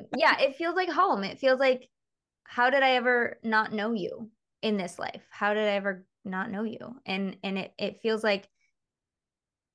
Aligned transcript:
um 0.00 0.06
yeah, 0.16 0.38
it 0.40 0.56
feels 0.56 0.76
like 0.76 0.88
home. 0.88 1.24
It 1.24 1.38
feels 1.38 1.60
like 1.60 1.88
how 2.44 2.70
did 2.70 2.82
I 2.82 2.92
ever 2.92 3.38
not 3.42 3.72
know 3.72 3.92
you 3.92 4.30
in 4.62 4.76
this 4.76 4.98
life? 4.98 5.22
How 5.30 5.54
did 5.54 5.64
I 5.64 5.72
ever 5.72 6.04
not 6.24 6.50
know 6.50 6.64
you? 6.64 6.96
And 7.06 7.36
and 7.42 7.58
it 7.58 7.74
it 7.78 8.00
feels 8.02 8.24
like 8.24 8.48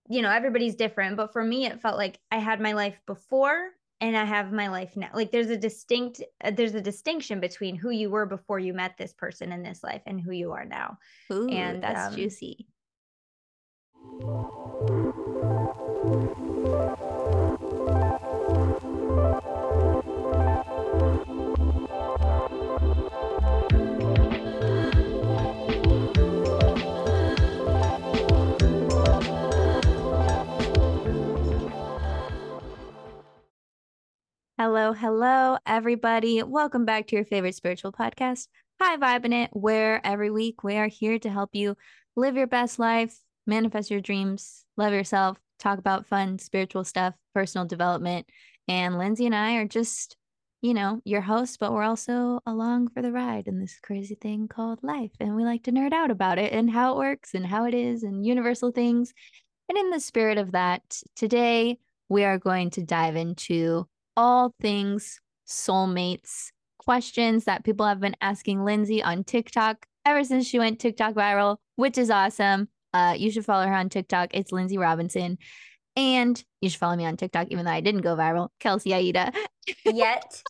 you 0.07 0.21
know, 0.21 0.29
everybody's 0.29 0.75
different, 0.75 1.17
but 1.17 1.33
for 1.33 1.43
me 1.43 1.65
it 1.65 1.81
felt 1.81 1.97
like 1.97 2.19
I 2.31 2.37
had 2.37 2.61
my 2.61 2.73
life 2.73 2.99
before 3.07 3.71
and 4.01 4.15
I 4.15 4.25
have 4.25 4.51
my 4.51 4.67
life 4.67 4.95
now. 4.95 5.09
Like 5.13 5.31
there's 5.31 5.49
a 5.49 5.57
distinct 5.57 6.21
uh, 6.43 6.51
there's 6.51 6.75
a 6.75 6.81
distinction 6.81 7.39
between 7.39 7.75
who 7.75 7.89
you 7.89 8.09
were 8.09 8.25
before 8.25 8.59
you 8.59 8.73
met 8.73 8.97
this 8.97 9.13
person 9.13 9.51
in 9.51 9.63
this 9.63 9.83
life 9.83 10.01
and 10.05 10.21
who 10.21 10.31
you 10.31 10.51
are 10.51 10.65
now. 10.65 10.97
Ooh, 11.31 11.49
and 11.49 11.81
that's 11.81 12.07
um, 12.07 12.15
juicy. 12.15 12.67
Hello, 34.57 34.93
hello, 34.93 35.57
everybody. 35.65 36.41
Welcome 36.41 36.85
back 36.85 37.07
to 37.07 37.15
your 37.17 37.25
favorite 37.25 37.55
spiritual 37.55 37.91
podcast, 37.91 38.47
High 38.81 38.95
Vibing 38.95 39.33
It, 39.33 39.49
where 39.51 39.99
every 40.07 40.31
week 40.31 40.63
we 40.63 40.77
are 40.77 40.87
here 40.87 41.19
to 41.19 41.29
help 41.29 41.49
you 41.51 41.75
live 42.15 42.37
your 42.37 42.47
best 42.47 42.79
life, 42.79 43.19
manifest 43.45 43.91
your 43.91 43.99
dreams, 43.99 44.63
love 44.77 44.93
yourself, 44.93 45.37
talk 45.59 45.77
about 45.77 46.05
fun 46.07 46.39
spiritual 46.39 46.85
stuff, 46.85 47.15
personal 47.33 47.67
development. 47.67 48.27
And 48.69 48.97
Lindsay 48.97 49.25
and 49.25 49.35
I 49.35 49.55
are 49.55 49.67
just, 49.67 50.15
you 50.61 50.73
know, 50.73 51.01
your 51.03 51.19
hosts, 51.19 51.57
but 51.57 51.73
we're 51.73 51.83
also 51.83 52.39
along 52.45 52.91
for 52.91 53.01
the 53.01 53.11
ride 53.11 53.49
in 53.49 53.59
this 53.59 53.77
crazy 53.83 54.15
thing 54.15 54.47
called 54.47 54.79
life. 54.81 55.11
And 55.19 55.35
we 55.35 55.43
like 55.43 55.63
to 55.63 55.73
nerd 55.73 55.91
out 55.91 56.11
about 56.11 56.39
it 56.39 56.53
and 56.53 56.71
how 56.71 56.93
it 56.93 56.97
works 56.99 57.33
and 57.33 57.45
how 57.45 57.65
it 57.65 57.73
is 57.73 58.03
and 58.03 58.25
universal 58.25 58.71
things. 58.71 59.13
And 59.67 59.77
in 59.77 59.89
the 59.89 59.99
spirit 59.99 60.37
of 60.37 60.53
that, 60.53 61.01
today 61.17 61.77
we 62.07 62.23
are 62.23 62.37
going 62.37 62.69
to 62.69 62.83
dive 62.83 63.17
into 63.17 63.89
all 64.17 64.53
things 64.61 65.19
soulmates 65.47 66.51
questions 66.85 67.45
that 67.45 67.63
people 67.63 67.85
have 67.85 67.99
been 67.99 68.15
asking 68.21 68.63
Lindsay 68.63 69.01
on 69.01 69.23
TikTok 69.23 69.85
ever 70.05 70.23
since 70.23 70.45
she 70.45 70.59
went 70.59 70.79
TikTok 70.79 71.15
viral, 71.15 71.57
which 71.75 71.97
is 71.97 72.09
awesome. 72.09 72.69
Uh, 72.93 73.15
you 73.17 73.31
should 73.31 73.45
follow 73.45 73.65
her 73.65 73.73
on 73.73 73.89
TikTok. 73.89 74.29
It's 74.33 74.51
Lindsay 74.51 74.77
Robinson. 74.77 75.37
And 75.97 76.41
you 76.61 76.69
should 76.69 76.79
follow 76.79 76.95
me 76.95 77.05
on 77.05 77.17
TikTok, 77.17 77.47
even 77.49 77.65
though 77.65 77.71
I 77.71 77.81
didn't 77.81 78.01
go 78.01 78.15
viral. 78.15 78.49
Kelsey 78.59 78.93
Aida. 78.93 79.31
Yet. 79.83 80.43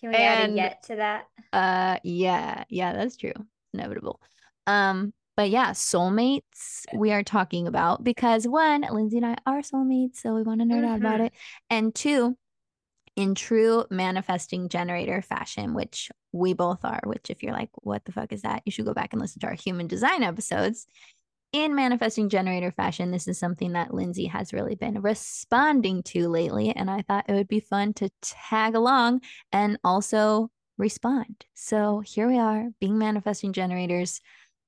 Can 0.00 0.10
we 0.10 0.16
and, 0.16 0.42
add 0.42 0.50
a 0.50 0.52
yet 0.52 0.82
to 0.84 0.96
that? 0.96 1.24
Uh 1.52 1.98
yeah, 2.04 2.64
yeah, 2.68 2.92
that's 2.92 3.16
true. 3.16 3.32
Inevitable. 3.74 4.20
Um, 4.66 5.12
but 5.36 5.50
yeah, 5.50 5.70
soulmates 5.70 6.84
we 6.94 7.12
are 7.12 7.22
talking 7.22 7.66
about 7.66 8.04
because 8.04 8.46
one, 8.46 8.82
Lindsay 8.90 9.18
and 9.18 9.26
I 9.26 9.36
are 9.46 9.60
soulmates, 9.60 10.16
so 10.16 10.34
we 10.34 10.42
want 10.42 10.60
to 10.60 10.66
nerd 10.66 10.82
mm-hmm. 10.82 10.84
out 10.86 10.98
about 10.98 11.14
mm-hmm. 11.14 11.24
it. 11.24 11.32
And 11.70 11.94
two, 11.94 12.36
in 13.18 13.34
true 13.34 13.84
manifesting 13.90 14.68
generator 14.68 15.20
fashion, 15.20 15.74
which 15.74 16.08
we 16.30 16.52
both 16.52 16.84
are, 16.84 17.00
which 17.04 17.30
if 17.30 17.42
you're 17.42 17.52
like, 17.52 17.70
what 17.82 18.04
the 18.04 18.12
fuck 18.12 18.32
is 18.32 18.42
that? 18.42 18.62
You 18.64 18.70
should 18.70 18.84
go 18.84 18.94
back 18.94 19.12
and 19.12 19.20
listen 19.20 19.40
to 19.40 19.48
our 19.48 19.54
human 19.54 19.88
design 19.88 20.22
episodes. 20.22 20.86
In 21.52 21.74
manifesting 21.74 22.28
generator 22.28 22.70
fashion, 22.70 23.10
this 23.10 23.26
is 23.26 23.36
something 23.36 23.72
that 23.72 23.92
Lindsay 23.92 24.26
has 24.26 24.52
really 24.52 24.76
been 24.76 25.02
responding 25.02 26.04
to 26.04 26.28
lately. 26.28 26.70
And 26.70 26.88
I 26.88 27.02
thought 27.02 27.24
it 27.28 27.32
would 27.32 27.48
be 27.48 27.58
fun 27.58 27.92
to 27.94 28.08
tag 28.22 28.76
along 28.76 29.22
and 29.50 29.80
also 29.82 30.52
respond. 30.76 31.44
So 31.54 31.98
here 31.98 32.28
we 32.28 32.38
are, 32.38 32.68
being 32.78 32.98
manifesting 32.98 33.52
generators 33.52 34.20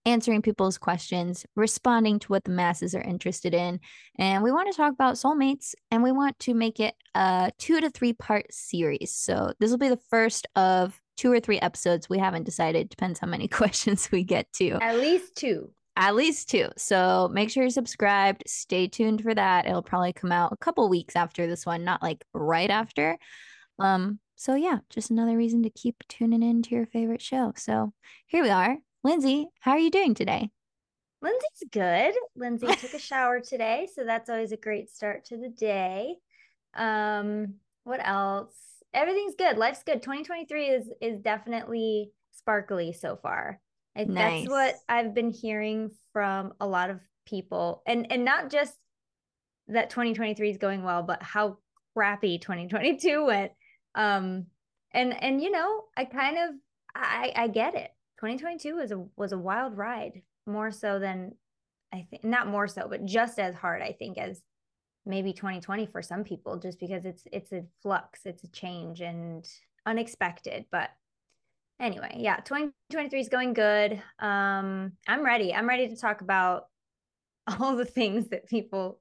answering 0.06 0.42
people's 0.42 0.78
questions, 0.78 1.44
responding 1.56 2.18
to 2.20 2.28
what 2.28 2.44
the 2.44 2.50
masses 2.50 2.94
are 2.94 3.02
interested 3.02 3.54
in. 3.54 3.80
And 4.18 4.42
we 4.42 4.52
want 4.52 4.70
to 4.70 4.76
talk 4.76 4.92
about 4.92 5.14
soulmates 5.14 5.74
and 5.90 6.02
we 6.02 6.12
want 6.12 6.38
to 6.40 6.54
make 6.54 6.80
it 6.80 6.94
a 7.14 7.52
two 7.58 7.80
to 7.80 7.90
three 7.90 8.12
part 8.12 8.52
series. 8.52 9.12
So 9.12 9.52
this 9.58 9.70
will 9.70 9.78
be 9.78 9.88
the 9.88 10.00
first 10.10 10.46
of 10.56 11.00
two 11.16 11.30
or 11.30 11.40
three 11.40 11.60
episodes. 11.60 12.08
We 12.08 12.18
haven't 12.18 12.44
decided, 12.44 12.88
depends 12.88 13.20
how 13.20 13.26
many 13.26 13.48
questions 13.48 14.10
we 14.10 14.24
get 14.24 14.52
to. 14.54 14.78
At 14.80 14.98
least 14.98 15.36
two. 15.36 15.70
At 15.96 16.14
least 16.14 16.48
two. 16.48 16.68
So 16.78 17.28
make 17.32 17.50
sure 17.50 17.64
you're 17.64 17.70
subscribed. 17.70 18.44
Stay 18.46 18.88
tuned 18.88 19.22
for 19.22 19.34
that. 19.34 19.66
It'll 19.66 19.82
probably 19.82 20.14
come 20.14 20.32
out 20.32 20.52
a 20.52 20.56
couple 20.56 20.88
weeks 20.88 21.14
after 21.16 21.46
this 21.46 21.66
one, 21.66 21.84
not 21.84 22.02
like 22.02 22.24
right 22.32 22.70
after. 22.70 23.18
Um, 23.78 24.18
so 24.36 24.54
yeah, 24.54 24.78
just 24.88 25.10
another 25.10 25.36
reason 25.36 25.62
to 25.64 25.70
keep 25.70 26.02
tuning 26.08 26.42
in 26.42 26.62
to 26.62 26.74
your 26.74 26.86
favorite 26.86 27.20
show. 27.20 27.52
So 27.56 27.92
here 28.26 28.42
we 28.42 28.48
are, 28.48 28.78
Lindsay, 29.02 29.48
how 29.60 29.72
are 29.72 29.78
you 29.78 29.90
doing 29.90 30.14
today? 30.14 30.50
Lindsay's 31.22 31.68
good. 31.70 32.14
Lindsay 32.36 32.66
took 32.78 32.94
a 32.94 32.98
shower 32.98 33.40
today, 33.40 33.88
so 33.94 34.04
that's 34.04 34.28
always 34.28 34.52
a 34.52 34.56
great 34.56 34.90
start 34.90 35.24
to 35.26 35.36
the 35.36 35.48
day. 35.48 36.16
Um, 36.74 37.54
what 37.84 38.00
else? 38.06 38.54
Everything's 38.92 39.34
good. 39.36 39.56
Life's 39.56 39.82
good. 39.82 40.02
2023 40.02 40.66
is 40.66 40.90
is 41.00 41.20
definitely 41.20 42.10
sparkly 42.32 42.92
so 42.92 43.16
far. 43.16 43.60
I, 43.96 44.04
nice. 44.04 44.42
That's 44.42 44.50
what 44.50 44.74
I've 44.88 45.14
been 45.14 45.30
hearing 45.30 45.90
from 46.12 46.52
a 46.60 46.66
lot 46.66 46.90
of 46.90 47.00
people, 47.26 47.82
and 47.86 48.10
and 48.10 48.24
not 48.24 48.50
just 48.50 48.74
that 49.68 49.90
2023 49.90 50.50
is 50.50 50.58
going 50.58 50.82
well, 50.82 51.02
but 51.02 51.22
how 51.22 51.58
crappy 51.94 52.38
2022 52.38 53.24
went. 53.24 53.52
Um, 53.94 54.46
and 54.92 55.20
and 55.22 55.40
you 55.40 55.50
know, 55.50 55.84
I 55.96 56.04
kind 56.04 56.36
of 56.38 56.54
I 56.94 57.32
I 57.36 57.48
get 57.48 57.74
it. 57.74 57.90
2022 58.20 58.76
was 58.76 58.92
a 58.92 59.02
was 59.16 59.32
a 59.32 59.38
wild 59.38 59.76
ride, 59.78 60.20
more 60.46 60.70
so 60.70 60.98
than 60.98 61.32
I 61.92 62.06
think 62.10 62.22
not 62.22 62.46
more 62.46 62.68
so, 62.68 62.86
but 62.88 63.06
just 63.06 63.38
as 63.38 63.54
hard, 63.54 63.80
I 63.80 63.92
think, 63.92 64.18
as 64.18 64.42
maybe 65.06 65.32
2020 65.32 65.86
for 65.86 66.02
some 66.02 66.22
people, 66.22 66.58
just 66.58 66.78
because 66.78 67.06
it's 67.06 67.22
it's 67.32 67.50
a 67.52 67.64
flux, 67.82 68.20
it's 68.26 68.44
a 68.44 68.48
change 68.48 69.00
and 69.00 69.48
unexpected. 69.86 70.66
But 70.70 70.90
anyway, 71.80 72.16
yeah, 72.18 72.36
2023 72.36 73.20
is 73.20 73.28
going 73.30 73.54
good. 73.54 74.02
Um, 74.18 74.92
I'm 75.08 75.24
ready. 75.24 75.54
I'm 75.54 75.68
ready 75.68 75.88
to 75.88 75.96
talk 75.96 76.20
about 76.20 76.64
all 77.58 77.74
the 77.74 77.86
things 77.86 78.28
that 78.28 78.48
people 78.48 79.00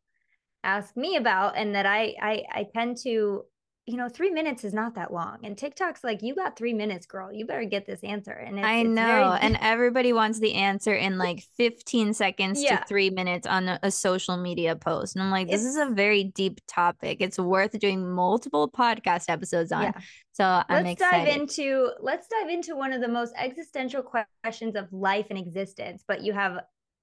ask 0.63 0.95
me 0.95 1.17
about 1.17 1.57
and 1.57 1.75
that 1.75 1.85
I 1.85 2.15
I, 2.21 2.43
I 2.53 2.67
tend 2.73 2.97
to 3.03 3.43
you 3.89 3.97
know, 3.97 4.07
three 4.07 4.29
minutes 4.29 4.63
is 4.63 4.71
not 4.71 4.93
that 4.93 5.11
long. 5.11 5.39
And 5.43 5.57
TikTok's 5.57 6.03
like, 6.03 6.21
you 6.21 6.35
got 6.35 6.55
three 6.55 6.73
minutes, 6.73 7.07
girl. 7.07 7.33
You 7.33 7.47
better 7.47 7.65
get 7.65 7.87
this 7.87 8.03
answer. 8.03 8.33
And 8.33 8.63
I 8.63 8.83
know. 8.83 9.03
Very... 9.03 9.23
and 9.41 9.57
everybody 9.59 10.13
wants 10.13 10.39
the 10.39 10.53
answer 10.53 10.93
in 10.93 11.17
like 11.17 11.43
15 11.57 12.13
seconds 12.13 12.61
yeah. 12.61 12.77
to 12.77 12.85
three 12.85 13.09
minutes 13.09 13.47
on 13.47 13.67
a, 13.67 13.79
a, 13.81 13.89
social 13.89 14.37
media 14.37 14.75
post. 14.75 15.15
And 15.15 15.23
I'm 15.23 15.31
like, 15.31 15.47
this 15.47 15.65
it's... 15.65 15.71
is 15.71 15.77
a 15.77 15.87
very 15.87 16.25
deep 16.25 16.61
topic. 16.67 17.17
It's 17.19 17.39
worth 17.39 17.79
doing 17.79 18.07
multiple 18.07 18.69
podcast 18.69 19.25
episodes 19.27 19.71
on. 19.71 19.85
Yeah. 19.85 19.91
So 20.33 20.45
I'm 20.45 20.83
let's 20.83 21.01
excited. 21.01 21.25
dive 21.25 21.41
into 21.41 21.89
let's 21.99 22.27
dive 22.27 22.49
into 22.49 22.75
one 22.75 22.93
of 22.93 23.01
the 23.01 23.07
most 23.07 23.33
existential 23.35 24.03
questions 24.03 24.75
of 24.75 24.93
life 24.93 25.25
and 25.31 25.39
existence, 25.39 26.03
but 26.07 26.21
you 26.21 26.33
have 26.33 26.59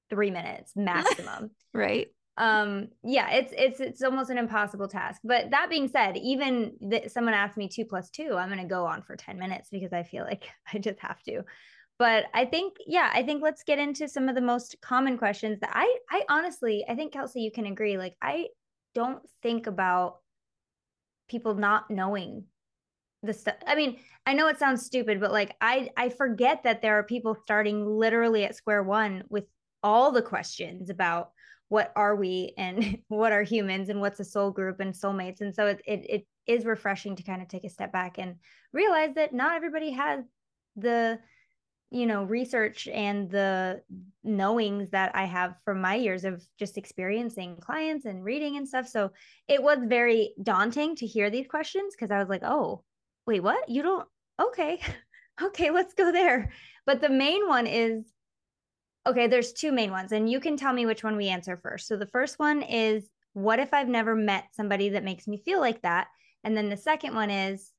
three 0.09 0.31
minutes 0.31 0.73
maximum. 0.77 1.51
right 1.75 2.09
um 2.39 2.89
yeah 3.03 3.31
it's 3.31 3.53
it's 3.57 3.81
it's 3.81 4.03
almost 4.03 4.31
an 4.31 4.39
impossible 4.39 4.89
task. 4.89 5.21
But 5.25 5.51
that 5.51 5.71
being 5.71 5.89
said 5.89 6.17
even 6.17 6.73
that 6.83 7.11
someone 7.11 7.35
asked 7.35 7.57
me 7.57 7.69
two 7.69 7.85
plus 7.85 8.11
two 8.11 8.35
i'm 8.37 8.49
going 8.49 8.61
to 8.61 8.69
go 8.69 8.85
on 8.85 9.03
for 9.03 9.17
10 9.17 9.39
minutes 9.39 9.69
because 9.71 9.93
i 9.93 10.03
feel 10.03 10.25
like 10.25 10.49
i 10.73 10.79
just 10.79 11.01
have 11.01 11.23
to. 11.25 11.43
But 11.99 12.27
i 12.35 12.45
think 12.45 12.77
yeah 12.87 13.11
i 13.15 13.23
think 13.23 13.43
let's 13.43 13.63
get 13.63 13.79
into 13.79 14.07
some 14.09 14.29
of 14.29 14.35
the 14.35 14.43
most 14.43 14.77
common 14.83 15.17
questions 15.17 15.61
that 15.61 15.71
i 15.73 15.97
i 16.11 16.25
honestly 16.29 16.85
i 16.87 16.95
think 16.95 17.13
kelsey 17.13 17.41
you 17.41 17.51
can 17.51 17.65
agree 17.65 17.97
like 17.97 18.17
i 18.21 18.49
don't 18.95 19.23
think 19.43 19.67
about 19.67 20.17
people 21.29 21.55
not 21.55 21.91
knowing 21.91 22.45
the 23.23 23.33
stuff 23.33 23.55
i 23.67 23.75
mean 23.75 23.97
i 24.27 24.35
know 24.35 24.47
it 24.49 24.59
sounds 24.59 24.85
stupid 24.85 25.21
but 25.21 25.33
like 25.33 25.57
i 25.61 25.89
i 25.97 26.11
forget 26.11 26.63
that 26.65 26.83
there 26.83 26.99
are 26.99 27.03
people 27.03 27.35
starting 27.35 27.87
literally 27.87 28.45
at 28.45 28.55
square 28.55 28.83
one 28.83 29.25
with 29.31 29.45
all 29.83 30.13
the 30.13 30.23
questions 30.23 30.91
about 30.91 31.31
what 31.69 31.93
are 31.97 32.15
we 32.15 32.53
and 32.57 32.99
what 33.09 33.33
are 33.33 33.43
humans 33.43 33.89
and 33.89 34.01
what's 34.01 34.21
a 34.21 34.25
soul 34.25 34.51
group 34.51 34.81
and 34.81 34.95
soulmates? 34.95 35.41
And 35.41 35.55
so 35.55 35.67
it, 35.67 35.83
it, 35.87 36.07
it 36.09 36.27
is 36.47 36.65
refreshing 36.65 37.17
to 37.17 37.23
kind 37.23 37.43
of 37.43 37.49
take 37.49 37.65
a 37.65 37.71
step 37.71 37.93
back 37.93 38.19
and 38.19 38.37
realize 38.73 39.15
that 39.15 39.35
not 39.35 39.57
everybody 39.57 39.91
has 39.91 40.25
the 40.77 41.19
you 41.91 42.07
know 42.07 42.25
research 42.25 42.89
and 42.89 43.31
the 43.31 43.81
knowings 44.25 44.91
that 44.91 45.13
i 45.15 45.25
have 45.25 45.55
from 45.65 45.81
my 45.81 45.95
years 45.95 46.25
of 46.25 46.45
just 46.59 46.77
experiencing 46.77 47.57
clients 47.61 48.07
and 48.07 48.25
reading 48.25 48.57
and 48.57 48.69
stuff. 48.69 48.89
So 48.89 49.13
it 49.49 49.63
was 49.63 49.79
very 49.85 50.35
daunting 50.43 50.97
to 50.97 51.07
hear 51.07 51.31
these 51.31 51.47
questions 51.47 51.95
because 51.95 52.11
i 52.11 52.19
was 52.19 52.29
like 52.29 52.43
oh 52.45 52.83
wait 53.27 53.43
what? 53.43 53.69
You 53.69 53.83
don't 53.83 54.09
okay 54.41 54.81
okay 55.43 55.71
let's 55.71 55.95
go 55.95 56.13
there. 56.13 56.53
But 56.87 57.01
the 57.01 57.09
main 57.09 57.47
one 57.49 57.67
is 57.67 58.05
Okay, 59.07 59.27
there's 59.27 59.53
two 59.53 59.73
main 59.73 59.91
ones, 59.91 60.13
and 60.13 60.29
you 60.29 60.41
can 60.41 60.57
tell 60.57 60.73
me 60.73 60.87
which 60.87 61.05
one 61.05 61.17
we 61.17 61.29
answer 61.29 61.57
first. 61.57 61.87
So 61.87 61.97
the 61.97 62.07
first 62.07 62.39
one 62.39 62.63
is 62.63 63.09
what 63.35 63.59
if 63.59 63.73
I've 63.73 63.89
never 63.89 64.15
met 64.15 64.47
somebody 64.53 64.91
that 64.91 65.05
makes 65.05 65.29
me 65.29 65.37
feel 65.37 65.61
like 65.61 65.83
that? 65.83 66.09
And 66.43 66.57
then 66.57 66.69
the 66.69 66.77
second 66.77 67.15
one 67.15 67.31
is 67.31 67.73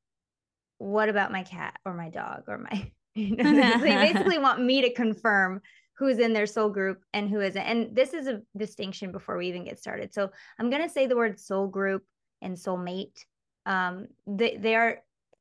what 0.78 1.10
about 1.10 1.32
my 1.32 1.44
cat 1.44 1.80
or 1.86 1.94
my 1.94 2.10
dog 2.10 2.44
or 2.48 2.58
my 2.58 2.92
you 3.16 3.36
know 3.36 3.80
they 3.80 3.96
basically 4.14 4.38
want 4.38 4.62
me 4.62 4.82
to 4.82 4.94
confirm 4.94 5.62
who's 5.98 6.20
in 6.20 6.34
their 6.34 6.46
soul 6.46 6.70
group 6.70 7.04
and 7.14 7.30
who 7.30 7.42
isn't 7.42 7.62
and 7.64 7.96
this 7.96 8.14
is 8.14 8.28
a 8.28 8.42
distinction 8.56 9.12
before 9.12 9.38
we 9.38 9.48
even 9.48 9.64
get 9.64 9.80
started 9.80 10.14
so 10.14 10.30
i'm 10.60 10.70
going 10.70 10.82
to 10.82 10.90
say 10.90 11.08
the 11.08 11.16
word 11.16 11.40
soul 11.40 11.68
group 11.68 12.04
and 12.42 12.56
soulmate 12.56 13.26
um 13.66 14.08
they, 14.28 14.58
they 14.58 14.76
are 14.76 15.00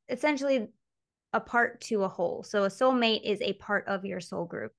essentially 0.09 0.67
a 1.33 1.39
part 1.39 1.79
to 1.81 2.03
a 2.03 2.07
whole 2.07 2.41
so 2.41 2.63
a 2.63 2.69
soulmate 2.69 3.21
is 3.23 3.39
a 3.41 3.53
part 3.53 3.87
of 3.87 4.05
your 4.05 4.19
soul 4.19 4.45
group 4.45 4.71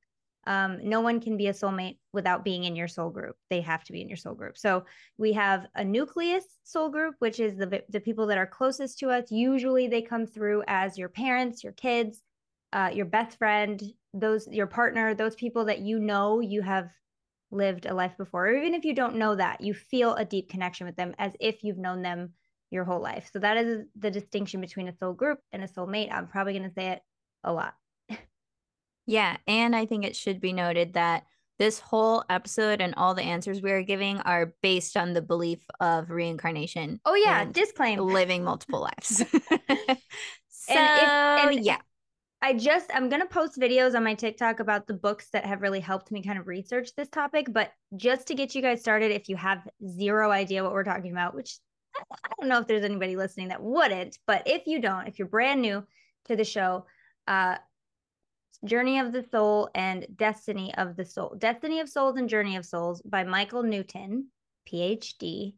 um, 0.46 0.79
no 0.82 1.00
one 1.00 1.20
can 1.20 1.37
be 1.37 1.49
a 1.49 1.52
soulmate 1.52 1.99
without 2.12 2.44
being 2.44 2.64
in 2.64 2.76
your 2.76 2.88
soul 2.88 3.11
group. 3.11 3.37
They 3.50 3.61
have 3.61 3.85
to 3.85 3.93
be 3.93 4.00
in 4.00 4.08
your 4.08 4.17
soul 4.17 4.35
group. 4.35 4.56
So 4.56 4.85
we 5.19 5.32
have 5.35 5.67
a 5.75 5.85
nucleus 5.85 6.44
soul 6.64 6.88
group, 6.88 7.17
which 7.19 7.40
is 7.40 7.56
the 7.56 7.82
the 7.90 8.00
people 8.00 8.26
that 8.29 8.38
are 8.38 8.46
closest 8.46 8.99
to 9.00 9.11
us. 9.11 9.31
Usually, 9.31 9.88
they 9.88 10.02
come 10.02 10.26
through 10.26 10.62
as 10.67 10.96
your 10.96 11.08
parents, 11.08 11.62
your 11.62 11.75
kids, 11.75 12.23
uh, 12.73 12.90
your 12.93 13.06
best 13.06 13.38
friend, 13.38 13.82
those 14.14 14.49
your 14.49 14.67
partner, 14.67 15.14
those 15.14 15.35
people 15.35 15.67
that 15.67 15.81
you 15.81 15.99
know 15.99 16.40
you 16.40 16.62
have 16.62 16.88
lived 17.50 17.87
a 17.87 17.94
life 17.94 18.17
before, 18.17 18.49
or 18.49 18.56
even 18.56 18.75
if 18.75 18.85
you 18.85 18.94
don't 18.94 19.17
know 19.17 19.35
that, 19.35 19.61
you 19.61 19.75
feel 19.75 20.14
a 20.14 20.25
deep 20.25 20.49
connection 20.49 20.87
with 20.87 20.96
them 20.96 21.14
as 21.19 21.32
if 21.40 21.62
you've 21.62 21.79
known 21.79 22.02
them 22.02 22.32
your 22.70 22.85
whole 22.85 23.00
life. 23.00 23.31
So 23.32 23.38
that 23.38 23.56
is 23.56 23.87
the 23.99 24.11
distinction 24.11 24.61
between 24.61 24.88
a 24.88 24.96
soul 24.96 25.14
group 25.14 25.38
and 25.52 25.64
a 25.64 25.69
soulmate. 25.69 26.12
I'm 26.12 26.26
probably 26.26 26.52
going 26.52 26.69
to 26.69 26.75
say 26.75 26.88
it 26.88 27.00
a 27.44 27.52
lot. 27.52 27.75
Yeah. 29.08 29.38
And 29.46 29.75
I 29.75 29.87
think 29.87 30.05
it 30.05 30.14
should 30.14 30.38
be 30.38 30.52
noted 30.52 30.93
that 30.93 31.25
this 31.58 31.81
whole 31.81 32.25
episode 32.28 32.82
and 32.82 32.94
all 32.96 33.14
the 33.14 33.22
answers 33.22 33.62
we 33.62 33.72
are 33.72 33.82
giving 33.82 34.19
are 34.19 34.52
based 34.62 34.99
on 34.99 35.14
the 35.14 35.22
belief 35.22 35.60
of 35.81 36.10
reincarnation. 36.10 37.00
Oh, 37.06 37.14
yeah. 37.14 37.46
Disclaim 37.46 38.00
living 38.00 38.44
multiple 38.44 38.81
lives. 38.81 39.16
so, 39.16 39.25
and, 39.70 39.99
if, 40.69 41.56
and 41.56 41.64
yeah. 41.64 41.78
I 42.43 42.52
just 42.52 42.90
I'm 42.94 43.08
gonna 43.08 43.26
post 43.26 43.58
videos 43.58 43.96
on 43.96 44.05
my 44.05 44.14
TikTok 44.14 44.60
about 44.60 44.87
the 44.87 44.94
books 44.94 45.28
that 45.32 45.44
have 45.44 45.62
really 45.62 45.81
helped 45.81 46.12
me 46.12 46.22
kind 46.22 46.38
of 46.38 46.46
research 46.46 46.90
this 46.94 47.08
topic. 47.08 47.46
But 47.50 47.72
just 47.96 48.28
to 48.28 48.34
get 48.34 48.54
you 48.54 48.62
guys 48.62 48.81
started, 48.81 49.11
if 49.11 49.28
you 49.28 49.37
have 49.37 49.66
zero 49.88 50.31
idea 50.31 50.62
what 50.62 50.72
we're 50.72 50.84
talking 50.84 51.11
about, 51.11 51.34
which 51.34 51.58
I 51.96 52.31
don't 52.38 52.49
know 52.49 52.61
if 52.61 52.69
there's 52.69 52.84
anybody 52.84 53.16
listening 53.16 53.49
that 53.49 53.62
wouldn't, 53.62 54.19
but 54.26 54.46
if 54.46 54.66
you 54.66 54.81
don't, 54.81 55.08
if 55.08 55.19
you're 55.19 55.26
brand 55.26 55.62
new 55.62 55.84
to 56.26 56.37
the 56.37 56.44
show, 56.44 56.84
uh, 57.26 57.56
Journey 58.64 58.99
of 58.99 59.12
the 59.12 59.25
Soul 59.31 59.70
and 59.75 60.06
Destiny 60.16 60.75
of 60.76 60.96
the 60.96 61.05
Soul. 61.05 61.37
Destiny 61.38 61.81
of 61.81 61.88
Souls 61.88 62.16
and 62.16 62.28
Journey 62.28 62.56
of 62.56 62.66
Souls 62.66 63.00
by 63.02 63.25
Michael 63.25 63.62
Newton, 63.62 64.28
PhD, 64.70 65.55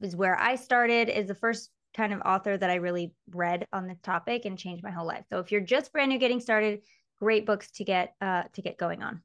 is 0.00 0.16
where 0.16 0.38
I 0.38 0.56
started, 0.56 1.08
is 1.08 1.28
the 1.28 1.34
first 1.34 1.70
kind 1.94 2.12
of 2.12 2.20
author 2.24 2.56
that 2.56 2.70
I 2.70 2.74
really 2.76 3.12
read 3.30 3.66
on 3.72 3.86
this 3.86 4.00
topic 4.00 4.44
and 4.44 4.58
changed 4.58 4.82
my 4.82 4.90
whole 4.90 5.06
life. 5.06 5.24
So 5.30 5.38
if 5.38 5.52
you're 5.52 5.60
just 5.60 5.92
brand 5.92 6.10
new 6.10 6.18
getting 6.18 6.40
started, 6.40 6.80
great 7.18 7.46
books 7.46 7.70
to 7.72 7.84
get 7.84 8.14
uh 8.20 8.44
to 8.54 8.62
get 8.62 8.76
going 8.76 9.02
on. 9.02 9.22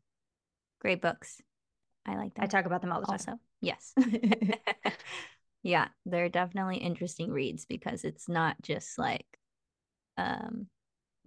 Great 0.80 1.02
books. 1.02 1.42
I 2.06 2.16
like 2.16 2.36
that. 2.36 2.44
I 2.44 2.48
talk 2.48 2.66
about 2.66 2.82
them 2.82 2.92
all 2.92 3.02
the 3.02 3.08
time. 3.08 3.14
Also, 3.14 3.40
yes. 3.62 3.94
yeah, 5.64 5.88
they're 6.06 6.30
definitely 6.30 6.78
interesting 6.78 7.32
reads 7.32 7.66
because 7.66 8.04
it's 8.04 8.30
not 8.30 8.62
just 8.62 8.98
like 8.98 9.26
um 10.18 10.68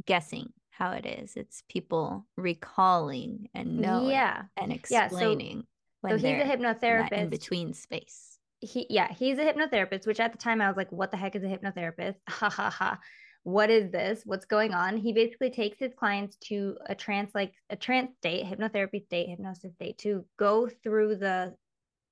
guessing 0.06 0.52
how 0.72 0.92
it 0.92 1.06
is. 1.06 1.34
It's 1.36 1.62
people 1.68 2.26
recalling 2.36 3.48
and 3.54 3.78
knowing 3.78 4.10
yeah. 4.10 4.42
and 4.56 4.72
explaining. 4.72 5.64
Yeah, 6.04 6.10
so, 6.10 6.18
so 6.18 6.26
he's 6.26 6.42
a 6.42 6.44
hypnotherapist 6.44 7.12
in 7.12 7.28
between 7.28 7.74
space. 7.74 8.38
He 8.60 8.86
yeah, 8.90 9.12
he's 9.12 9.38
a 9.38 9.44
hypnotherapist, 9.44 10.06
which 10.06 10.20
at 10.20 10.32
the 10.32 10.38
time 10.38 10.60
I 10.60 10.68
was 10.68 10.76
like, 10.76 10.90
what 10.90 11.10
the 11.10 11.16
heck 11.16 11.36
is 11.36 11.44
a 11.44 11.46
hypnotherapist? 11.46 12.16
Ha 12.28 12.50
ha 12.50 12.70
ha. 12.70 12.98
What 13.44 13.70
is 13.70 13.90
this? 13.90 14.22
What's 14.24 14.44
going 14.44 14.72
on? 14.72 14.96
He 14.96 15.12
basically 15.12 15.50
takes 15.50 15.78
his 15.78 15.92
clients 15.94 16.36
to 16.44 16.76
a 16.86 16.94
trance 16.94 17.32
like 17.34 17.52
a 17.70 17.76
trance 17.76 18.16
state, 18.16 18.46
hypnotherapy 18.46 19.04
state, 19.04 19.28
hypnosis 19.28 19.74
state 19.74 19.98
to 19.98 20.24
go 20.38 20.68
through 20.82 21.16
the 21.16 21.54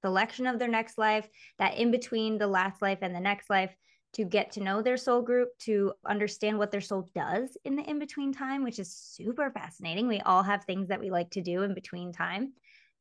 selection 0.05 0.47
of 0.47 0.59
their 0.59 0.69
next 0.69 0.99
life, 0.99 1.29
that 1.59 1.77
in 1.77 1.91
between 1.91 2.37
the 2.37 2.47
last 2.47 2.83
life 2.83 2.99
and 3.03 3.15
the 3.15 3.21
next 3.21 3.49
life 3.49 3.75
to 4.13 4.25
get 4.25 4.53
to 4.53 4.61
know 4.61 4.83
their 4.83 4.97
soul 4.97 5.23
group, 5.23 5.57
to 5.61 5.93
understand 6.05 6.59
what 6.59 6.71
their 6.71 6.81
soul 6.81 7.09
does 7.15 7.57
in 7.65 7.77
the 7.77 7.89
in 7.89 7.99
between 7.99 8.33
time, 8.33 8.65
which 8.65 8.79
is 8.79 8.93
super 8.93 9.51
fascinating. 9.51 10.09
We 10.09 10.21
all 10.21 10.43
have 10.43 10.65
things 10.65 10.89
that 10.89 11.01
we 11.01 11.11
like 11.11 11.31
to 11.31 11.43
do 11.43 11.63
in 11.63 11.75
between 11.75 12.13
time 12.13 12.53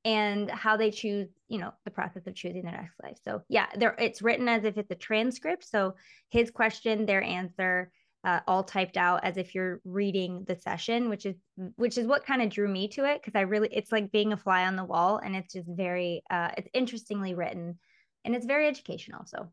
and 0.06 0.50
how 0.50 0.78
they 0.78 0.92
choose, 0.92 1.28
you 1.48 1.58
know, 1.58 1.74
the 1.84 1.92
process 1.92 2.26
of 2.26 2.36
choosing 2.36 2.64
their 2.64 2.72
next 2.72 2.96
life. 3.04 3.18
So, 3.24 3.42
yeah, 3.50 3.68
there 3.76 3.96
it's 4.00 4.22
written 4.22 4.48
as 4.48 4.64
if 4.64 4.78
it's 4.78 4.92
a 4.92 4.96
transcript. 4.96 5.68
So, 5.68 5.96
his 6.30 6.52
question, 6.52 7.06
their 7.06 7.24
answer, 7.24 7.92
uh, 8.24 8.42
all 8.48 8.64
typed 8.64 8.98
out 8.98 9.24
as 9.24 9.38
if 9.38 9.56
you're 9.56 9.82
reading 9.86 10.44
the 10.48 10.56
session, 10.56 11.10
which 11.10 11.26
is 11.26 11.36
which 11.76 11.98
is 11.98 12.06
what 12.06 12.26
kind 12.26 12.42
of 12.42 12.50
drew 12.50 12.68
me 12.68 12.88
to 12.90 13.06
it 13.06 13.22
because 13.22 13.38
I 13.38 13.42
really 13.42 13.70
it's 13.72 13.92
like 13.92 14.12
being 14.12 14.34
a 14.34 14.38
fly 14.38 14.66
on 14.66 14.76
the 14.76 14.86
wall, 14.86 15.18
and 15.18 15.36
it's 15.36 15.54
just 15.54 15.68
very 15.70 16.24
uh, 16.30 16.50
it's 16.58 16.70
interestingly 16.74 17.34
written, 17.34 17.80
and 18.26 18.36
it's 18.36 18.46
very 18.46 18.68
educational. 18.68 19.26
So 19.26 19.50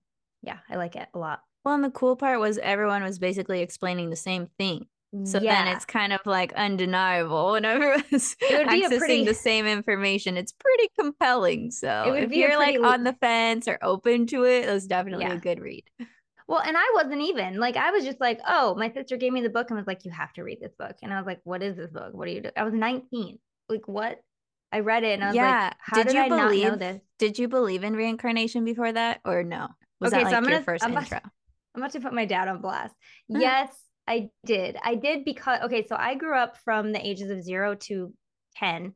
yeah, 0.47 0.59
I 0.71 0.77
like 0.77 0.97
it 0.97 1.09
a 1.13 1.19
lot. 1.19 1.41
Well, 1.65 1.75
and 1.75 1.85
the 1.85 1.91
cool 1.91 2.17
part 2.17 2.41
was 2.41 2.59
everyone 2.59 3.03
was 3.03 3.19
basically 3.19 3.61
explaining 3.61 4.11
the 4.11 4.17
same 4.17 4.47
thing. 4.59 4.87
So 5.25 5.41
yeah. 5.41 5.65
then 5.65 5.75
it's 5.75 5.85
kind 5.85 6.13
of 6.13 6.21
like 6.27 6.53
undeniable 6.55 7.53
when 7.53 7.65
everyone's 7.65 8.37
accessing 8.43 8.99
pretty, 8.99 9.25
the 9.25 9.35
same 9.35 9.65
information. 9.65 10.37
It's 10.37 10.53
pretty 10.53 10.91
compelling. 10.99 11.71
So 11.71 12.13
if 12.15 12.33
you're 12.33 12.59
like 12.59 12.79
on 12.79 13.05
the 13.05 13.15
fence 13.15 13.67
or 13.67 13.79
open 13.83 14.27
to 14.29 14.45
it, 14.45 14.69
it 14.69 14.73
was 14.73 14.87
definitely 14.87 15.25
yeah. 15.25 15.35
a 15.35 15.39
good 15.39 15.61
read. 15.61 15.85
Well, 16.49 16.61
and 16.61 16.77
I 16.77 16.93
wasn't 16.95 17.23
even 17.23 17.59
like 17.59 17.77
I 17.77 17.91
was 17.91 18.05
just 18.05 18.21
like, 18.21 18.39
oh, 18.47 18.77
my 18.77 18.93
sister 18.93 19.17
gave 19.17 19.33
me 19.33 19.41
the 19.41 19.51
book 19.51 19.69
and 19.69 19.77
was 19.77 19.89
like, 19.89 20.05
you 20.05 20.13
have 20.13 20.33
to 20.35 20.45
read 20.45 20.61
this 20.61 20.71
book, 20.79 20.95
and 21.03 21.13
I 21.13 21.17
was 21.17 21.27
like, 21.27 21.41
what 21.43 21.61
is 21.61 21.77
this 21.77 21.91
book? 21.91 22.15
What 22.15 22.29
are 22.29 22.31
you 22.31 22.41
doing? 22.41 22.53
I 22.57 22.63
was 22.63 22.73
19. 22.73 23.41
Like 23.69 23.89
what? 23.89 24.21
I 24.71 24.79
read 24.79 25.03
it 25.03 25.15
and 25.15 25.25
I 25.25 25.27
was 25.27 25.35
yeah. 25.35 25.65
like, 25.65 25.73
how 25.81 25.97
did, 25.97 26.07
did 26.07 26.15
you 26.15 26.21
I 26.21 26.29
believe, 26.29 26.63
not 26.63 26.71
know 26.71 26.93
this? 26.93 27.03
Did 27.19 27.39
you 27.41 27.49
believe 27.49 27.83
in 27.83 27.97
reincarnation 27.97 28.65
before 28.65 28.93
that 28.93 29.21
or 29.25 29.43
no? 29.43 29.71
Was 30.01 30.13
okay, 30.13 30.25
that 30.25 30.25
like 30.25 30.33
so 30.33 30.37
I'm 30.37 30.43
gonna, 30.45 30.57
your 30.57 30.65
1st 30.65 30.89
intro? 30.89 31.21
I'm 31.75 31.83
about 31.83 31.93
to 31.93 32.01
put 32.01 32.13
my 32.13 32.25
dad 32.25 32.49
on 32.49 32.61
blast. 32.61 32.95
Yes, 33.29 33.71
I 34.07 34.31
did. 34.45 34.77
I 34.83 34.95
did 34.95 35.25
because 35.25 35.61
okay, 35.65 35.87
so 35.87 35.97
I 35.97 36.15
grew 36.15 36.37
up 36.37 36.57
from 36.59 36.93
the 36.93 37.07
ages 37.07 37.31
of 37.31 37.43
0 37.43 37.77
to 37.87 38.13
10 38.57 38.95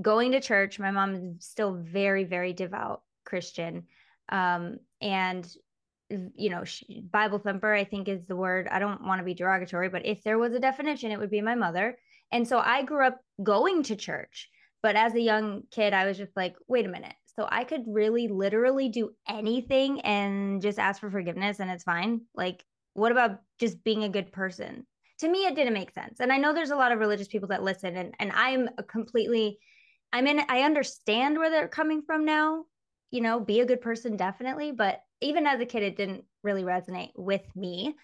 going 0.00 0.32
to 0.32 0.40
church. 0.40 0.78
My 0.78 0.90
mom 0.90 1.14
is 1.14 1.22
still 1.40 1.74
very 1.74 2.24
very 2.24 2.52
devout 2.52 3.02
Christian. 3.24 3.84
Um 4.30 4.78
and 5.00 5.46
you 6.10 6.50
know, 6.50 6.64
she, 6.64 7.02
Bible 7.10 7.38
thumper 7.38 7.74
I 7.74 7.84
think 7.84 8.08
is 8.08 8.24
the 8.26 8.36
word. 8.36 8.68
I 8.70 8.78
don't 8.78 9.04
want 9.04 9.20
to 9.20 9.24
be 9.24 9.34
derogatory, 9.34 9.88
but 9.88 10.06
if 10.06 10.22
there 10.22 10.38
was 10.38 10.52
a 10.52 10.60
definition 10.60 11.10
it 11.10 11.18
would 11.18 11.30
be 11.30 11.40
my 11.40 11.54
mother. 11.54 11.98
And 12.30 12.46
so 12.46 12.58
I 12.58 12.82
grew 12.82 13.06
up 13.06 13.20
going 13.42 13.82
to 13.84 13.96
church. 13.96 14.50
But 14.82 14.96
as 14.96 15.14
a 15.14 15.20
young 15.20 15.62
kid, 15.70 15.94
I 15.94 16.04
was 16.04 16.18
just 16.18 16.36
like, 16.36 16.56
wait 16.68 16.84
a 16.84 16.90
minute. 16.90 17.14
So 17.36 17.48
I 17.50 17.64
could 17.64 17.82
really 17.86 18.28
literally 18.28 18.88
do 18.88 19.10
anything 19.28 20.00
and 20.02 20.62
just 20.62 20.78
ask 20.78 21.00
for 21.00 21.10
forgiveness 21.10 21.58
and 21.60 21.70
it's 21.70 21.84
fine. 21.84 22.22
Like, 22.34 22.64
what 22.92 23.12
about 23.12 23.40
just 23.58 23.82
being 23.82 24.04
a 24.04 24.08
good 24.08 24.32
person? 24.32 24.86
To 25.18 25.28
me, 25.28 25.46
it 25.46 25.56
didn't 25.56 25.74
make 25.74 25.92
sense. 25.92 26.20
And 26.20 26.32
I 26.32 26.38
know 26.38 26.52
there's 26.52 26.70
a 26.70 26.76
lot 26.76 26.92
of 26.92 26.98
religious 26.98 27.28
people 27.28 27.48
that 27.48 27.62
listen, 27.62 27.96
and, 27.96 28.14
and 28.18 28.32
I'm 28.32 28.68
completely, 28.88 29.58
I 30.12 30.22
mean, 30.22 30.40
I 30.48 30.62
understand 30.62 31.38
where 31.38 31.50
they're 31.50 31.68
coming 31.68 32.02
from 32.02 32.24
now. 32.24 32.64
You 33.10 33.20
know, 33.20 33.38
be 33.40 33.60
a 33.60 33.66
good 33.66 33.80
person, 33.80 34.16
definitely. 34.16 34.72
But 34.72 35.00
even 35.20 35.46
as 35.46 35.60
a 35.60 35.66
kid, 35.66 35.82
it 35.82 35.96
didn't 35.96 36.24
really 36.42 36.62
resonate 36.62 37.12
with 37.16 37.42
me 37.54 37.94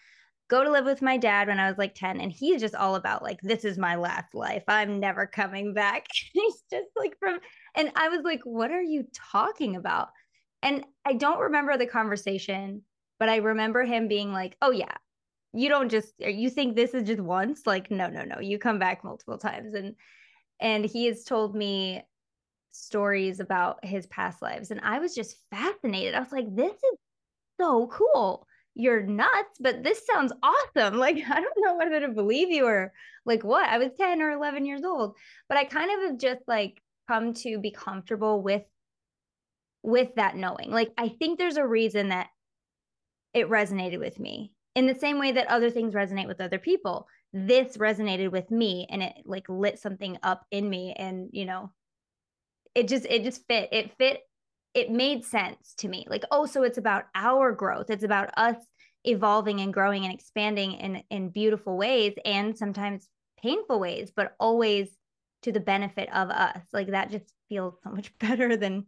go 0.51 0.65
to 0.65 0.71
live 0.71 0.85
with 0.85 1.01
my 1.01 1.17
dad 1.17 1.49
when 1.49 1.61
I 1.61 1.69
was 1.69 1.79
like 1.79 1.95
10 1.95 2.21
and 2.21 2.33
he's 2.33 2.61
just 2.61 2.75
all 2.75 2.97
about 2.97 3.23
like 3.23 3.41
this 3.41 3.65
is 3.65 3.79
my 3.79 3.95
last 3.95 4.35
life. 4.35 4.65
I'm 4.69 4.99
never 5.01 5.27
coming 5.27 5.73
back. 5.73 6.09
he's 6.33 6.63
just 6.71 6.91
like 6.97 7.17
from 7.19 7.39
and 7.77 7.93
I 7.95 8.09
was 8.09 8.23
like 8.23 8.41
what 8.45 8.73
are 8.73 8.83
you 8.83 9.07
talking 9.33 9.77
about? 9.77 10.09
And 10.63 10.85
I 11.07 11.15
don't 11.15 11.39
remember 11.39 11.79
the 11.79 11.87
conversation, 11.87 12.83
but 13.19 13.29
I 13.29 13.37
remember 13.37 13.85
him 13.85 14.09
being 14.09 14.33
like, 14.33 14.57
"Oh 14.61 14.73
yeah, 14.73 14.95
you 15.55 15.69
don't 15.69 15.89
just 15.89 16.13
uh, 16.23 16.29
you 16.29 16.51
think 16.51 16.77
this 16.77 16.93
is 16.95 17.05
just 17.05 17.21
once? 17.21 17.67
Like 17.67 17.91
no, 17.91 18.09
no, 18.09 18.25
no. 18.25 18.41
You 18.41 18.59
come 18.59 18.79
back 18.79 19.05
multiple 19.05 19.39
times." 19.39 19.75
And 19.75 19.95
and 20.61 20.85
he 20.85 21.07
has 21.07 21.25
told 21.25 21.55
me 21.55 22.03
stories 22.73 23.41
about 23.41 23.85
his 23.85 24.07
past 24.09 24.43
lives 24.43 24.71
and 24.71 24.81
I 24.83 24.99
was 25.01 25.15
just 25.15 25.37
fascinated. 25.51 26.15
I 26.15 26.21
was 26.21 26.33
like, 26.33 26.55
"This 26.55 26.75
is 26.75 26.99
so 27.61 27.87
cool." 27.89 28.47
You're 28.75 29.03
nuts, 29.03 29.59
but 29.61 29.83
this 29.83 30.07
sounds 30.07 30.33
awesome. 30.43 30.99
Like, 30.99 31.17
I 31.17 31.41
don't 31.41 31.55
know 31.59 31.77
whether 31.77 32.01
to 32.01 32.09
believe 32.09 32.51
you 32.51 32.67
or 32.67 32.93
like 33.25 33.45
what. 33.45 33.69
I 33.69 33.79
was 33.79 33.91
10 33.99 34.23
or 34.23 34.31
11 34.31 34.65
years 34.65 34.83
old, 34.85 35.17
but 35.49 35.59
I 35.59 35.65
kind 35.65 35.91
of 35.91 36.11
have 36.11 36.19
just 36.19 36.43
like 36.47 36.81
come 37.09 37.35
to 37.35 37.59
be 37.59 37.71
comfortable 37.71 38.43
with 38.43 38.63
with 39.83 40.15
that 40.17 40.37
knowing. 40.37 40.71
Like 40.71 40.93
I 40.97 41.09
think 41.09 41.39
there's 41.39 41.57
a 41.57 41.67
reason 41.67 42.09
that 42.09 42.29
it 43.35 43.49
resonated 43.49 43.99
with 43.99 44.19
me. 44.19 44.53
In 44.75 44.87
the 44.87 44.95
same 44.95 45.19
way 45.19 45.33
that 45.33 45.49
other 45.49 45.71
things 45.71 45.95
resonate 45.95 46.29
with 46.29 46.41
other 46.41 46.59
people. 46.59 47.07
This 47.33 47.77
resonated 47.77 48.31
with 48.31 48.51
me 48.51 48.87
and 48.91 49.03
it 49.03 49.15
like 49.25 49.49
lit 49.49 49.79
something 49.79 50.17
up 50.23 50.45
in 50.51 50.69
me 50.69 50.95
and, 50.97 51.29
you 51.33 51.45
know, 51.45 51.71
it 52.75 52.89
just 52.89 53.07
it 53.07 53.25
just 53.25 53.47
fit. 53.47 53.69
It 53.73 53.97
fit 53.99 54.21
it 54.75 54.91
made 54.91 55.25
sense 55.25 55.75
to 55.79 55.89
me. 55.89 56.07
Like, 56.09 56.25
oh, 56.31 56.47
so 56.47 56.63
it's 56.63 56.79
about 56.79 57.05
our 57.15 57.53
growth. 57.53 57.91
It's 57.91 58.05
about 58.05 58.31
us 58.37 58.57
evolving 59.05 59.61
and 59.61 59.73
growing 59.73 60.05
and 60.05 60.13
expanding 60.13 60.73
in 60.73 61.03
in 61.11 61.31
beautiful 61.31 61.77
ways 61.77 62.15
and 62.25 62.57
sometimes 62.57 63.09
painful 63.43 63.81
ways, 63.81 64.13
but 64.15 64.35
always 64.39 64.89
to 65.43 65.53
the 65.53 65.61
benefit 65.61 66.09
of 66.15 66.31
us. 66.31 66.61
Like 66.73 66.89
that 66.89 67.11
just 67.11 67.33
feels 67.49 67.75
so 67.83 67.91
much 67.91 68.13
better 68.19 68.57
than 68.57 68.87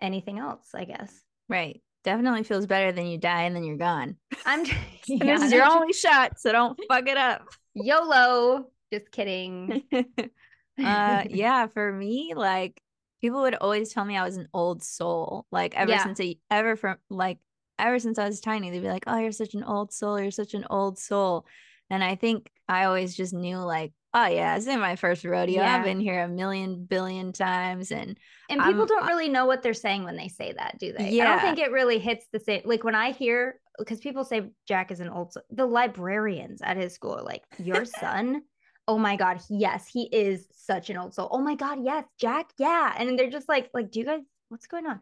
anything 0.00 0.38
else, 0.38 0.68
I 0.74 0.84
guess. 0.84 1.12
Right. 1.48 1.80
Definitely 2.04 2.44
feels 2.44 2.66
better 2.66 2.92
than 2.92 3.06
you 3.06 3.18
die 3.18 3.42
and 3.42 3.56
then 3.56 3.64
you're 3.64 3.76
gone. 3.76 4.16
I'm 4.46 4.64
yeah, 5.06 5.36
this 5.36 5.42
is 5.44 5.52
your 5.52 5.66
only 5.66 5.92
shot, 5.92 6.38
so 6.38 6.52
don't 6.52 6.78
fuck 6.88 7.08
it 7.08 7.16
up. 7.16 7.42
YOLO. 7.74 8.66
Just 8.92 9.10
kidding. 9.10 9.82
uh 9.92 11.24
yeah, 11.28 11.66
for 11.66 11.92
me, 11.92 12.34
like 12.36 12.80
people 13.20 13.42
would 13.42 13.54
always 13.54 13.92
tell 13.92 14.04
me 14.04 14.16
I 14.16 14.24
was 14.24 14.36
an 14.36 14.48
old 14.52 14.82
soul. 14.82 15.46
Like 15.50 15.74
ever 15.74 15.90
yeah. 15.90 16.04
since 16.04 16.20
I 16.20 16.36
ever 16.50 16.76
from 16.76 16.96
like 17.10 17.38
ever 17.78 17.98
since 17.98 18.18
I 18.18 18.26
was 18.26 18.40
tiny, 18.40 18.70
they'd 18.70 18.80
be 18.80 18.88
like, 18.88 19.04
Oh, 19.06 19.18
you're 19.18 19.32
such 19.32 19.54
an 19.54 19.64
old 19.64 19.92
soul, 19.92 20.20
you're 20.20 20.30
such 20.30 20.54
an 20.54 20.66
old 20.70 20.98
soul. 20.98 21.46
And 21.90 22.04
I 22.04 22.16
think 22.16 22.50
I 22.68 22.84
always 22.84 23.16
just 23.16 23.32
knew 23.32 23.58
like 23.58 23.92
oh 24.14 24.26
yeah, 24.26 24.56
it's 24.56 24.66
in 24.66 24.80
my 24.80 24.96
first 24.96 25.24
rodeo. 25.24 25.62
Yeah. 25.62 25.76
I've 25.76 25.84
been 25.84 26.00
here 26.00 26.22
a 26.22 26.28
million 26.28 26.84
billion 26.84 27.32
times, 27.32 27.90
and 27.90 28.16
and 28.48 28.62
people 28.62 28.82
I'm, 28.82 28.88
don't 28.88 29.06
really 29.06 29.28
know 29.28 29.46
what 29.46 29.62
they're 29.62 29.74
saying 29.74 30.04
when 30.04 30.16
they 30.16 30.28
say 30.28 30.52
that, 30.52 30.78
do 30.78 30.92
they? 30.92 31.10
Yeah. 31.10 31.24
I 31.24 31.26
don't 31.32 31.40
think 31.40 31.66
it 31.66 31.72
really 31.72 31.98
hits 31.98 32.26
the 32.32 32.40
same. 32.40 32.62
Like 32.64 32.84
when 32.84 32.94
I 32.94 33.12
hear 33.12 33.60
because 33.78 34.00
people 34.00 34.24
say 34.24 34.50
Jack 34.66 34.90
is 34.90 35.00
an 35.00 35.08
old, 35.08 35.34
the 35.50 35.66
librarians 35.66 36.60
at 36.62 36.76
his 36.76 36.92
school, 36.92 37.18
are 37.18 37.22
like 37.22 37.44
your 37.58 37.84
son. 38.00 38.42
Oh 38.88 38.98
my 38.98 39.16
god, 39.16 39.40
yes, 39.50 39.86
he 39.86 40.04
is 40.04 40.48
such 40.50 40.90
an 40.90 40.96
old 40.96 41.14
soul. 41.14 41.28
Oh 41.30 41.42
my 41.42 41.54
god, 41.54 41.78
yes, 41.84 42.04
Jack, 42.18 42.50
yeah, 42.58 42.94
and 42.98 43.18
they're 43.18 43.30
just 43.30 43.48
like, 43.48 43.70
like, 43.74 43.92
do 43.92 44.00
you 44.00 44.06
guys, 44.06 44.22
what's 44.48 44.66
going 44.66 44.86
on? 44.86 45.00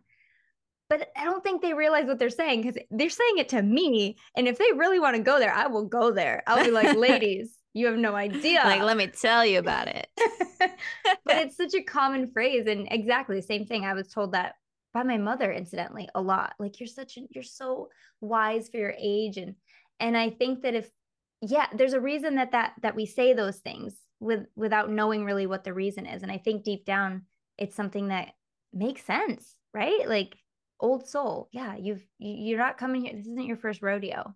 But 0.90 1.08
I 1.16 1.24
don't 1.24 1.42
think 1.42 1.62
they 1.62 1.72
realize 1.72 2.06
what 2.06 2.18
they're 2.18 2.30
saying 2.30 2.62
because 2.62 2.82
they're 2.90 3.10
saying 3.10 3.38
it 3.38 3.48
to 3.50 3.62
me. 3.62 4.16
And 4.36 4.46
if 4.46 4.58
they 4.58 4.70
really 4.76 5.00
want 5.00 5.16
to 5.16 5.22
go 5.22 5.38
there, 5.38 5.52
I 5.52 5.66
will 5.66 5.86
go 5.86 6.12
there. 6.12 6.44
I'll 6.46 6.64
be 6.64 6.70
like, 6.70 6.96
ladies, 6.96 7.56
you 7.74 7.86
have 7.86 7.96
no 7.96 8.14
idea. 8.14 8.60
Like, 8.64 8.82
let 8.82 8.96
me 8.96 9.08
tell 9.08 9.44
you 9.44 9.58
about 9.58 9.88
it. 9.88 10.06
but 11.24 11.36
it's 11.38 11.56
such 11.56 11.74
a 11.74 11.82
common 11.82 12.30
phrase. 12.30 12.66
And 12.68 12.86
exactly 12.88 13.34
the 13.34 13.42
same 13.42 13.66
thing. 13.66 13.84
I 13.84 13.94
was 13.94 14.08
told 14.08 14.32
that 14.32 14.54
by 14.94 15.02
my 15.02 15.18
mother, 15.18 15.52
incidentally, 15.52 16.08
a 16.14 16.22
lot. 16.22 16.54
Like, 16.60 16.78
you're 16.78 16.86
such 16.86 17.16
a, 17.16 17.22
you're 17.30 17.42
so 17.42 17.88
wise 18.20 18.68
for 18.68 18.76
your 18.76 18.94
age. 18.96 19.38
And, 19.38 19.56
and 19.98 20.16
I 20.16 20.30
think 20.30 20.62
that 20.62 20.74
if, 20.74 20.88
yeah, 21.50 21.66
there's 21.74 21.92
a 21.92 22.00
reason 22.00 22.36
that, 22.36 22.52
that, 22.52 22.74
that 22.82 22.96
we 22.96 23.06
say 23.06 23.32
those 23.32 23.58
things 23.58 23.94
with, 24.20 24.46
without 24.56 24.90
knowing 24.90 25.24
really 25.24 25.46
what 25.46 25.64
the 25.64 25.74
reason 25.74 26.06
is. 26.06 26.22
And 26.22 26.32
I 26.32 26.38
think 26.38 26.64
deep 26.64 26.84
down, 26.84 27.22
it's 27.58 27.76
something 27.76 28.08
that 28.08 28.28
makes 28.72 29.04
sense, 29.04 29.54
right? 29.72 30.08
Like, 30.08 30.36
old 30.80 31.08
soul. 31.08 31.48
Yeah, 31.52 31.76
you've, 31.76 32.02
you're 32.18 32.58
not 32.58 32.78
coming 32.78 33.04
here. 33.04 33.14
This 33.14 33.26
isn't 33.26 33.46
your 33.46 33.56
first 33.56 33.82
rodeo. 33.82 34.34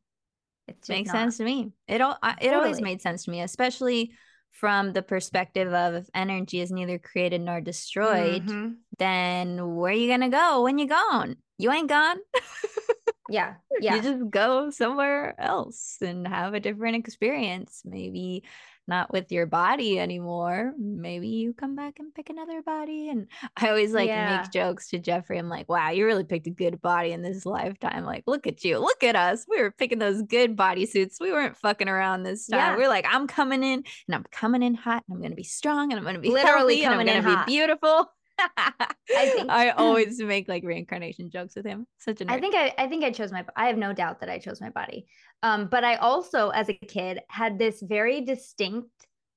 It 0.70 0.88
makes 0.88 1.08
not. 1.08 1.14
sense 1.14 1.36
to 1.38 1.44
me. 1.44 1.72
It 1.88 2.00
all 2.00 2.16
it 2.22 2.44
totally. 2.44 2.54
always 2.54 2.80
made 2.80 3.02
sense 3.02 3.24
to 3.24 3.30
me, 3.30 3.42
especially 3.42 4.12
from 4.52 4.92
the 4.92 5.02
perspective 5.02 5.72
of 5.72 5.94
if 5.94 6.08
energy 6.14 6.60
is 6.60 6.70
neither 6.70 6.98
created 6.98 7.40
nor 7.40 7.60
destroyed, 7.60 8.46
mm-hmm. 8.46 8.72
then 8.98 9.74
where 9.74 9.92
are 9.92 9.94
you 9.94 10.08
gonna 10.08 10.28
go 10.28 10.62
when 10.62 10.78
you're 10.78 10.88
gone? 10.88 11.36
You 11.58 11.72
ain't 11.72 11.88
gone. 11.88 12.18
yeah. 13.30 13.54
Yeah. 13.80 13.94
You 13.94 14.02
just 14.02 14.30
go 14.30 14.70
somewhere 14.70 15.40
else 15.40 15.96
and 16.00 16.26
have 16.26 16.54
a 16.54 16.60
different 16.60 16.96
experience. 16.96 17.82
Maybe 17.84 18.44
not 18.88 19.12
with 19.12 19.30
your 19.30 19.46
body 19.46 19.98
anymore. 19.98 20.74
Maybe 20.76 21.28
you 21.28 21.54
come 21.54 21.76
back 21.76 22.00
and 22.00 22.12
pick 22.12 22.28
another 22.28 22.60
body. 22.60 23.08
And 23.08 23.28
I 23.56 23.68
always 23.68 23.92
like 23.92 24.08
yeah. 24.08 24.42
make 24.42 24.50
jokes 24.50 24.88
to 24.88 24.98
Jeffrey. 24.98 25.38
I'm 25.38 25.48
like, 25.48 25.68
wow, 25.68 25.90
you 25.90 26.04
really 26.04 26.24
picked 26.24 26.48
a 26.48 26.50
good 26.50 26.82
body 26.82 27.12
in 27.12 27.22
this 27.22 27.46
lifetime. 27.46 28.04
Like, 28.04 28.24
look 28.26 28.46
at 28.46 28.64
you. 28.64 28.78
Look 28.78 29.04
at 29.04 29.16
us. 29.16 29.46
We 29.48 29.62
were 29.62 29.70
picking 29.70 30.00
those 30.00 30.22
good 30.22 30.56
body 30.56 30.84
suits. 30.84 31.18
We 31.20 31.30
weren't 31.30 31.56
fucking 31.56 31.88
around 31.88 32.24
this 32.24 32.48
time. 32.48 32.58
Yeah. 32.58 32.76
We're 32.76 32.88
like, 32.88 33.06
I'm 33.08 33.28
coming 33.28 33.62
in 33.62 33.84
and 34.08 34.14
I'm 34.14 34.24
coming 34.32 34.62
in 34.62 34.74
hot 34.74 35.04
and 35.08 35.14
I'm 35.14 35.20
going 35.20 35.32
to 35.32 35.36
be 35.36 35.44
strong 35.44 35.92
and 35.92 35.98
I'm 35.98 36.04
going 36.04 36.16
to 36.16 36.20
be 36.20 36.30
literally 36.30 36.82
coming 36.82 37.08
and 37.08 37.18
I'm 37.18 37.22
going 37.24 37.36
to 37.36 37.44
be 37.46 37.52
beautiful. 37.52 38.10
I 38.56 38.94
think 39.34 39.50
I 39.50 39.70
always 39.76 40.18
make 40.20 40.48
like 40.48 40.64
reincarnation 40.64 41.30
jokes 41.30 41.54
with 41.56 41.66
him. 41.66 41.86
Such 41.98 42.20
a 42.20 42.30
I 42.30 42.40
think 42.40 42.54
I 42.54 42.74
I 42.78 42.86
think 42.86 43.04
I 43.04 43.10
chose 43.10 43.32
my 43.32 43.44
I 43.56 43.66
have 43.66 43.76
no 43.76 43.92
doubt 43.92 44.20
that 44.20 44.28
I 44.28 44.38
chose 44.38 44.60
my 44.60 44.70
body. 44.70 45.06
Um 45.42 45.68
but 45.70 45.84
I 45.84 45.96
also 45.96 46.50
as 46.50 46.68
a 46.68 46.74
kid 46.74 47.20
had 47.28 47.58
this 47.58 47.82
very 47.82 48.20
distinct 48.22 48.88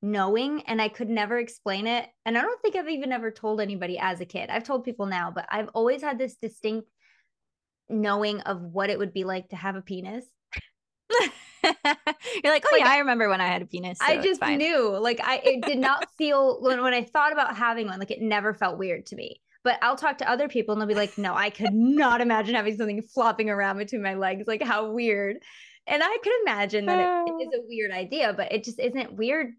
knowing 0.01 0.61
and 0.67 0.81
I 0.81 0.89
could 0.89 1.09
never 1.09 1.39
explain 1.39 1.87
it. 1.87 2.07
And 2.25 2.37
I 2.37 2.41
don't 2.41 2.61
think 2.61 2.75
I've 2.75 2.89
even 2.89 3.11
ever 3.11 3.31
told 3.31 3.61
anybody 3.61 3.97
as 3.97 4.19
a 4.19 4.25
kid. 4.25 4.49
I've 4.49 4.65
told 4.65 4.83
people 4.83 5.05
now, 5.05 5.31
but 5.31 5.45
I've 5.49 5.69
always 5.73 6.01
had 6.01 6.17
this 6.17 6.35
distinct 6.35 6.89
knowing 7.89 8.41
of 8.41 8.61
what 8.61 8.89
it 8.89 8.99
would 8.99 9.13
be 9.13 9.23
like 9.23 9.49
to 9.49 9.55
have 9.55 9.75
a 9.75 9.81
penis. 9.81 10.25
You're 11.63 12.53
like, 12.53 12.65
oh 12.65 12.69
like, 12.71 12.81
yeah, 12.81 12.89
I 12.89 12.97
remember 12.99 13.29
when 13.29 13.41
I 13.41 13.47
had 13.47 13.61
a 13.61 13.65
penis. 13.65 13.99
So 13.99 14.05
I 14.05 14.17
just 14.17 14.41
knew, 14.41 14.97
like, 14.97 15.21
I 15.23 15.41
it 15.43 15.61
did 15.65 15.77
not 15.77 16.09
feel 16.17 16.61
when 16.61 16.81
when 16.81 16.93
I 16.93 17.03
thought 17.03 17.31
about 17.31 17.55
having 17.55 17.87
one, 17.87 17.99
like 17.99 18.11
it 18.11 18.21
never 18.21 18.53
felt 18.53 18.77
weird 18.77 19.05
to 19.07 19.15
me. 19.15 19.41
But 19.63 19.79
I'll 19.81 19.95
talk 19.95 20.17
to 20.17 20.29
other 20.29 20.49
people 20.49 20.73
and 20.73 20.81
they'll 20.81 20.89
be 20.89 20.95
like, 20.95 21.17
no, 21.17 21.33
I 21.33 21.49
could 21.49 21.73
not 21.73 22.19
imagine 22.19 22.55
having 22.55 22.75
something 22.75 23.01
flopping 23.01 23.49
around 23.49 23.77
between 23.77 24.03
my 24.03 24.15
legs. 24.15 24.45
Like, 24.45 24.61
how 24.61 24.91
weird. 24.91 25.37
And 25.87 26.03
I 26.03 26.17
could 26.21 26.33
imagine 26.41 26.85
that 26.85 26.99
it, 26.99 27.31
it 27.31 27.47
is 27.47 27.59
a 27.59 27.65
weird 27.67 27.91
idea, 27.91 28.33
but 28.33 28.51
it 28.51 28.65
just 28.65 28.79
isn't 28.79 29.13
weird. 29.13 29.53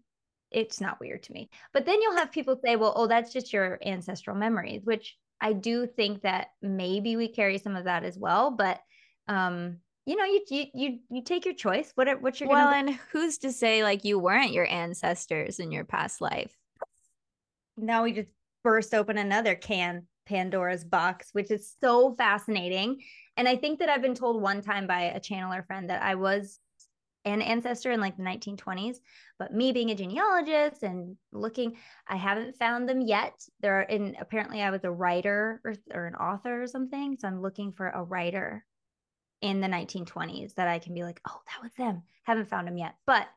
It's 0.51 0.79
not 0.79 0.99
weird 0.99 1.23
to 1.23 1.33
me. 1.33 1.49
But 1.73 1.87
then 1.87 2.01
you'll 2.01 2.17
have 2.17 2.31
people 2.31 2.59
say, 2.63 2.75
well, 2.75 2.93
oh, 2.95 3.07
that's 3.07 3.33
just 3.33 3.51
your 3.51 3.79
ancestral 3.83 4.35
memories, 4.35 4.81
which 4.83 5.15
I 5.41 5.53
do 5.53 5.87
think 5.87 6.21
that 6.21 6.49
maybe 6.61 7.15
we 7.15 7.27
carry 7.27 7.57
some 7.57 7.75
of 7.75 7.85
that 7.85 8.03
as 8.03 8.17
well. 8.17 8.51
But 8.51 8.79
um, 9.27 9.77
you 10.05 10.15
know, 10.15 10.25
you 10.25 10.41
you 10.49 10.65
you, 10.73 10.99
you 11.09 11.23
take 11.23 11.45
your 11.45 11.53
choice. 11.55 11.91
What 11.95 12.21
what 12.21 12.39
you're 12.39 12.49
going 12.49 12.59
to 12.59 12.65
well, 12.65 12.73
and 12.73 12.99
who's 13.11 13.39
to 13.39 13.51
say 13.51 13.83
like 13.83 14.05
you 14.05 14.19
weren't 14.19 14.51
your 14.51 14.67
ancestors 14.67 15.59
in 15.59 15.71
your 15.71 15.83
past 15.83 16.21
life? 16.21 16.55
Now 17.77 18.03
we 18.03 18.13
just 18.13 18.29
burst 18.63 18.93
open 18.93 19.17
another 19.17 19.55
can 19.55 20.07
Pandora's 20.25 20.83
box, 20.83 21.29
which 21.33 21.51
is 21.51 21.75
so 21.81 22.15
fascinating. 22.15 23.01
And 23.37 23.47
I 23.47 23.55
think 23.55 23.79
that 23.79 23.89
I've 23.89 24.01
been 24.01 24.15
told 24.15 24.41
one 24.41 24.61
time 24.61 24.87
by 24.87 25.03
a 25.03 25.19
channeler 25.19 25.65
friend 25.65 25.89
that 25.89 26.01
I 26.01 26.15
was 26.15 26.59
an 27.25 27.41
ancestor 27.41 27.91
in 27.91 27.99
like 27.99 28.17
the 28.17 28.23
1920s, 28.23 28.97
but 29.39 29.53
me 29.53 29.71
being 29.71 29.89
a 29.89 29.95
genealogist 29.95 30.83
and 30.83 31.17
looking, 31.31 31.75
I 32.07 32.15
haven't 32.15 32.55
found 32.55 32.87
them 32.87 33.01
yet. 33.01 33.33
There 33.61 33.79
are 33.79 33.83
in 33.83 34.15
apparently 34.19 34.61
I 34.61 34.69
was 34.69 34.83
a 34.83 34.91
writer 34.91 35.59
or, 35.65 35.73
or 35.91 36.05
an 36.05 36.15
author 36.15 36.61
or 36.61 36.67
something. 36.67 37.17
So 37.19 37.27
I'm 37.27 37.41
looking 37.41 37.71
for 37.71 37.89
a 37.89 38.03
writer 38.03 38.63
in 39.45 39.61
the 39.61 39.67
1920s 39.67 40.55
that 40.55 40.67
I 40.67 40.79
can 40.79 40.95
be 40.95 41.03
like, 41.03 41.21
oh, 41.29 41.39
that 41.45 41.61
was 41.61 41.71
them. 41.77 42.01
Haven't 42.23 42.49
found 42.49 42.67
him 42.67 42.77
yet, 42.77 42.95
but 43.05 43.27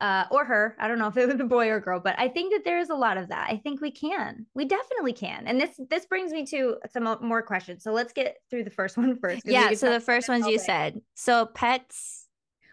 uh, 0.00 0.24
or 0.30 0.44
her. 0.44 0.76
I 0.78 0.86
don't 0.86 1.00
know 1.00 1.08
if 1.08 1.16
it 1.16 1.26
was 1.26 1.40
a 1.40 1.44
boy 1.44 1.68
or 1.68 1.80
girl, 1.80 1.98
but 1.98 2.14
I 2.16 2.28
think 2.28 2.52
that 2.52 2.64
there 2.64 2.78
is 2.78 2.90
a 2.90 2.94
lot 2.94 3.16
of 3.16 3.28
that. 3.30 3.48
I 3.50 3.56
think 3.56 3.80
we 3.80 3.90
can. 3.90 4.46
We 4.54 4.64
definitely 4.64 5.12
can. 5.12 5.48
And 5.48 5.60
this 5.60 5.80
this 5.90 6.06
brings 6.06 6.30
me 6.30 6.46
to 6.46 6.76
some 6.92 7.18
more 7.20 7.42
questions. 7.42 7.82
So 7.82 7.90
let's 7.90 8.12
get 8.12 8.36
through 8.48 8.62
the 8.62 8.70
first 8.70 8.96
one 8.96 9.18
first. 9.18 9.42
Yeah. 9.44 9.72
So 9.74 9.90
the 9.90 9.98
first 9.98 10.28
ones 10.28 10.46
you 10.46 10.60
said. 10.60 11.00
So 11.14 11.46
pets. 11.46 12.26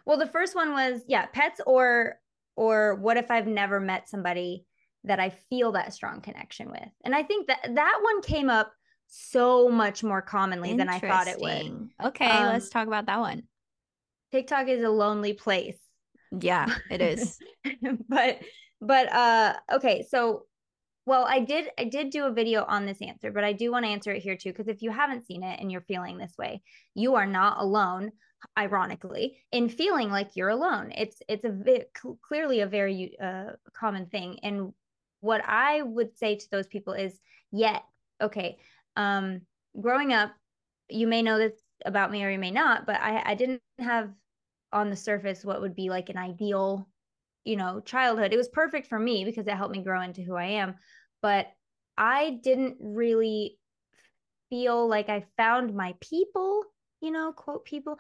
Well, 0.06 0.20
the 0.20 0.28
first 0.28 0.54
one 0.54 0.72
was 0.74 1.02
yeah, 1.08 1.26
pets 1.26 1.60
or 1.66 2.20
or 2.56 2.96
what 2.96 3.18
if 3.18 3.32
I've 3.32 3.48
never 3.48 3.80
met 3.80 4.08
somebody 4.08 4.68
that 5.06 5.20
I 5.20 5.32
feel 5.32 5.72
that 5.72 5.94
strong 5.94 6.22
connection 6.22 6.70
with? 6.70 6.90
And 7.04 7.16
I 7.16 7.24
think 7.24 7.48
that 7.48 7.72
that 7.74 8.00
one 8.04 8.22
came 8.22 8.52
up 8.52 8.72
so 9.18 9.70
much 9.70 10.04
more 10.04 10.22
commonly 10.22 10.76
than 10.76 10.90
I 10.90 11.00
thought 11.00 11.28
it 11.28 11.40
would. 11.40 11.90
Okay, 12.04 12.30
um, 12.30 12.48
let's 12.48 12.70
talk 12.70 12.88
about 12.88 13.06
that 13.06 13.20
one. 13.20 13.44
TikTok 14.32 14.68
is 14.68 14.84
a 14.84 14.90
lonely 14.90 15.34
place. 15.34 15.78
Yeah, 16.38 16.68
it 16.92 17.02
is. 17.02 17.40
but 18.10 18.40
but 18.82 19.12
uh 19.14 19.54
okay, 19.74 20.06
so 20.10 20.44
well, 21.06 21.26
I 21.28 21.40
did 21.40 21.70
I 21.78 21.86
did 21.86 22.10
do 22.10 22.26
a 22.26 22.34
video 22.34 22.66
on 22.66 22.86
this 22.86 23.02
answer, 23.02 23.32
but 23.32 23.46
I 23.46 23.54
do 23.54 23.72
want 23.72 23.86
to 23.86 23.92
answer 23.92 24.12
it 24.12 24.22
here 24.22 24.36
too 24.36 24.50
because 24.50 24.68
if 24.68 24.82
you 24.82 24.92
haven't 24.92 25.26
seen 25.26 25.44
it 25.44 25.60
and 25.62 25.72
you're 25.72 25.82
feeling 25.82 26.18
this 26.18 26.34
way, 26.38 26.62
you 26.94 27.16
are 27.16 27.28
not 27.28 27.60
alone 27.60 28.12
ironically 28.58 29.38
in 29.52 29.70
feeling 29.70 30.10
like 30.10 30.36
you're 30.36 30.50
alone. 30.50 30.92
It's 30.96 31.22
it's 31.30 31.46
a 31.46 31.50
bit, 31.50 31.92
clearly 32.22 32.62
a 32.62 32.68
very 32.68 33.16
uh, 33.22 33.52
common 33.74 34.08
thing 34.08 34.40
and 34.44 34.74
what 35.22 35.42
I 35.44 35.82
would 35.82 36.18
say 36.18 36.36
to 36.36 36.50
those 36.52 36.68
people 36.68 36.94
is 36.94 37.18
yet 37.52 37.84
okay, 38.22 38.58
um, 38.96 39.42
growing 39.80 40.14
up, 40.14 40.32
you 40.90 41.08
may 41.08 41.22
know 41.22 41.38
this 41.38 41.54
about 41.86 42.12
me 42.12 42.24
or 42.24 42.30
you 42.30 42.40
may 42.40 42.52
not, 42.52 42.86
but 42.86 42.96
I, 43.02 43.32
I 43.32 43.36
didn't 43.36 43.62
have 43.80 44.10
on 44.72 44.90
the 44.90 44.96
surface 44.96 45.44
what 45.44 45.62
would 45.62 45.76
be 45.76 45.90
like 45.90 46.10
an 46.10 46.18
ideal, 46.18 46.88
you 47.44 47.56
know, 47.56 47.80
childhood. 47.82 48.34
It 48.34 48.38
was 48.38 48.50
perfect 48.50 48.88
for 48.88 49.00
me 49.00 49.26
because 49.26 49.48
it 49.48 49.56
helped 49.56 49.76
me 49.76 49.84
grow 49.84 50.02
into 50.02 50.22
who 50.22 50.36
I 50.36 50.46
am. 50.46 50.76
But 51.22 51.48
I 51.98 52.40
didn't 52.44 52.78
really 52.80 53.58
feel 54.50 54.88
like 54.88 55.10
I 55.10 55.26
found 55.38 55.76
my 55.76 55.96
people, 56.02 56.64
you 57.02 57.12
know, 57.12 57.32
quote 57.32 57.66
people, 57.66 58.00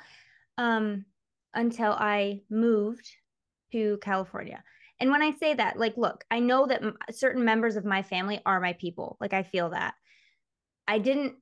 um, 0.57 1.05
until 1.53 1.91
I 1.91 2.41
moved 2.49 3.09
to 3.71 3.97
California. 4.01 4.63
And 4.99 5.11
when 5.11 5.21
I 5.21 5.31
say 5.31 5.53
that, 5.53 5.77
like, 5.77 5.97
look, 5.97 6.23
I 6.31 6.39
know 6.39 6.67
that 6.67 6.81
certain 7.11 7.43
members 7.43 7.75
of 7.75 7.85
my 7.85 8.01
family 8.01 8.41
are 8.45 8.61
my 8.61 8.73
people. 8.73 9.17
Like, 9.19 9.33
I 9.33 9.43
feel 9.43 9.71
that. 9.71 9.93
I 10.87 10.99
didn't 10.99 11.35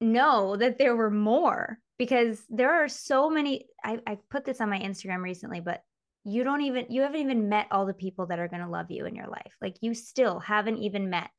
know 0.00 0.56
that 0.56 0.78
there 0.78 0.96
were 0.96 1.10
more 1.10 1.78
because 1.98 2.42
there 2.50 2.82
are 2.82 2.88
so 2.88 3.30
many 3.30 3.66
I, 3.82 3.98
I 4.06 4.18
put 4.30 4.44
this 4.44 4.60
on 4.60 4.68
my 4.68 4.78
instagram 4.78 5.22
recently 5.22 5.60
but 5.60 5.80
you 6.24 6.44
don't 6.44 6.60
even 6.60 6.86
you 6.90 7.00
haven't 7.00 7.20
even 7.20 7.48
met 7.48 7.68
all 7.70 7.86
the 7.86 7.94
people 7.94 8.26
that 8.26 8.38
are 8.38 8.48
going 8.48 8.62
to 8.62 8.68
love 8.68 8.90
you 8.90 9.06
in 9.06 9.14
your 9.14 9.28
life. 9.28 9.54
Like 9.62 9.76
you 9.80 9.94
still 9.94 10.40
haven't 10.40 10.78
even 10.78 11.08
met 11.08 11.30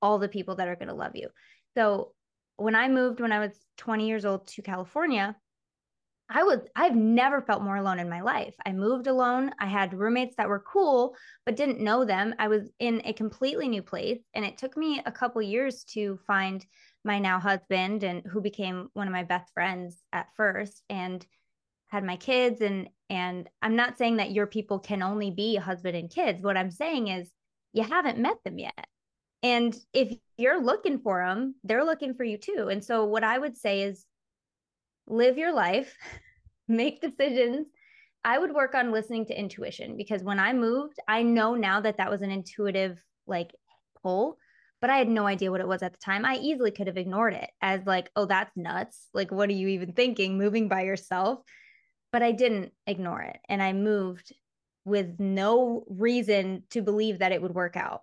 all 0.00 0.18
the 0.18 0.28
people 0.28 0.54
that 0.56 0.68
are 0.68 0.76
going 0.76 0.88
to 0.88 0.94
love 0.94 1.12
you. 1.14 1.28
So 1.76 2.12
when 2.60 2.74
i 2.74 2.88
moved 2.88 3.20
when 3.20 3.32
i 3.32 3.38
was 3.38 3.52
20 3.78 4.06
years 4.06 4.26
old 4.26 4.46
to 4.46 4.60
california 4.60 5.34
i 6.30 6.42
was 6.42 6.60
i've 6.76 6.96
never 6.96 7.42
felt 7.42 7.62
more 7.62 7.76
alone 7.76 7.98
in 7.98 8.08
my 8.08 8.20
life 8.20 8.54
i 8.64 8.72
moved 8.72 9.06
alone 9.06 9.50
i 9.60 9.66
had 9.66 9.92
roommates 9.92 10.34
that 10.36 10.48
were 10.48 10.64
cool 10.66 11.14
but 11.44 11.56
didn't 11.56 11.80
know 11.80 12.04
them 12.04 12.34
i 12.38 12.48
was 12.48 12.62
in 12.78 13.02
a 13.04 13.12
completely 13.12 13.68
new 13.68 13.82
place 13.82 14.20
and 14.34 14.44
it 14.44 14.56
took 14.56 14.76
me 14.76 15.02
a 15.04 15.12
couple 15.12 15.42
years 15.42 15.84
to 15.84 16.18
find 16.26 16.64
my 17.04 17.18
now 17.18 17.38
husband 17.38 18.02
and 18.02 18.22
who 18.26 18.40
became 18.40 18.88
one 18.94 19.06
of 19.06 19.12
my 19.12 19.24
best 19.24 19.52
friends 19.52 19.98
at 20.12 20.28
first 20.36 20.82
and 20.88 21.26
had 21.88 22.04
my 22.04 22.16
kids 22.16 22.60
and 22.60 22.88
and 23.10 23.48
I'm 23.60 23.74
not 23.74 23.98
saying 23.98 24.18
that 24.18 24.30
your 24.30 24.46
people 24.46 24.78
can 24.78 25.02
only 25.02 25.32
be 25.32 25.56
husband 25.56 25.96
and 25.96 26.08
kids. 26.08 26.42
What 26.42 26.56
I'm 26.56 26.70
saying 26.70 27.08
is 27.08 27.28
you 27.72 27.82
haven't 27.82 28.18
met 28.18 28.36
them 28.44 28.58
yet. 28.58 28.86
And 29.42 29.76
if 29.92 30.16
you're 30.38 30.62
looking 30.62 31.00
for 31.00 31.24
them, 31.24 31.56
they're 31.64 31.84
looking 31.84 32.14
for 32.14 32.22
you 32.22 32.38
too. 32.38 32.68
And 32.70 32.84
so 32.84 33.04
what 33.04 33.24
I 33.24 33.36
would 33.36 33.56
say 33.56 33.82
is 33.82 34.06
live 35.10 35.38
your 35.38 35.52
life, 35.52 35.96
make 36.68 37.00
decisions. 37.00 37.66
I 38.24 38.38
would 38.38 38.52
work 38.52 38.74
on 38.74 38.92
listening 38.92 39.26
to 39.26 39.38
intuition 39.38 39.96
because 39.96 40.22
when 40.22 40.38
I 40.38 40.52
moved, 40.52 40.98
I 41.08 41.22
know 41.22 41.54
now 41.54 41.80
that 41.80 41.96
that 41.96 42.10
was 42.10 42.22
an 42.22 42.30
intuitive 42.30 43.02
like 43.26 43.54
pull 44.02 44.38
but 44.80 44.90
I 44.90 44.96
had 44.96 45.08
no 45.08 45.26
idea 45.26 45.50
what 45.50 45.60
it 45.60 45.68
was 45.68 45.82
at 45.82 45.92
the 45.92 45.98
time. 45.98 46.24
I 46.24 46.36
easily 46.36 46.70
could 46.70 46.86
have 46.86 46.96
ignored 46.96 47.34
it 47.34 47.50
as 47.60 47.84
like, 47.84 48.10
oh, 48.16 48.24
that's 48.24 48.56
nuts. 48.56 49.08
Like, 49.12 49.30
what 49.30 49.48
are 49.50 49.54
you 49.54 49.68
even 49.68 49.92
thinking 49.92 50.38
moving 50.38 50.68
by 50.68 50.82
yourself? 50.82 51.40
But 52.12 52.22
I 52.22 52.32
didn't 52.32 52.72
ignore 52.86 53.20
it. 53.20 53.38
And 53.48 53.62
I 53.62 53.72
moved 53.72 54.32
with 54.84 55.20
no 55.20 55.84
reason 55.88 56.64
to 56.70 56.80
believe 56.80 57.18
that 57.18 57.32
it 57.32 57.42
would 57.42 57.54
work 57.54 57.76
out. 57.76 58.02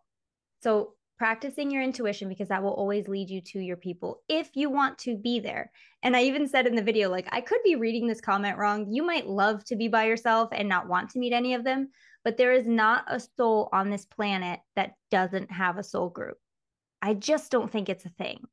So, 0.61 0.93
practicing 1.17 1.71
your 1.71 1.81
intuition 1.81 2.29
because 2.29 2.47
that 2.50 2.62
will 2.62 2.74
always 2.74 3.07
lead 3.07 3.29
you 3.29 3.41
to 3.41 3.59
your 3.59 3.77
people 3.77 4.21
if 4.29 4.50
you 4.55 4.69
want 4.69 4.97
to 5.00 5.17
be 5.17 5.39
there. 5.39 5.71
And 6.03 6.15
I 6.15 6.24
even 6.24 6.47
said 6.47 6.67
in 6.67 6.75
the 6.75 6.81
video, 6.81 7.09
like, 7.09 7.27
I 7.31 7.41
could 7.41 7.59
be 7.63 7.75
reading 7.75 8.07
this 8.07 8.21
comment 8.21 8.57
wrong. 8.57 8.91
You 8.91 9.03
might 9.03 9.27
love 9.27 9.63
to 9.65 9.75
be 9.75 9.88
by 9.88 10.05
yourself 10.05 10.50
and 10.51 10.69
not 10.69 10.88
want 10.88 11.09
to 11.12 11.19
meet 11.19 11.33
any 11.33 11.53
of 11.53 11.63
them, 11.63 11.89
but 12.24 12.38
there 12.38 12.53
is 12.53 12.67
not 12.67 13.03
a 13.07 13.19
soul 13.19 13.69
on 13.71 13.89
this 13.89 14.05
planet 14.05 14.59
that 14.75 14.93
doesn't 15.09 15.51
have 15.51 15.77
a 15.77 15.83
soul 15.83 16.09
group. 16.09 16.38
I 17.01 17.13
just 17.13 17.51
don't 17.51 17.71
think 17.71 17.89
it's 17.89 18.05
a 18.05 18.09
thing. 18.09 18.45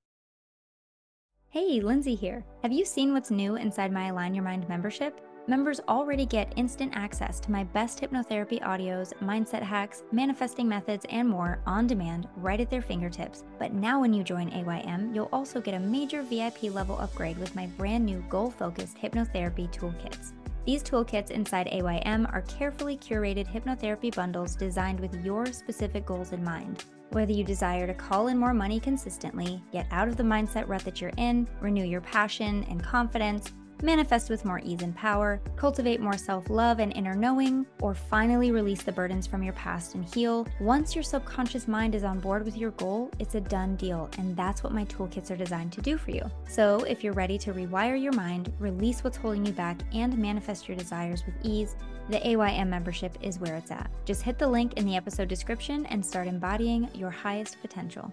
Hey, 1.50 1.80
Lindsay 1.80 2.14
here. 2.14 2.44
Have 2.62 2.73
you 2.73 2.85
seen 2.85 3.12
what's 3.12 3.30
new 3.30 3.56
inside 3.56 3.92
my 3.92 4.09
Align 4.09 4.35
Your 4.35 4.44
Mind 4.44 4.68
membership? 4.68 5.21
Members 5.46 5.78
already 5.88 6.24
get 6.24 6.54
instant 6.56 6.92
access 6.96 7.38
to 7.40 7.50
my 7.50 7.64
best 7.64 8.00
hypnotherapy 8.00 8.62
audios, 8.62 9.12
mindset 9.22 9.62
hacks, 9.62 10.02
manifesting 10.10 10.66
methods, 10.66 11.04
and 11.10 11.28
more 11.28 11.60
on 11.66 11.86
demand 11.86 12.28
right 12.36 12.60
at 12.60 12.70
their 12.70 12.80
fingertips. 12.80 13.44
But 13.58 13.74
now, 13.74 14.00
when 14.00 14.14
you 14.14 14.24
join 14.24 14.50
AYM, 14.50 15.14
you'll 15.14 15.28
also 15.34 15.60
get 15.60 15.74
a 15.74 15.78
major 15.78 16.22
VIP 16.22 16.74
level 16.74 16.98
upgrade 16.98 17.36
with 17.36 17.54
my 17.54 17.66
brand 17.66 18.06
new 18.06 18.24
goal 18.30 18.50
focused 18.50 18.96
hypnotherapy 18.96 19.70
toolkits. 19.70 20.32
These 20.64 20.82
toolkits 20.82 21.30
inside 21.30 21.68
AYM 21.70 22.26
are 22.32 22.42
carefully 22.48 22.96
curated 22.96 23.46
hypnotherapy 23.46 24.14
bundles 24.14 24.56
designed 24.56 24.98
with 24.98 25.14
your 25.22 25.44
specific 25.44 26.06
goals 26.06 26.32
in 26.32 26.42
mind. 26.42 26.84
Whether 27.10 27.32
you 27.32 27.44
desire 27.44 27.86
to 27.86 27.92
call 27.92 28.28
in 28.28 28.38
more 28.38 28.54
money 28.54 28.80
consistently, 28.80 29.62
get 29.72 29.86
out 29.90 30.08
of 30.08 30.16
the 30.16 30.22
mindset 30.22 30.66
rut 30.68 30.86
that 30.86 31.02
you're 31.02 31.12
in, 31.18 31.46
renew 31.60 31.84
your 31.84 32.00
passion 32.00 32.64
and 32.70 32.82
confidence, 32.82 33.52
manifest 33.83 34.31
with 34.31 34.45
more 34.45 34.61
ease 34.64 34.83
and 34.83 34.95
power, 34.95 35.40
cultivate 35.57 36.00
more 36.00 36.16
self 36.16 36.50
love 36.50 36.78
and 36.78 36.93
inner 36.93 37.14
knowing, 37.14 37.66
or 37.81 37.95
finally 37.95 38.50
release 38.50 38.83
the 38.83 38.93
burdens 38.93 39.26
from 39.26 39.43
your 39.43 39.52
past 39.54 39.95
and 39.95 40.04
heal, 40.14 40.47
once 40.61 40.95
your 40.95 41.04
subconscious 41.04 41.68
mind 41.68 41.94
is 41.94 42.05
on 42.05 42.20
board 42.20 42.44
with 42.44 42.57
your 42.57 42.72
goal, 42.72 43.11
it's 43.18 43.35
a 43.35 43.40
done 43.40 43.77
deal. 43.77 44.09
And 44.18 44.37
that's 44.37 44.62
what 44.62 44.72
my 44.72 44.85
toolkits 44.85 45.31
are 45.31 45.37
designed 45.37 45.72
to 45.72 45.81
do 45.81 45.96
for 45.96 46.11
you. 46.11 46.22
So 46.48 46.79
if 46.85 47.03
you're 47.03 47.12
ready 47.12 47.38
to 47.38 47.53
rewire 47.53 48.01
your 48.01 48.12
mind, 48.12 48.53
release 48.59 49.03
what's 49.03 49.16
holding 49.16 49.44
you 49.46 49.53
back, 49.53 49.79
and 49.92 50.16
manifest 50.16 50.68
your 50.68 50.77
desires 50.77 51.25
with 51.27 51.35
ease, 51.42 51.77
the 52.11 52.27
AYM 52.27 52.68
membership 52.68 53.16
is 53.22 53.38
where 53.38 53.57
it's 53.57 53.70
at. 53.70 53.90
Just 54.05 54.22
hit 54.22 54.38
the 54.38 54.48
link 54.48 54.75
in 54.75 54.85
the 54.85 54.96
episode 54.96 55.29
description 55.29 55.87
and 55.87 56.05
start 56.05 56.29
embodying 56.29 56.88
your 56.94 57.11
highest 57.11 57.61
potential. 57.62 58.12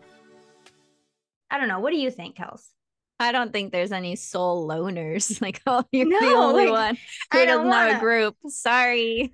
I 1.49 1.57
don't 1.57 1.67
know. 1.67 1.79
What 1.79 1.91
do 1.91 1.97
you 1.97 2.09
think, 2.09 2.37
Kels? 2.37 2.69
I 3.21 3.31
don't 3.31 3.53
think 3.53 3.71
there's 3.71 3.91
any 3.91 4.15
soul 4.15 4.67
loners. 4.67 5.39
Like, 5.41 5.61
oh, 5.65 5.83
you're 5.91 6.07
no, 6.07 6.19
the 6.19 6.35
only 6.35 6.67
like, 6.67 6.71
one 6.71 6.97
who 7.31 7.45
doesn't 7.45 7.67
wanna... 7.67 7.93
have 7.93 7.97
a 7.97 7.99
group. 7.99 8.35
Sorry. 8.47 9.33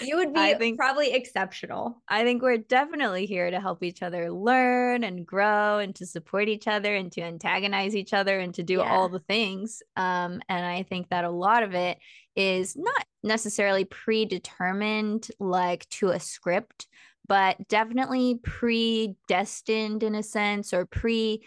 you 0.00 0.16
would 0.16 0.32
be 0.34 0.40
I 0.40 0.54
think, 0.54 0.78
probably 0.78 1.12
exceptional. 1.12 2.02
I 2.08 2.24
think 2.24 2.42
we're 2.42 2.58
definitely 2.58 3.26
here 3.26 3.50
to 3.50 3.60
help 3.60 3.82
each 3.82 4.02
other 4.02 4.30
learn 4.30 5.04
and 5.04 5.26
grow 5.26 5.78
and 5.78 5.94
to 5.96 6.06
support 6.06 6.48
each 6.48 6.66
other 6.66 6.94
and 6.94 7.12
to 7.12 7.22
antagonize 7.22 7.94
each 7.94 8.14
other 8.14 8.38
and 8.38 8.54
to 8.54 8.62
do 8.62 8.78
yeah. 8.78 8.90
all 8.90 9.08
the 9.08 9.18
things. 9.18 9.82
Um, 9.96 10.40
and 10.48 10.64
I 10.64 10.82
think 10.84 11.10
that 11.10 11.24
a 11.24 11.30
lot 11.30 11.62
of 11.62 11.74
it 11.74 11.98
is 12.36 12.76
not 12.76 13.04
necessarily 13.22 13.84
predetermined 13.84 15.28
like 15.38 15.88
to 15.90 16.10
a 16.10 16.20
script, 16.20 16.86
but 17.26 17.56
definitely 17.68 18.40
predestined 18.42 20.02
in 20.02 20.14
a 20.14 20.22
sense 20.22 20.72
or 20.72 20.86
pre 20.86 21.42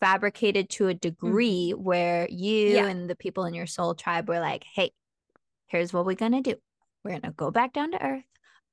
fabricated 0.00 0.70
to 0.70 0.88
a 0.88 0.90
mm-hmm. 0.90 0.98
degree 0.98 1.72
mm-hmm. 1.74 1.82
where 1.82 2.28
you 2.30 2.68
yeah. 2.68 2.86
and 2.86 3.08
the 3.08 3.16
people 3.16 3.44
in 3.44 3.54
your 3.54 3.66
soul 3.66 3.94
tribe 3.94 4.28
were 4.28 4.40
like, 4.40 4.64
hey, 4.74 4.92
here's 5.66 5.92
what 5.92 6.06
we're 6.06 6.14
going 6.14 6.32
to 6.32 6.40
do. 6.40 6.56
We're 7.04 7.12
going 7.12 7.22
to 7.22 7.30
go 7.30 7.50
back 7.50 7.72
down 7.72 7.92
to 7.92 8.02
earth 8.02 8.24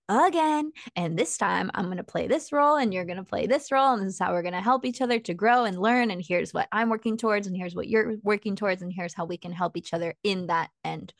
again. 0.08 0.72
And 0.96 1.18
this 1.18 1.38
time 1.38 1.72
I'm 1.74 1.86
going 1.86 1.98
to 1.98 2.04
play 2.04 2.28
this 2.28 2.52
role 2.52 2.78
and 2.78 2.94
you're 2.94 3.06
going 3.06 3.18
to 3.18 3.24
play 3.24 3.48
this 3.48 3.72
role. 3.72 3.94
And 3.94 4.06
this 4.06 4.14
is 4.14 4.20
how 4.20 4.32
we're 4.32 4.42
going 4.42 4.54
to 4.54 4.62
help 4.62 4.86
each 4.86 5.02
other 5.02 5.20
to 5.20 5.34
grow 5.34 5.66
and 5.66 5.82
learn. 5.82 6.12
And 6.12 6.24
here's 6.26 6.54
what 6.54 6.68
I'm 6.72 6.90
working 6.90 7.18
towards. 7.18 7.48
And 7.48 7.56
here's 7.56 7.76
what 7.76 7.88
you're 7.88 8.18
working 8.24 8.56
towards. 8.56 8.82
And 8.82 8.92
here's 8.94 9.14
how 9.14 9.26
we 9.26 9.38
can 9.38 9.52
help 9.52 9.78
each 9.78 9.94
other 9.94 10.16
in 10.24 10.48
that 10.48 10.70
end 10.84 11.14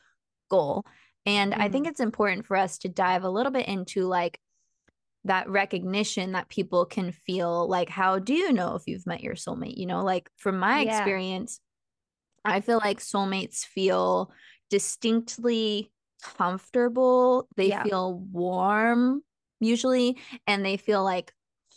goal. 0.50 0.86
And 1.26 1.52
mm-hmm. 1.52 1.62
I 1.62 1.70
think 1.70 1.86
mm-hmm. 1.86 1.92
it's 1.92 2.00
important 2.00 2.46
for 2.46 2.58
us 2.58 2.78
to 2.80 2.90
dive 2.90 3.24
a 3.24 3.30
little 3.30 3.52
bit 3.52 3.68
into 3.68 4.06
like 4.06 4.40
that 5.26 5.50
recognition 5.50 6.32
that 6.32 6.50
people 6.50 6.86
can 6.86 7.12
feel 7.12 7.68
like 7.68 7.90
how 7.90 8.20
do 8.20 8.34
you 8.34 8.54
know 8.54 8.76
if 8.76 8.84
you've 8.86 9.08
met 9.08 9.24
your 9.24 9.36
soulmate 9.36 9.78
you 9.78 9.86
know 9.86 10.04
like 10.04 10.30
from 10.38 10.58
my 10.58 10.82
yeah. 10.82 10.98
experience 10.98 11.60
i 12.44 12.62
feel 12.62 12.78
like 12.78 13.00
soulmates 13.00 13.66
feel 13.66 14.32
distinctly 14.70 15.92
comfortable 16.24 17.48
they 17.56 17.70
yeah. 17.70 17.84
feel 17.84 18.20
warm 18.32 19.22
usually 19.60 20.18
and 20.48 20.66
they 20.66 20.78
feel 20.78 21.04
like 21.04 21.32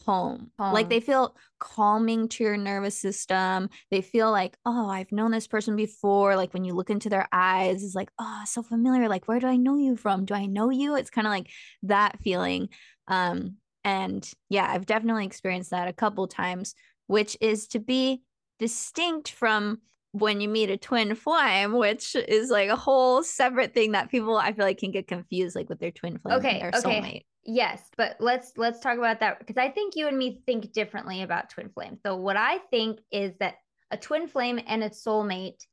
home. 0.08 0.50
home. 0.58 0.72
Like 0.72 0.88
they 0.88 1.00
feel 1.00 1.36
calming 1.58 2.28
to 2.28 2.44
your 2.44 2.56
nervous 2.56 2.98
system. 2.98 3.68
They 3.90 4.00
feel 4.00 4.30
like, 4.30 4.56
oh, 4.64 4.88
I've 4.88 5.12
known 5.12 5.30
this 5.30 5.46
person 5.46 5.76
before. 5.76 6.36
Like 6.36 6.54
when 6.54 6.64
you 6.64 6.74
look 6.74 6.90
into 6.90 7.08
their 7.10 7.28
eyes, 7.30 7.82
it's 7.82 7.94
like, 7.94 8.10
oh, 8.18 8.42
so 8.46 8.62
familiar. 8.62 9.08
Like, 9.08 9.28
where 9.28 9.40
do 9.40 9.46
I 9.46 9.56
know 9.56 9.76
you 9.76 9.96
from? 9.96 10.24
Do 10.24 10.34
I 10.34 10.46
know 10.46 10.70
you? 10.70 10.96
It's 10.96 11.10
kind 11.10 11.26
of 11.26 11.30
like 11.30 11.48
that 11.82 12.18
feeling. 12.20 12.68
Um, 13.08 13.56
and 13.84 14.30
yeah, 14.48 14.70
I've 14.70 14.86
definitely 14.86 15.26
experienced 15.26 15.70
that 15.70 15.88
a 15.88 15.92
couple 15.92 16.26
times, 16.28 16.74
which 17.06 17.36
is 17.40 17.66
to 17.68 17.80
be 17.80 18.22
distinct 18.58 19.30
from 19.30 19.80
when 20.12 20.40
you 20.40 20.48
meet 20.48 20.70
a 20.70 20.76
twin 20.76 21.14
flame, 21.14 21.72
which 21.72 22.14
is 22.14 22.50
like 22.50 22.68
a 22.68 22.76
whole 22.76 23.22
separate 23.22 23.74
thing 23.74 23.92
that 23.92 24.10
people 24.10 24.36
I 24.36 24.52
feel 24.52 24.64
like 24.64 24.78
can 24.78 24.90
get 24.90 25.06
confused 25.06 25.56
like 25.56 25.68
with 25.68 25.80
their 25.80 25.90
twin 25.90 26.18
flame 26.18 26.38
okay, 26.38 26.58
their 26.60 26.72
okay. 26.74 27.00
soulmate. 27.00 27.24
Yes, 27.44 27.82
but 27.96 28.16
let's 28.20 28.52
let's 28.56 28.80
talk 28.80 28.98
about 28.98 29.20
that 29.20 29.38
because 29.38 29.56
I 29.56 29.70
think 29.70 29.94
you 29.96 30.06
and 30.06 30.18
me 30.18 30.42
think 30.44 30.72
differently 30.72 31.22
about 31.22 31.50
twin 31.50 31.70
flame. 31.70 31.98
So 32.04 32.16
what 32.16 32.36
I 32.36 32.58
think 32.70 33.00
is 33.10 33.32
that 33.40 33.54
a 33.90 33.96
twin 33.96 34.28
flame 34.28 34.60
and 34.66 34.84
a 34.84 34.90
soulmate 34.90 35.64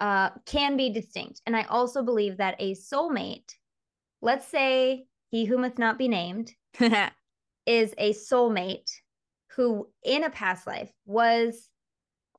uh, 0.00 0.30
can 0.46 0.76
be 0.76 0.90
distinct, 0.90 1.42
and 1.46 1.56
I 1.56 1.62
also 1.64 2.02
believe 2.02 2.38
that 2.38 2.56
a 2.58 2.74
soulmate, 2.74 3.52
let's 4.20 4.48
say 4.48 5.06
he 5.30 5.44
who 5.44 5.58
must 5.58 5.78
not 5.78 5.98
be 5.98 6.08
named, 6.08 6.52
is 7.66 7.94
a 7.98 8.12
soulmate 8.12 8.90
who 9.56 9.88
in 10.04 10.24
a 10.24 10.30
past 10.30 10.66
life 10.66 10.90
was 11.04 11.68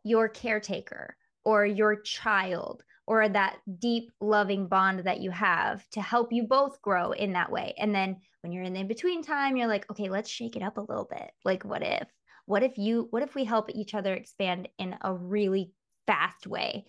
your 0.04 0.30
caretaker 0.30 1.15
or 1.43 1.65
your 1.65 2.00
child 2.02 2.84
or 3.08 3.28
that 3.28 3.58
deep 3.80 4.12
loving 4.19 4.67
bond 4.67 5.00
that 5.06 5.21
you 5.21 5.32
have 5.32 5.84
to 5.91 6.02
help 6.02 6.32
you 6.32 6.43
both 6.43 6.82
grow 6.82 7.12
in 7.12 7.34
that 7.34 7.52
way. 7.52 7.73
And 7.78 7.95
then 7.95 8.17
when 8.41 8.52
you're 8.52 8.63
in 8.63 8.73
the 8.73 8.82
in 8.82 8.88
between 8.88 9.23
time, 9.23 9.56
you're 9.56 9.67
like, 9.67 9.89
okay, 9.89 10.10
let's 10.10 10.30
shake 10.30 10.56
it 10.56 10.62
up 10.62 10.78
a 10.78 10.82
little 10.82 11.08
bit. 11.10 11.32
Like, 11.45 11.63
what 11.63 11.84
if? 11.84 12.08
What 12.45 12.63
if 12.63 12.78
you, 12.78 13.08
what 13.10 13.23
if 13.23 13.34
we 13.34 13.45
help 13.45 13.69
each 13.69 13.93
other 13.93 14.13
expand 14.13 14.67
in 14.78 14.95
a 15.02 15.13
really 15.13 15.71
fast 16.06 16.47
way 16.47 16.86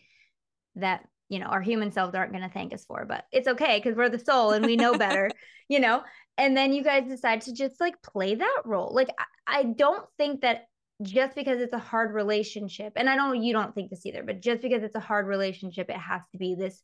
that, 0.75 1.05
you 1.29 1.39
know, 1.39 1.47
our 1.47 1.61
human 1.61 1.93
selves 1.93 2.15
aren't 2.15 2.33
going 2.33 2.45
to 2.45 2.53
thank 2.53 2.73
us 2.73 2.85
for, 2.85 3.05
but 3.07 3.25
it's 3.33 3.49
okay 3.49 3.79
because 3.79 3.97
we're 3.97 4.09
the 4.09 4.19
soul 4.19 4.53
and 4.53 4.65
we 4.65 4.77
know 4.77 4.97
better, 4.97 5.31
you 5.69 5.81
know? 5.81 6.03
And 6.37 6.57
then 6.57 6.73
you 6.73 6.83
guys 6.83 7.09
decide 7.09 7.43
to 7.43 7.53
just 7.53 7.81
like 7.81 8.01
play 8.03 8.35
that 8.37 8.63
role. 8.65 8.93
Like, 8.95 9.11
I, 9.19 9.59
I 9.59 9.63
don't 9.65 10.05
think 10.17 10.43
that 10.43 10.69
just 11.03 11.35
because 11.35 11.61
it's 11.61 11.73
a 11.73 11.79
hard 11.79 12.13
relationship, 12.13 12.95
and 12.97 13.09
I 13.09 13.17
don't 13.17 13.43
you 13.43 13.53
don't 13.53 13.75
think 13.75 13.91
this 13.91 14.07
either, 14.07 14.23
but 14.25 14.41
just 14.41 14.63
because 14.63 14.83
it's 14.83 14.97
a 14.97 15.01
hard 15.01 15.27
relationship, 15.27 15.91
it 15.91 15.97
has 15.97 16.23
to 16.33 16.39
be 16.39 16.57
this 16.57 16.83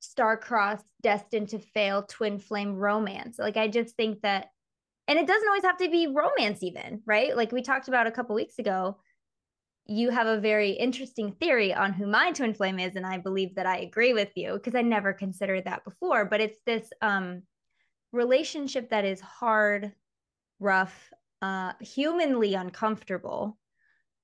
star-crossed, 0.00 0.84
destined 1.02 1.48
to 1.50 1.58
fail 1.58 2.02
twin 2.02 2.38
flame 2.38 2.74
romance. 2.74 3.38
Like 3.38 3.56
I 3.56 3.68
just 3.68 3.96
think 3.96 4.20
that 4.22 4.48
and 5.06 5.18
it 5.18 5.26
doesn't 5.26 5.48
always 5.48 5.64
have 5.64 5.78
to 5.78 5.88
be 5.88 6.06
romance 6.06 6.62
even, 6.62 7.00
right? 7.06 7.34
Like 7.34 7.50
we 7.50 7.62
talked 7.62 7.88
about 7.88 8.06
a 8.06 8.10
couple 8.10 8.34
weeks 8.34 8.58
ago, 8.58 8.98
you 9.88 10.10
have 10.10 10.26
a 10.26 10.40
very 10.40 10.70
interesting 10.72 11.32
theory 11.32 11.72
on 11.72 11.92
who 11.94 12.06
my 12.06 12.30
twin 12.32 12.54
flame 12.54 12.78
is 12.78 12.94
and 12.94 13.06
I 13.06 13.18
believe 13.18 13.54
that 13.54 13.66
I 13.66 13.78
agree 13.78 14.12
with 14.12 14.30
you 14.36 14.54
because 14.54 14.74
I 14.74 14.82
never 14.82 15.12
considered 15.14 15.64
that 15.64 15.84
before, 15.84 16.26
but 16.26 16.40
it's 16.40 16.58
this 16.66 16.90
um 17.00 17.42
relationship 18.12 18.90
that 18.90 19.04
is 19.04 19.20
hard, 19.20 19.92
rough, 20.60 21.12
uh, 21.42 21.72
humanly 21.80 22.54
uncomfortable, 22.54 23.58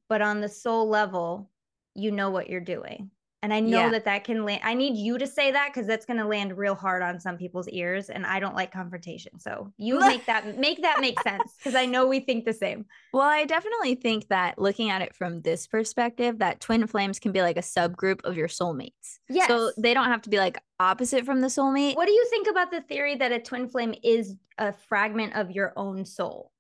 but 0.09 0.23
on 0.23 0.41
the 0.41 0.49
soul 0.49 0.89
level, 0.89 1.51
you 1.95 2.11
know 2.11 2.31
what 2.31 2.49
you're 2.51 2.61
doing. 2.61 3.11
And 3.45 3.53
I 3.53 3.61
know 3.61 3.81
yeah. 3.81 3.91
that 3.91 4.07
that 4.07 4.25
can 4.25 4.47
land. 4.47 4.63
I 4.65 4.73
need 4.73 4.97
you 4.97 5.19
to 5.19 5.27
say 5.27 5.53
that 5.53 5.69
because 5.69 5.87
that's 5.87 6.07
going 6.07 6.17
to 6.17 6.25
land 6.25 6.57
real 6.57 6.75
hard 6.75 7.03
on 7.03 7.21
some 7.21 7.37
people's 7.37 7.69
ears, 7.69 8.09
and 8.09 8.25
I 8.25 8.41
don't 8.41 8.55
like 8.55 8.73
confrontation. 8.73 9.39
So 9.39 9.71
you 9.77 10.01
make 10.09 10.25
that 10.25 10.59
make 10.59 10.81
that 10.81 10.99
make 11.03 11.21
sense 11.21 11.53
because 11.59 11.75
I 11.75 11.85
know 11.85 12.07
we 12.07 12.21
think 12.21 12.47
the 12.47 12.55
same. 12.55 12.87
Well, 13.13 13.29
I 13.29 13.45
definitely 13.45 13.97
think 13.97 14.29
that 14.29 14.59
looking 14.59 14.89
at 14.89 15.03
it 15.03 15.15
from 15.15 15.43
this 15.43 15.67
perspective, 15.67 16.39
that 16.39 16.61
twin 16.61 16.87
flames 16.87 17.19
can 17.19 17.33
be 17.33 17.43
like 17.43 17.59
a 17.59 17.61
subgroup 17.61 18.25
of 18.25 18.35
your 18.35 18.49
soulmates. 18.49 19.19
Yes. 19.29 19.47
So 19.49 19.73
they 19.77 19.93
don't 19.93 20.09
have 20.09 20.23
to 20.23 20.31
be 20.31 20.39
like 20.39 20.57
opposite 20.81 21.27
from 21.27 21.43
the 21.43 21.49
soulmate. 21.49 21.97
What 21.97 22.07
do 22.07 22.13
you 22.13 22.27
think 22.31 22.49
about 22.49 22.71
the 22.71 22.81
theory 22.81 23.15
that 23.17 23.31
a 23.31 23.41
twin 23.41 23.69
flame 23.69 23.95
is 24.03 24.37
a 24.57 24.73
fragment 24.73 25.35
of 25.35 25.51
your 25.51 25.75
own 25.77 26.07
soul? 26.07 26.51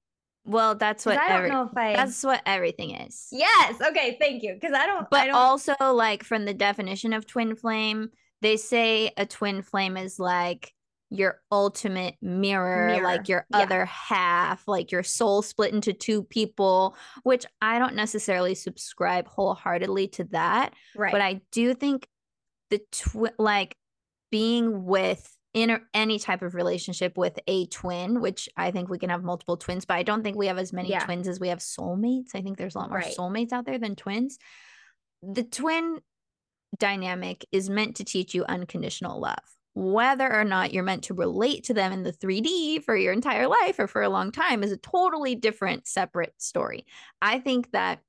Well, 0.46 0.74
that's 0.74 1.06
what 1.06 1.18
I 1.18 1.28
don't 1.28 1.36
every, 1.38 1.50
know 1.50 1.62
if 1.62 1.76
I 1.76 1.94
that's 1.94 2.22
what 2.22 2.42
everything 2.44 2.90
is. 2.90 3.28
Yes. 3.32 3.80
Okay. 3.80 4.16
Thank 4.20 4.42
you. 4.42 4.54
Because 4.54 4.76
I 4.76 4.86
don't. 4.86 5.08
But 5.10 5.20
I 5.20 5.26
don't... 5.26 5.36
also, 5.36 5.74
like 5.80 6.22
from 6.22 6.44
the 6.44 6.54
definition 6.54 7.12
of 7.12 7.26
twin 7.26 7.56
flame, 7.56 8.10
they 8.42 8.56
say 8.56 9.10
a 9.16 9.24
twin 9.24 9.62
flame 9.62 9.96
is 9.96 10.18
like 10.18 10.74
your 11.10 11.40
ultimate 11.50 12.16
mirror, 12.20 12.88
mirror. 12.88 13.04
like 13.04 13.28
your 13.28 13.46
yeah. 13.50 13.58
other 13.58 13.84
half, 13.86 14.66
like 14.68 14.92
your 14.92 15.02
soul 15.02 15.40
split 15.40 15.72
into 15.72 15.94
two 15.94 16.22
people. 16.22 16.94
Which 17.22 17.46
I 17.62 17.78
don't 17.78 17.94
necessarily 17.94 18.54
subscribe 18.54 19.26
wholeheartedly 19.26 20.08
to 20.08 20.24
that. 20.24 20.74
Right. 20.94 21.12
But 21.12 21.22
I 21.22 21.40
do 21.52 21.72
think 21.72 22.06
the 22.70 22.82
twin, 22.92 23.32
like 23.38 23.76
being 24.30 24.84
with 24.84 25.30
in 25.54 25.80
any 25.94 26.18
type 26.18 26.42
of 26.42 26.56
relationship 26.56 27.16
with 27.16 27.38
a 27.46 27.66
twin, 27.66 28.20
which 28.20 28.48
I 28.56 28.72
think 28.72 28.90
we 28.90 28.98
can 28.98 29.10
have 29.10 29.22
multiple 29.22 29.56
twins, 29.56 29.84
but 29.84 29.94
I 29.94 30.02
don't 30.02 30.24
think 30.24 30.36
we 30.36 30.48
have 30.48 30.58
as 30.58 30.72
many 30.72 30.90
yeah. 30.90 31.04
twins 31.04 31.28
as 31.28 31.38
we 31.38 31.48
have 31.48 31.60
soulmates. 31.60 32.34
I 32.34 32.42
think 32.42 32.58
there's 32.58 32.74
a 32.74 32.78
lot 32.78 32.90
more 32.90 32.98
right. 32.98 33.16
soulmates 33.16 33.52
out 33.52 33.64
there 33.64 33.78
than 33.78 33.94
twins. 33.94 34.38
The 35.22 35.44
twin 35.44 36.00
dynamic 36.76 37.46
is 37.52 37.70
meant 37.70 37.96
to 37.96 38.04
teach 38.04 38.34
you 38.34 38.44
unconditional 38.44 39.20
love. 39.20 39.38
Whether 39.74 40.32
or 40.32 40.44
not 40.44 40.72
you're 40.72 40.82
meant 40.82 41.04
to 41.04 41.14
relate 41.14 41.64
to 41.64 41.74
them 41.74 41.92
in 41.92 42.02
the 42.02 42.12
3D 42.12 42.82
for 42.82 42.96
your 42.96 43.12
entire 43.12 43.46
life 43.46 43.78
or 43.78 43.86
for 43.86 44.02
a 44.02 44.08
long 44.08 44.32
time 44.32 44.64
is 44.64 44.72
a 44.72 44.76
totally 44.76 45.36
different, 45.36 45.86
separate 45.86 46.34
story. 46.38 46.84
I 47.22 47.38
think 47.38 47.70
that 47.72 48.00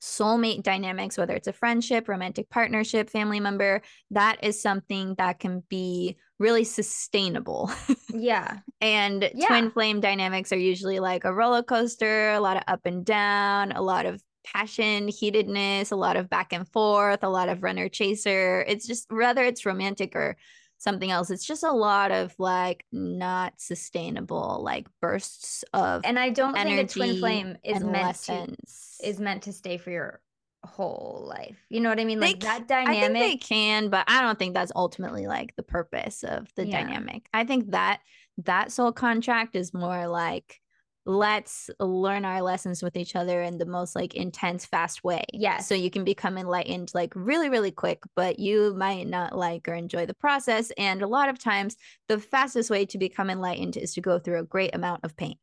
soulmate 0.00 0.62
dynamics, 0.62 1.18
whether 1.18 1.34
it's 1.34 1.48
a 1.48 1.52
friendship, 1.52 2.08
romantic 2.08 2.48
partnership, 2.48 3.10
family 3.10 3.40
member, 3.40 3.82
that 4.10 4.42
is 4.42 4.60
something 4.60 5.14
that 5.18 5.38
can 5.38 5.62
be 5.68 6.16
really 6.40 6.64
sustainable. 6.64 7.70
Yeah. 8.12 8.58
and 8.80 9.30
yeah. 9.34 9.46
twin 9.46 9.70
flame 9.70 10.00
dynamics 10.00 10.52
are 10.52 10.58
usually 10.58 10.98
like 10.98 11.24
a 11.24 11.32
roller 11.32 11.62
coaster, 11.62 12.32
a 12.32 12.40
lot 12.40 12.56
of 12.56 12.64
up 12.66 12.84
and 12.84 13.04
down, 13.04 13.70
a 13.70 13.80
lot 13.80 14.04
of 14.04 14.20
passion, 14.42 15.06
heatedness, 15.06 15.92
a 15.92 15.96
lot 15.96 16.16
of 16.16 16.28
back 16.28 16.52
and 16.52 16.68
forth, 16.68 17.22
a 17.22 17.28
lot 17.28 17.48
of 17.48 17.62
runner 17.62 17.88
chaser. 17.88 18.64
It's 18.66 18.86
just 18.88 19.06
whether 19.12 19.44
it's 19.44 19.64
romantic 19.64 20.16
or 20.16 20.36
something 20.78 21.10
else. 21.10 21.30
It's 21.30 21.46
just 21.46 21.62
a 21.62 21.70
lot 21.70 22.10
of 22.10 22.34
like 22.38 22.84
not 22.90 23.54
sustainable 23.58 24.60
like 24.64 24.88
bursts 25.00 25.62
of 25.72 26.02
And 26.04 26.18
I 26.18 26.30
don't 26.30 26.54
think 26.54 26.80
a 26.80 26.92
twin 26.92 27.18
flame 27.18 27.58
is 27.62 27.80
meant 27.80 27.92
lessons. 27.92 28.98
to 29.00 29.08
is 29.08 29.20
meant 29.20 29.44
to 29.44 29.52
stay 29.52 29.76
for 29.76 29.90
your 29.90 30.20
whole 30.64 31.24
life. 31.28 31.56
You 31.68 31.80
know 31.80 31.88
what 31.88 32.00
I 32.00 32.04
mean? 32.04 32.20
Like 32.20 32.40
they, 32.40 32.46
that 32.46 32.68
dynamic. 32.68 32.96
I 32.96 33.00
think 33.00 33.14
they 33.14 33.36
can, 33.36 33.88
but 33.88 34.04
I 34.08 34.20
don't 34.20 34.38
think 34.38 34.54
that's 34.54 34.72
ultimately 34.74 35.26
like 35.26 35.54
the 35.56 35.62
purpose 35.62 36.22
of 36.22 36.48
the 36.54 36.66
yeah. 36.66 36.82
dynamic. 36.82 37.28
I 37.32 37.44
think 37.44 37.70
that 37.70 38.00
that 38.44 38.72
soul 38.72 38.92
contract 38.92 39.56
is 39.56 39.74
more 39.74 40.06
like 40.06 40.60
let's 41.06 41.70
learn 41.80 42.24
our 42.24 42.42
lessons 42.42 42.82
with 42.82 42.94
each 42.94 43.16
other 43.16 43.42
in 43.42 43.56
the 43.56 43.64
most 43.64 43.96
like 43.96 44.14
intense 44.14 44.66
fast 44.66 45.02
way 45.02 45.24
yeah 45.32 45.58
so 45.58 45.74
you 45.74 45.90
can 45.90 46.04
become 46.04 46.36
enlightened 46.36 46.90
like 46.92 47.12
really 47.16 47.48
really 47.48 47.70
quick 47.70 48.02
but 48.14 48.38
you 48.38 48.74
might 48.76 49.08
not 49.08 49.36
like 49.36 49.66
or 49.66 49.74
enjoy 49.74 50.04
the 50.04 50.14
process 50.14 50.70
and 50.76 51.00
a 51.00 51.06
lot 51.06 51.30
of 51.30 51.38
times 51.38 51.76
the 52.08 52.18
fastest 52.18 52.68
way 52.68 52.84
to 52.84 52.98
become 52.98 53.30
enlightened 53.30 53.78
is 53.78 53.94
to 53.94 54.02
go 54.02 54.18
through 54.18 54.38
a 54.38 54.44
great 54.44 54.74
amount 54.74 55.02
of 55.02 55.16
pain 55.16 55.36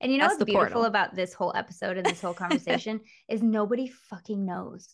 and 0.00 0.12
you 0.12 0.18
know 0.18 0.24
That's 0.24 0.38
what's 0.38 0.44
beautiful 0.44 0.68
portal. 0.68 0.84
about 0.84 1.14
this 1.14 1.32
whole 1.34 1.52
episode 1.54 1.96
and 1.96 2.06
this 2.06 2.20
whole 2.20 2.34
conversation 2.44 3.00
is 3.28 3.42
nobody 3.42 3.88
fucking 3.88 4.44
knows 4.44 4.88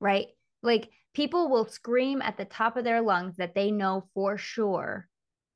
right 0.00 0.26
like 0.62 0.90
people 1.14 1.48
will 1.48 1.66
scream 1.66 2.22
at 2.22 2.36
the 2.36 2.44
top 2.44 2.76
of 2.76 2.84
their 2.84 3.00
lungs 3.00 3.36
that 3.36 3.54
they 3.54 3.70
know 3.70 4.08
for 4.14 4.38
sure 4.38 5.08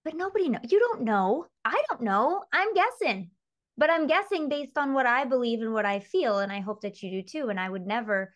but 0.04 0.14
nobody 0.14 0.48
know 0.48 0.60
you 0.68 0.78
don't 0.78 1.02
know 1.02 1.46
i 1.64 1.82
don't 1.88 2.02
know 2.02 2.42
i'm 2.52 2.74
guessing 2.74 3.30
but 3.78 3.90
I'm 3.90 4.06
guessing 4.06 4.48
based 4.48 4.76
on 4.76 4.92
what 4.92 5.06
I 5.06 5.24
believe 5.24 5.60
and 5.60 5.72
what 5.72 5.86
I 5.86 6.00
feel, 6.00 6.38
and 6.38 6.52
I 6.52 6.60
hope 6.60 6.82
that 6.82 7.02
you 7.02 7.10
do 7.10 7.22
too. 7.22 7.48
And 7.48 7.58
I 7.58 7.68
would 7.68 7.86
never 7.86 8.34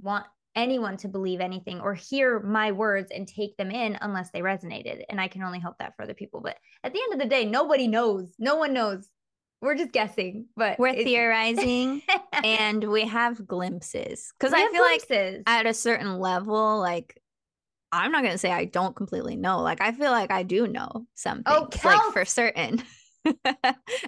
want 0.00 0.26
anyone 0.54 0.96
to 0.98 1.08
believe 1.08 1.40
anything 1.40 1.80
or 1.80 1.94
hear 1.94 2.40
my 2.40 2.72
words 2.72 3.10
and 3.10 3.26
take 3.26 3.56
them 3.56 3.70
in 3.70 3.96
unless 4.00 4.30
they 4.30 4.40
resonated. 4.40 5.02
And 5.08 5.20
I 5.20 5.28
can 5.28 5.42
only 5.42 5.60
hope 5.60 5.78
that 5.78 5.94
for 5.96 6.02
other 6.02 6.14
people. 6.14 6.40
But 6.40 6.56
at 6.84 6.92
the 6.92 7.00
end 7.00 7.14
of 7.14 7.20
the 7.20 7.34
day, 7.34 7.44
nobody 7.44 7.86
knows. 7.86 8.34
No 8.38 8.56
one 8.56 8.74
knows. 8.74 9.08
We're 9.62 9.76
just 9.76 9.92
guessing, 9.92 10.46
but 10.56 10.78
we're 10.78 10.92
theorizing 10.92 12.02
and 12.32 12.84
we 12.84 13.06
have 13.06 13.46
glimpses. 13.46 14.32
Because 14.38 14.52
I 14.52 14.68
feel 14.70 14.82
glimpses. 14.82 15.36
like 15.38 15.42
at 15.46 15.66
a 15.66 15.72
certain 15.72 16.18
level, 16.18 16.80
like 16.80 17.18
I'm 17.92 18.10
not 18.10 18.24
gonna 18.24 18.38
say 18.38 18.50
I 18.50 18.64
don't 18.64 18.96
completely 18.96 19.36
know. 19.36 19.60
Like 19.60 19.80
I 19.80 19.92
feel 19.92 20.10
like 20.10 20.32
I 20.32 20.42
do 20.42 20.66
know 20.66 21.06
something. 21.14 21.44
Oh, 21.46 21.68
like 21.84 22.12
for 22.12 22.24
certain. 22.24 22.82
and 23.24 23.36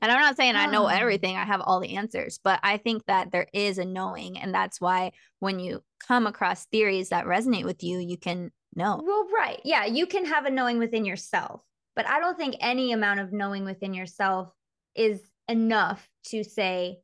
I'm 0.03 0.21
not 0.21 0.37
saying 0.37 0.57
I 0.57 0.67
know 0.67 0.87
everything, 0.87 1.37
I 1.37 1.45
have 1.45 1.61
all 1.61 1.81
the 1.81 1.97
answers, 1.97 2.41
but 2.43 2.59
I 2.63 2.79
think 2.79 3.05
that 3.07 3.31
there 3.31 3.47
is 3.53 3.79
a 3.79 3.85
knowing. 3.85 4.39
And 4.39 4.53
that's 4.53 4.81
why 4.81 5.13
when 5.39 5.61
you 5.61 5.83
come 6.07 6.27
across 6.27 6.67
theories 6.67 7.11
that 7.11 7.27
resonate 7.27 7.65
with 7.65 7.85
you, 7.85 7.99
you 7.99 8.17
can 8.17 8.51
know. 8.75 9.01
Well, 9.05 9.29
right. 9.37 9.61
Yeah. 9.65 9.85
You 9.85 10.07
can 10.07 10.25
have 10.27 10.47
a 10.47 10.51
knowing 10.51 10.79
within 10.79 11.05
yourself, 11.05 11.63
but 11.95 12.09
I 12.09 12.19
don't 12.19 12.37
think 12.37 12.57
any 12.61 12.93
amount 12.93 13.21
of 13.21 13.33
knowing 13.33 13.65
within 13.65 13.95
yourself 13.95 14.49
is 14.97 15.21
enough 15.49 16.09
to 16.27 16.45
say, 16.45 16.99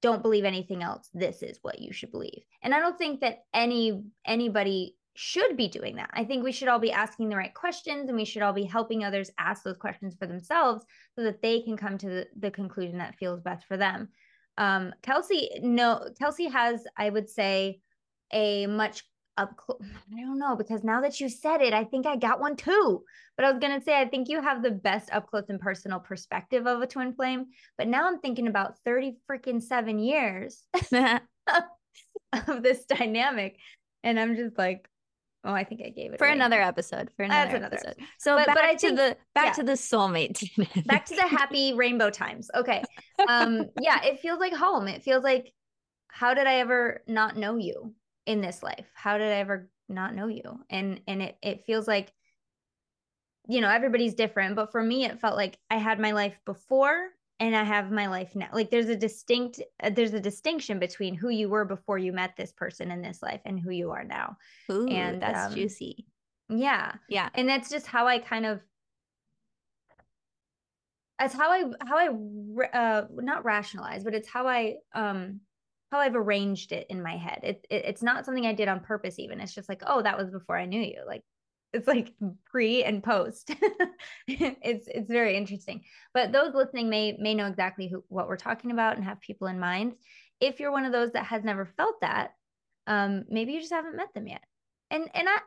don't 0.00 0.22
believe 0.22 0.44
anything 0.44 0.82
else. 0.82 1.08
This 1.12 1.42
is 1.42 1.58
what 1.62 1.80
you 1.80 1.92
should 1.92 2.12
believe. 2.12 2.42
And 2.62 2.74
I 2.74 2.78
don't 2.78 2.98
think 2.98 3.20
that 3.20 3.44
any 3.52 4.04
anybody 4.24 4.96
should 5.14 5.56
be 5.56 5.66
doing 5.66 5.96
that. 5.96 6.10
I 6.12 6.24
think 6.24 6.44
we 6.44 6.52
should 6.52 6.68
all 6.68 6.78
be 6.78 6.92
asking 6.92 7.28
the 7.28 7.36
right 7.36 7.52
questions 7.52 8.08
and 8.08 8.16
we 8.16 8.24
should 8.24 8.42
all 8.42 8.52
be 8.52 8.62
helping 8.62 9.02
others 9.02 9.32
ask 9.36 9.64
those 9.64 9.76
questions 9.76 10.14
for 10.16 10.28
themselves 10.28 10.84
so 11.16 11.24
that 11.24 11.42
they 11.42 11.60
can 11.62 11.76
come 11.76 11.98
to 11.98 12.06
the, 12.06 12.26
the 12.38 12.52
conclusion 12.52 12.98
that 12.98 13.16
feels 13.16 13.40
best 13.40 13.66
for 13.66 13.76
them. 13.76 14.10
Um, 14.58 14.92
Kelsey, 15.02 15.50
no, 15.60 16.08
Kelsey 16.20 16.46
has, 16.46 16.84
I 16.96 17.10
would 17.10 17.28
say, 17.28 17.80
a 18.32 18.68
much 18.68 19.02
up 19.38 19.56
close. 19.56 19.80
I 20.14 20.20
don't 20.20 20.38
know 20.38 20.56
because 20.56 20.84
now 20.84 21.00
that 21.00 21.20
you 21.20 21.28
said 21.28 21.62
it, 21.62 21.72
I 21.72 21.84
think 21.84 22.06
I 22.06 22.16
got 22.16 22.40
one 22.40 22.56
too. 22.56 23.04
But 23.36 23.46
I 23.46 23.50
was 23.50 23.60
gonna 23.60 23.80
say 23.80 23.98
I 23.98 24.06
think 24.08 24.28
you 24.28 24.42
have 24.42 24.62
the 24.62 24.72
best 24.72 25.10
up 25.12 25.30
close 25.30 25.44
and 25.48 25.60
personal 25.60 26.00
perspective 26.00 26.66
of 26.66 26.82
a 26.82 26.86
twin 26.86 27.14
flame. 27.14 27.46
But 27.78 27.88
now 27.88 28.06
I'm 28.08 28.18
thinking 28.18 28.48
about 28.48 28.78
30 28.84 29.16
freaking 29.30 29.62
seven 29.62 29.98
years 29.98 30.66
of 30.92 32.62
this 32.62 32.84
dynamic. 32.84 33.56
And 34.04 34.18
I'm 34.20 34.36
just 34.36 34.58
like, 34.58 34.88
Oh, 35.44 35.52
I 35.52 35.62
think 35.62 35.80
I 35.86 35.90
gave 35.90 36.12
it 36.12 36.18
for 36.18 36.26
away. 36.26 36.34
another 36.34 36.60
episode. 36.60 37.10
For 37.16 37.22
another, 37.22 37.56
another 37.56 37.76
episode. 37.76 37.90
episode. 37.90 38.06
So 38.18 38.36
but, 38.36 38.46
back 38.48 38.56
but 38.56 38.64
I 38.64 38.74
to 38.74 38.78
think, 38.78 38.96
the 38.96 39.16
back 39.36 39.44
yeah. 39.46 39.52
to 39.52 39.62
the 39.62 39.72
soulmate. 39.72 40.84
back 40.86 41.06
to 41.06 41.14
the 41.14 41.22
happy 41.22 41.72
rainbow 41.76 42.10
times. 42.10 42.50
Okay. 42.54 42.82
Um. 43.28 43.66
yeah. 43.80 44.04
It 44.04 44.18
feels 44.18 44.40
like 44.40 44.52
home. 44.52 44.88
It 44.88 45.04
feels 45.04 45.22
like, 45.22 45.52
how 46.08 46.34
did 46.34 46.48
I 46.48 46.56
ever 46.56 47.02
not 47.06 47.36
know 47.36 47.56
you 47.56 47.94
in 48.28 48.42
this 48.42 48.62
life? 48.62 48.86
How 48.94 49.16
did 49.16 49.32
I 49.32 49.38
ever 49.38 49.70
not 49.88 50.14
know 50.14 50.28
you? 50.28 50.60
And 50.68 51.00
and 51.08 51.22
it 51.22 51.38
it 51.42 51.64
feels 51.64 51.88
like, 51.88 52.12
you 53.48 53.60
know, 53.60 53.70
everybody's 53.70 54.14
different. 54.14 54.54
But 54.54 54.70
for 54.70 54.82
me, 54.82 55.06
it 55.06 55.18
felt 55.18 55.34
like 55.34 55.58
I 55.70 55.78
had 55.78 55.98
my 55.98 56.12
life 56.12 56.38
before 56.44 57.08
and 57.40 57.56
I 57.56 57.64
have 57.64 57.90
my 57.90 58.06
life 58.06 58.36
now. 58.36 58.50
Like 58.52 58.70
there's 58.70 58.90
a 58.90 58.96
distinct 58.96 59.62
uh, 59.82 59.90
there's 59.90 60.12
a 60.12 60.20
distinction 60.20 60.78
between 60.78 61.14
who 61.14 61.30
you 61.30 61.48
were 61.48 61.64
before 61.64 61.96
you 61.96 62.12
met 62.12 62.36
this 62.36 62.52
person 62.52 62.90
in 62.90 63.00
this 63.00 63.22
life 63.22 63.40
and 63.46 63.58
who 63.58 63.70
you 63.70 63.92
are 63.92 64.04
now. 64.04 64.36
Ooh, 64.70 64.86
and 64.88 65.22
that's 65.22 65.46
um, 65.46 65.54
juicy. 65.54 66.04
Yeah. 66.50 66.92
Yeah. 67.08 67.30
And 67.34 67.48
that's 67.48 67.70
just 67.70 67.86
how 67.86 68.06
I 68.06 68.18
kind 68.18 68.44
of 68.44 68.60
that's 71.18 71.34
how 71.34 71.50
I 71.50 71.64
how 71.86 71.96
I 71.96 72.76
uh 72.76 73.06
not 73.10 73.46
rationalize, 73.46 74.04
but 74.04 74.14
it's 74.14 74.28
how 74.28 74.46
I 74.46 74.76
um 74.94 75.40
how 75.90 75.98
I've 75.98 76.16
arranged 76.16 76.72
it 76.72 76.86
in 76.90 77.02
my 77.02 77.16
head. 77.16 77.40
It, 77.42 77.66
it, 77.70 77.84
it's 77.86 78.02
not 78.02 78.24
something 78.24 78.46
I 78.46 78.52
did 78.52 78.68
on 78.68 78.80
purpose. 78.80 79.18
Even 79.18 79.40
it's 79.40 79.54
just 79.54 79.68
like, 79.68 79.82
oh, 79.86 80.02
that 80.02 80.18
was 80.18 80.30
before 80.30 80.56
I 80.58 80.66
knew 80.66 80.80
you. 80.80 81.02
Like 81.06 81.22
it's 81.72 81.88
like 81.88 82.14
pre 82.50 82.84
and 82.84 83.02
post. 83.02 83.50
it's 84.26 84.88
it's 84.88 85.10
very 85.10 85.36
interesting. 85.36 85.82
But 86.14 86.32
those 86.32 86.54
listening 86.54 86.88
may 86.88 87.16
may 87.18 87.34
know 87.34 87.46
exactly 87.46 87.88
who, 87.88 88.04
what 88.08 88.28
we're 88.28 88.36
talking 88.36 88.70
about 88.70 88.96
and 88.96 89.04
have 89.04 89.20
people 89.20 89.48
in 89.48 89.60
mind. 89.60 89.94
If 90.40 90.60
you're 90.60 90.72
one 90.72 90.84
of 90.84 90.92
those 90.92 91.12
that 91.12 91.26
has 91.26 91.44
never 91.44 91.66
felt 91.66 92.00
that, 92.00 92.32
um, 92.86 93.24
maybe 93.28 93.52
you 93.52 93.60
just 93.60 93.72
haven't 93.72 93.96
met 93.96 94.12
them 94.14 94.26
yet. 94.26 94.42
And 94.90 95.08
and 95.14 95.28
I 95.28 95.38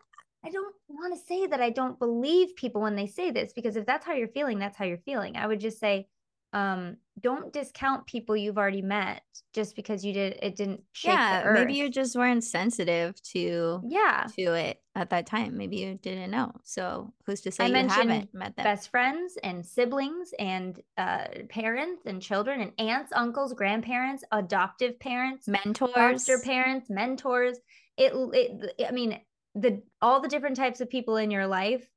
I 0.43 0.49
don't 0.51 0.75
want 0.87 1.13
to 1.13 1.25
say 1.27 1.47
that 1.47 1.61
I 1.61 1.69
don't 1.69 1.99
believe 1.99 2.55
people 2.55 2.81
when 2.81 2.95
they 2.95 3.07
say 3.07 3.31
this 3.31 3.53
because 3.53 3.75
if 3.75 3.85
that's 3.85 4.05
how 4.05 4.13
you're 4.13 4.27
feeling, 4.27 4.59
that's 4.59 4.77
how 4.77 4.85
you're 4.85 4.97
feeling. 4.99 5.35
I 5.37 5.47
would 5.47 5.59
just 5.59 5.79
say 5.79 6.07
um 6.53 6.97
don't 7.21 7.53
discount 7.53 8.05
people 8.05 8.35
you've 8.35 8.57
already 8.57 8.81
met 8.81 9.21
just 9.53 9.75
because 9.75 10.03
you 10.03 10.13
did 10.13 10.37
it 10.41 10.55
didn't 10.55 10.81
yeah 11.03 11.51
maybe 11.53 11.73
you 11.73 11.89
just 11.89 12.15
weren't 12.15 12.43
sensitive 12.43 13.21
to 13.23 13.81
yeah. 13.87 14.27
to 14.37 14.53
it 14.53 14.81
at 14.95 15.09
that 15.11 15.25
time. 15.25 15.57
Maybe 15.57 15.77
you 15.77 15.95
didn't 15.95 16.31
know. 16.31 16.51
So 16.63 17.13
who's 17.25 17.41
to 17.41 17.51
say 17.51 17.65
I 17.65 17.67
you 17.67 17.87
haven't 17.87 18.33
met 18.33 18.55
them? 18.55 18.63
best 18.63 18.89
friends 18.89 19.37
and 19.43 19.65
siblings 19.65 20.33
and 20.37 20.79
uh 20.97 21.25
parents 21.49 22.05
and 22.05 22.21
children 22.21 22.61
and 22.61 22.89
aunts 22.89 23.11
uncles 23.13 23.53
grandparents 23.53 24.23
adoptive 24.31 24.99
parents 24.99 25.47
mentors. 25.47 25.93
foster 25.93 26.39
parents 26.43 26.89
mentors. 26.89 27.57
It, 27.97 28.13
it 28.15 28.87
i 28.87 28.91
mean 28.91 29.19
the 29.55 29.81
all 30.01 30.21
the 30.21 30.29
different 30.29 30.55
types 30.55 30.81
of 30.81 30.89
people 30.89 31.17
in 31.17 31.29
your 31.29 31.45
life 31.45 31.87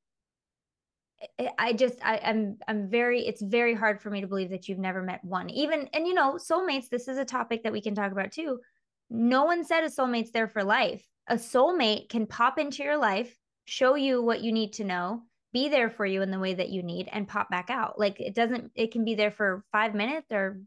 I 1.59 1.73
just 1.73 1.99
I, 2.05 2.17
am 2.17 2.57
I'm, 2.69 2.83
I'm 2.85 2.91
very 2.91 3.27
it's 3.27 3.43
very 3.43 3.75
hard 3.75 4.01
for 4.01 4.11
me 4.11 4.21
to 4.21 4.27
believe 4.27 4.51
that 4.51 4.69
you've 4.69 4.79
never 4.79 5.03
met 5.03 5.25
one. 5.25 5.51
Even 5.51 5.89
and 5.93 6.07
you 6.07 6.15
know, 6.15 6.35
soulmates, 6.35 6.89
this 6.89 7.09
is 7.09 7.19
a 7.19 7.25
topic 7.25 7.63
that 7.63 7.73
we 7.73 7.81
can 7.81 7.95
talk 7.95 8.13
about 8.13 8.33
too. 8.33 8.61
No 9.11 9.45
one 9.45 9.65
said 9.65 9.85
a 9.85 9.89
soulmate's 9.89 10.31
there 10.31 10.49
for 10.49 10.65
life. 10.65 11.05
A 11.29 11.37
soulmate 11.37 12.09
can 12.09 12.27
pop 12.27 12.59
into 12.59 12.83
your 12.83 12.97
life, 12.97 13.35
show 13.65 13.95
you 13.95 14.23
what 14.23 14.43
you 14.43 14.53
need 14.53 14.75
to 14.75 14.85
know, 14.85 15.23
be 15.53 15.69
there 15.69 15.91
for 15.91 16.05
you 16.05 16.23
in 16.23 16.31
the 16.31 16.39
way 16.39 16.55
that 16.55 16.71
you 16.71 16.83
need, 16.83 17.09
and 17.13 17.29
pop 17.29 17.51
back 17.51 17.71
out. 17.71 17.99
Like 17.99 18.21
it 18.21 18.35
doesn't 18.35 18.73
it 18.75 18.93
can 18.93 19.05
be 19.05 19.15
there 19.15 19.31
for 19.31 19.65
five 19.73 19.95
minutes 19.95 20.33
or 20.33 20.61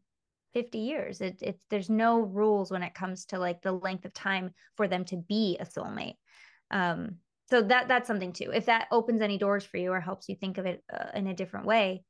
50 0.53 0.79
years. 0.79 1.21
It, 1.21 1.39
it's 1.41 1.63
there's 1.69 1.89
no 1.89 2.19
rules 2.19 2.71
when 2.71 2.83
it 2.83 2.95
comes 2.95 3.25
to 3.25 3.39
like 3.39 3.61
the 3.61 3.71
length 3.71 4.05
of 4.05 4.13
time 4.13 4.51
for 4.75 4.87
them 4.87 5.05
to 5.05 5.17
be 5.17 5.57
a 5.59 5.65
soulmate. 5.65 6.15
Um, 6.71 7.17
so 7.49 7.61
that 7.61 7.87
that's 7.87 8.07
something 8.07 8.33
too. 8.33 8.51
If 8.53 8.65
that 8.65 8.87
opens 8.91 9.21
any 9.21 9.37
doors 9.37 9.63
for 9.63 9.77
you 9.77 9.91
or 9.91 9.99
helps 9.99 10.29
you 10.29 10.35
think 10.35 10.57
of 10.57 10.65
it 10.65 10.83
uh, 10.93 11.07
in 11.15 11.27
a 11.27 11.33
different 11.33 11.65
way 11.65 12.03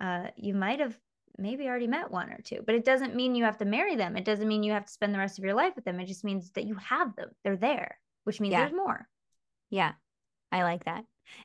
uh, 0.00 0.28
you 0.36 0.54
might 0.54 0.80
have 0.80 0.98
maybe 1.38 1.66
already 1.66 1.86
met 1.86 2.10
one 2.10 2.30
or 2.30 2.40
two 2.42 2.62
but 2.66 2.74
it 2.74 2.84
doesn't 2.84 3.14
mean 3.14 3.34
you 3.34 3.44
have 3.44 3.58
to 3.58 3.64
marry 3.64 3.96
them. 3.96 4.16
It 4.16 4.24
doesn't 4.24 4.48
mean 4.48 4.62
you 4.62 4.72
have 4.72 4.86
to 4.86 4.92
spend 4.92 5.14
the 5.14 5.18
rest 5.18 5.38
of 5.38 5.44
your 5.44 5.54
life 5.54 5.74
with 5.76 5.84
them. 5.84 6.00
It 6.00 6.06
just 6.06 6.24
means 6.24 6.50
that 6.52 6.64
you 6.64 6.74
have 6.74 7.14
them. 7.16 7.30
They're 7.44 7.56
there 7.56 7.96
which 8.24 8.40
means 8.40 8.52
yeah. 8.52 8.60
there's 8.60 8.72
more. 8.72 9.08
Yeah. 9.70 9.92
I 10.50 10.62
like 10.62 10.84
that. 10.84 11.04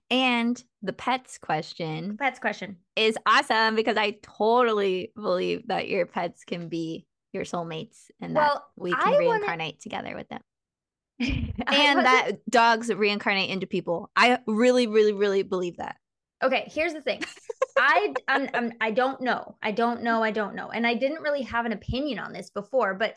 And 0.10 0.62
the 0.82 0.94
pets 0.94 1.38
question 1.38 2.18
pets 2.18 2.40
question. 2.40 2.78
is 2.96 3.16
awesome 3.26 3.76
because 3.76 3.96
i 3.96 4.18
totally 4.22 5.12
believe 5.16 5.68
that 5.68 5.88
your 5.88 6.06
pets 6.06 6.44
can 6.44 6.68
be 6.68 7.06
your 7.32 7.44
soulmates 7.44 8.06
and 8.20 8.34
well, 8.34 8.56
that 8.56 8.64
we 8.76 8.92
can 8.92 9.14
I 9.14 9.18
reincarnate 9.18 9.60
wanna, 9.60 9.82
together 9.82 10.16
with 10.16 10.28
them 10.30 10.42
and 11.20 12.06
that 12.06 12.32
dogs 12.50 12.94
reincarnate 12.94 13.50
into 13.50 13.66
people. 13.66 14.12
I 14.16 14.40
really, 14.46 14.88
really, 14.88 15.14
really 15.14 15.44
believe 15.44 15.78
that. 15.78 15.98
Okay, 16.44 16.70
here's 16.72 16.94
the 16.94 17.02
thing. 17.02 17.24
I 17.78 18.14
I'm, 18.28 18.50
I'm 18.54 18.74
I 18.80 18.92
don't 18.92 19.22
know. 19.22 19.56
I 19.62 19.72
don't 19.72 20.04
know. 20.04 20.24
I 20.24 20.32
don't 20.32 20.56
know. 20.56 20.70
And 20.70 20.86
I 20.86 20.94
didn't 20.94 21.22
really 21.22 21.42
have 21.44 21.66
an 21.66 21.74
opinion 21.74 22.20
on 22.20 22.34
this 22.34 22.52
before, 22.52 22.94
but 22.94 23.16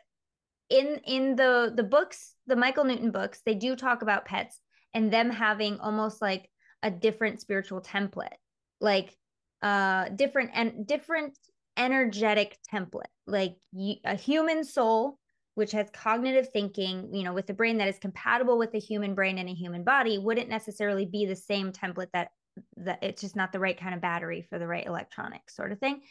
in 0.71 1.01
in 1.05 1.37
the 1.37 1.73
the 1.75 1.83
books, 1.83 2.35
the 2.47 2.57
Michael 2.57 2.85
Newton 2.85 3.11
books, 3.11 3.43
they 3.45 3.55
do 3.55 3.77
talk 3.77 4.03
about 4.03 4.25
pets 4.25 4.61
and 4.95 5.13
them 5.13 5.29
having 5.29 5.79
almost 5.81 6.23
like 6.23 6.49
a 6.83 6.91
different 6.91 7.41
spiritual 7.41 7.83
template. 7.83 8.39
Like 8.81 9.15
uh 9.63 10.09
different 10.09 10.53
and 10.55 10.87
different 10.87 11.37
energetic 11.77 12.57
template. 12.73 13.13
Like 13.27 13.57
a 14.05 14.15
human 14.15 14.65
soul 14.65 15.19
which 15.55 15.73
has 15.73 15.89
cognitive 15.93 16.49
thinking, 16.53 17.13
you 17.13 17.23
know, 17.23 17.33
with 17.33 17.47
the 17.47 17.55
brain 17.55 17.79
that 17.79 17.89
is 17.89 17.99
compatible 17.99 18.59
with 18.59 18.73
the 18.73 18.79
human 18.79 19.15
brain 19.15 19.39
and 19.39 19.49
a 19.49 19.55
human 19.55 19.85
body, 19.85 20.19
wouldn't 20.19 20.49
necessarily 20.49 21.07
be 21.07 21.27
the 21.27 21.37
same 21.37 21.73
template 21.73 22.11
that 22.13 22.31
that 22.77 22.99
it's 23.03 23.21
just 23.21 23.37
not 23.37 23.53
the 23.53 23.61
right 23.61 23.79
kind 23.79 23.95
of 23.95 24.01
battery 24.01 24.47
for 24.49 24.59
the 24.59 24.67
right 24.67 24.87
electronics 24.87 25.55
sort 25.55 25.73
of 25.73 25.79
thing. 25.79 26.03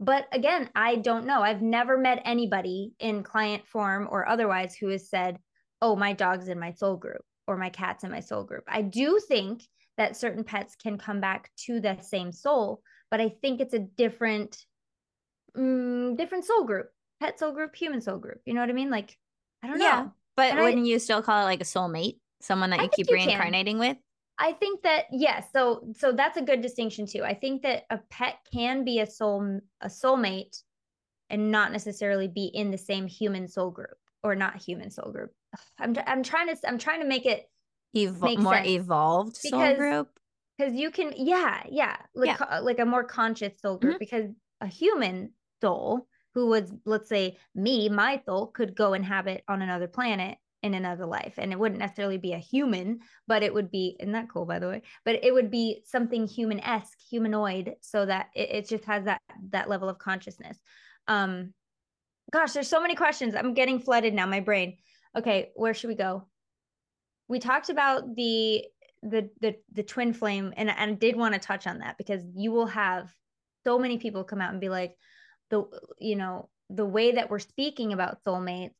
But 0.00 0.26
again, 0.32 0.68
I 0.74 0.96
don't 0.96 1.26
know. 1.26 1.40
I've 1.40 1.62
never 1.62 1.96
met 1.96 2.22
anybody 2.24 2.92
in 2.98 3.22
client 3.22 3.66
form 3.66 4.08
or 4.10 4.28
otherwise 4.28 4.74
who 4.74 4.88
has 4.88 5.08
said, 5.08 5.38
"Oh, 5.80 5.96
my 5.96 6.12
dog's 6.12 6.48
in 6.48 6.58
my 6.58 6.72
soul 6.72 6.96
group 6.96 7.22
or 7.46 7.56
my 7.56 7.70
cat's 7.70 8.04
in 8.04 8.10
my 8.10 8.20
soul 8.20 8.44
group." 8.44 8.64
I 8.66 8.82
do 8.82 9.20
think 9.20 9.62
that 9.96 10.16
certain 10.16 10.44
pets 10.44 10.76
can 10.76 10.98
come 10.98 11.20
back 11.20 11.50
to 11.66 11.80
the 11.80 12.00
same 12.00 12.32
soul, 12.32 12.82
but 13.10 13.20
I 13.20 13.28
think 13.28 13.60
it's 13.60 13.74
a 13.74 13.78
different 13.78 14.56
mm, 15.56 16.16
different 16.16 16.44
soul 16.44 16.64
group 16.64 16.90
pet 17.20 17.38
soul 17.38 17.52
group, 17.52 17.74
human 17.74 18.00
soul 18.00 18.18
group. 18.18 18.40
You 18.44 18.54
know 18.54 18.60
what 18.60 18.70
I 18.70 18.74
mean? 18.74 18.90
Like, 18.90 19.16
I 19.62 19.68
don't 19.68 19.78
know. 19.78 19.84
Yeah, 19.84 20.06
but 20.36 20.52
and 20.52 20.60
wouldn't 20.60 20.84
I, 20.84 20.88
you 20.88 20.98
still 20.98 21.22
call 21.22 21.42
it 21.42 21.44
like 21.44 21.60
a 21.60 21.64
soulmate? 21.64 22.18
Someone 22.40 22.70
that 22.70 22.82
you 22.82 22.88
keep 22.88 23.08
you 23.08 23.14
reincarnating 23.14 23.78
can. 23.78 23.88
with? 23.88 23.96
I 24.38 24.52
think 24.52 24.82
that 24.82 25.04
yes. 25.12 25.46
So 25.52 25.86
so 25.96 26.12
that's 26.12 26.36
a 26.36 26.42
good 26.42 26.60
distinction 26.60 27.06
too. 27.06 27.22
I 27.22 27.34
think 27.34 27.62
that 27.62 27.84
a 27.90 27.98
pet 28.10 28.36
can 28.52 28.84
be 28.84 29.00
a 29.00 29.06
soul 29.06 29.60
a 29.80 29.88
soulmate 29.88 30.62
and 31.30 31.50
not 31.50 31.72
necessarily 31.72 32.28
be 32.28 32.46
in 32.46 32.70
the 32.70 32.78
same 32.78 33.06
human 33.06 33.48
soul 33.48 33.70
group 33.70 33.96
or 34.22 34.34
not 34.34 34.60
human 34.60 34.90
soul 34.90 35.12
group. 35.12 35.30
I'm 35.78 35.94
I'm 36.06 36.22
trying 36.22 36.48
to 36.48 36.56
I'm 36.68 36.78
trying 36.78 37.00
to 37.00 37.06
make 37.06 37.26
it 37.26 37.48
Evo- 37.96 38.38
more 38.38 38.60
evolved 38.64 39.38
because, 39.42 39.50
soul 39.50 39.76
group 39.76 40.08
because 40.58 40.74
you 40.74 40.90
can 40.90 41.12
yeah 41.16 41.62
yeah 41.70 41.96
like 42.14 42.38
yeah. 42.40 42.58
like 42.58 42.80
a 42.80 42.84
more 42.84 43.04
conscious 43.04 43.52
soul 43.60 43.78
group 43.78 43.94
mm-hmm. 43.94 43.98
because 44.00 44.30
a 44.60 44.66
human 44.66 45.30
soul 45.60 46.08
who 46.34 46.46
was, 46.46 46.72
let's 46.84 47.08
say, 47.08 47.38
me, 47.54 47.88
my 47.88 48.20
soul 48.26 48.48
could 48.48 48.74
go 48.74 48.92
inhabit 48.92 49.44
on 49.48 49.62
another 49.62 49.86
planet 49.86 50.36
in 50.62 50.74
another 50.74 51.06
life. 51.06 51.34
And 51.36 51.52
it 51.52 51.58
wouldn't 51.58 51.78
necessarily 51.78 52.16
be 52.16 52.32
a 52.32 52.38
human, 52.38 53.00
but 53.28 53.42
it 53.42 53.52
would 53.52 53.70
be, 53.70 53.96
isn't 54.00 54.12
that 54.12 54.30
cool, 54.30 54.46
by 54.46 54.58
the 54.58 54.68
way? 54.68 54.82
But 55.04 55.22
it 55.22 55.32
would 55.32 55.50
be 55.50 55.82
something 55.84 56.26
human 56.26 56.58
esque, 56.60 56.98
humanoid, 57.10 57.74
so 57.82 58.06
that 58.06 58.30
it, 58.34 58.50
it 58.50 58.68
just 58.68 58.84
has 58.86 59.04
that 59.04 59.20
that 59.50 59.68
level 59.68 59.88
of 59.88 59.98
consciousness. 59.98 60.58
Um, 61.06 61.52
gosh, 62.32 62.52
there's 62.52 62.68
so 62.68 62.80
many 62.80 62.94
questions. 62.94 63.34
I'm 63.34 63.54
getting 63.54 63.78
flooded 63.78 64.14
now, 64.14 64.26
my 64.26 64.40
brain. 64.40 64.78
Okay, 65.16 65.52
where 65.54 65.74
should 65.74 65.88
we 65.88 65.94
go? 65.94 66.26
We 67.28 67.38
talked 67.38 67.68
about 67.68 68.16
the 68.16 68.64
the 69.02 69.28
the 69.40 69.56
the 69.72 69.82
twin 69.82 70.14
flame, 70.14 70.54
and, 70.56 70.70
and 70.70 70.92
I 70.92 70.94
did 70.94 71.14
want 71.14 71.34
to 71.34 71.40
touch 71.40 71.66
on 71.66 71.80
that 71.80 71.98
because 71.98 72.22
you 72.34 72.52
will 72.52 72.66
have 72.66 73.12
so 73.64 73.78
many 73.78 73.98
people 73.98 74.24
come 74.24 74.40
out 74.40 74.52
and 74.52 74.60
be 74.60 74.70
like, 74.70 74.96
the 75.50 75.64
you 75.98 76.16
know 76.16 76.48
the 76.70 76.86
way 76.86 77.12
that 77.12 77.30
we're 77.30 77.38
speaking 77.38 77.92
about 77.92 78.22
soulmates 78.24 78.74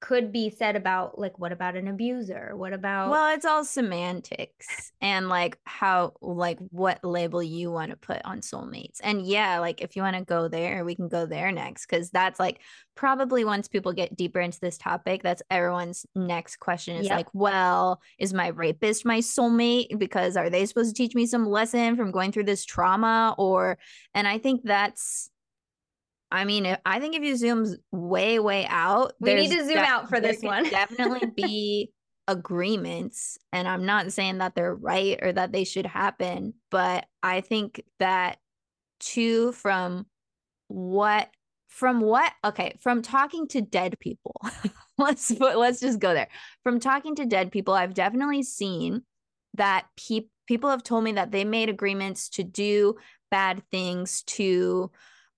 could 0.00 0.30
be 0.30 0.50
said 0.50 0.76
about 0.76 1.18
like 1.18 1.38
what 1.38 1.52
about 1.52 1.74
an 1.74 1.88
abuser? 1.88 2.54
What 2.54 2.72
about 2.72 3.10
well 3.10 3.34
it's 3.34 3.44
all 3.44 3.64
semantics 3.64 4.92
and 5.00 5.28
like 5.28 5.58
how 5.64 6.12
like 6.20 6.58
what 6.70 7.02
label 7.02 7.42
you 7.42 7.70
want 7.70 7.90
to 7.90 7.96
put 7.96 8.22
on 8.24 8.40
soulmates. 8.40 9.00
And 9.02 9.26
yeah 9.26 9.58
like 9.58 9.80
if 9.80 9.96
you 9.96 10.02
want 10.02 10.16
to 10.16 10.24
go 10.24 10.48
there 10.48 10.84
we 10.84 10.94
can 10.94 11.08
go 11.08 11.24
there 11.24 11.50
next 11.50 11.86
because 11.86 12.10
that's 12.10 12.38
like 12.38 12.60
probably 12.94 13.44
once 13.44 13.68
people 13.68 13.92
get 13.92 14.16
deeper 14.16 14.40
into 14.40 14.60
this 14.60 14.78
topic 14.78 15.22
that's 15.22 15.42
everyone's 15.50 16.06
next 16.14 16.56
question 16.56 16.96
is 16.96 17.06
yep. 17.06 17.16
like 17.16 17.28
well 17.34 18.00
is 18.18 18.34
my 18.34 18.48
rapist 18.48 19.04
my 19.04 19.18
soulmate? 19.18 19.98
Because 19.98 20.36
are 20.36 20.50
they 20.50 20.66
supposed 20.66 20.94
to 20.94 21.02
teach 21.02 21.14
me 21.14 21.26
some 21.26 21.46
lesson 21.46 21.96
from 21.96 22.10
going 22.10 22.32
through 22.32 22.44
this 22.44 22.64
trauma 22.64 23.34
or 23.38 23.78
and 24.14 24.28
i 24.28 24.36
think 24.38 24.60
that's 24.64 25.30
I 26.36 26.44
mean, 26.44 26.76
I 26.84 27.00
think 27.00 27.14
if 27.14 27.22
you 27.22 27.36
zoom 27.36 27.74
way, 27.90 28.38
way 28.38 28.66
out, 28.68 29.12
we 29.20 29.34
need 29.34 29.50
to 29.50 29.64
zoom 29.64 29.74
def- 29.74 29.88
out 29.88 30.08
for 30.08 30.20
this 30.20 30.42
one. 30.42 30.64
definitely 30.70 31.30
be 31.34 31.90
agreements. 32.28 33.38
And 33.52 33.66
I'm 33.66 33.86
not 33.86 34.12
saying 34.12 34.38
that 34.38 34.54
they're 34.54 34.74
right 34.74 35.18
or 35.22 35.32
that 35.32 35.52
they 35.52 35.64
should 35.64 35.86
happen, 35.86 36.54
but 36.70 37.06
I 37.22 37.40
think 37.40 37.82
that 37.98 38.38
too, 39.00 39.52
from 39.52 40.06
what, 40.68 41.28
from 41.68 42.00
what, 42.00 42.32
okay, 42.44 42.76
from 42.80 43.02
talking 43.02 43.48
to 43.48 43.60
dead 43.60 43.98
people, 43.98 44.40
let's 44.98 45.32
put, 45.32 45.56
let's 45.56 45.80
just 45.80 45.98
go 45.98 46.14
there. 46.14 46.28
From 46.62 46.80
talking 46.80 47.14
to 47.16 47.26
dead 47.26 47.50
people, 47.50 47.74
I've 47.74 47.94
definitely 47.94 48.42
seen 48.42 49.02
that 49.54 49.86
people 49.96 50.30
people 50.46 50.70
have 50.70 50.82
told 50.82 51.04
me 51.04 51.12
that 51.12 51.32
they 51.32 51.44
made 51.44 51.68
agreements 51.68 52.28
to 52.30 52.44
do 52.44 52.94
bad 53.30 53.62
things 53.70 54.22
to 54.22 54.90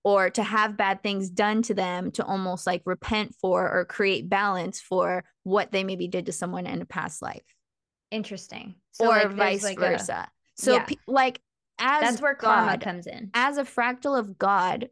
or 0.03 0.29
to 0.29 0.43
have 0.43 0.77
bad 0.77 1.03
things 1.03 1.29
done 1.29 1.61
to 1.63 1.73
them 1.73 2.11
to 2.11 2.23
almost 2.23 2.65
like 2.65 2.81
repent 2.85 3.35
for 3.41 3.69
or 3.69 3.85
create 3.85 4.29
balance 4.29 4.79
for 4.79 5.23
what 5.43 5.71
they 5.71 5.83
maybe 5.83 6.07
did 6.07 6.25
to 6.27 6.31
someone 6.31 6.65
in 6.65 6.81
a 6.81 6.85
past 6.85 7.21
life. 7.21 7.43
Interesting. 8.11 8.75
So 8.91 9.07
or 9.07 9.23
like 9.25 9.31
vice 9.31 9.63
like 9.63 9.79
versa. 9.79 10.27
A, 10.27 10.61
so 10.61 10.73
yeah. 10.73 10.85
like 11.07 11.41
as 11.79 12.01
that's 12.01 12.21
where 12.21 12.33
God, 12.33 12.65
karma 12.65 12.77
comes 12.77 13.07
in. 13.07 13.31
As 13.33 13.57
a 13.57 13.63
fractal 13.63 14.17
of 14.17 14.37
God, 14.37 14.89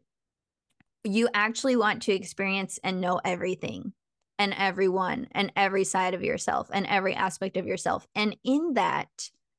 you 1.04 1.28
actually 1.32 1.76
want 1.76 2.02
to 2.02 2.12
experience 2.12 2.78
and 2.82 3.00
know 3.00 3.20
everything 3.24 3.92
and 4.38 4.54
everyone 4.56 5.26
and 5.32 5.52
every 5.56 5.84
side 5.84 6.14
of 6.14 6.22
yourself 6.22 6.70
and 6.72 6.86
every 6.86 7.14
aspect 7.14 7.56
of 7.56 7.66
yourself. 7.66 8.06
And 8.14 8.36
in 8.44 8.74
that, 8.74 9.08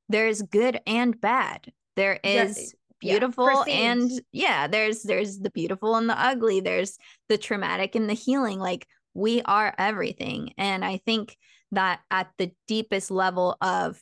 there's 0.07 0.41
good 0.41 0.79
and 0.87 1.19
bad. 1.19 1.71
There 1.95 2.19
is 2.23 2.75
beautiful 2.99 3.63
yeah, 3.67 3.73
and 3.73 4.11
yeah, 4.31 4.67
there's 4.67 5.03
there's 5.03 5.39
the 5.39 5.49
beautiful 5.49 5.95
and 5.95 6.09
the 6.09 6.19
ugly. 6.19 6.59
There's 6.59 6.97
the 7.27 7.37
traumatic 7.37 7.95
and 7.95 8.09
the 8.09 8.13
healing. 8.13 8.59
Like 8.59 8.87
we 9.13 9.41
are 9.43 9.73
everything. 9.77 10.53
And 10.57 10.83
I 10.83 10.97
think 10.97 11.37
that 11.71 12.01
at 12.09 12.29
the 12.37 12.51
deepest 12.67 13.11
level 13.11 13.57
of 13.61 14.01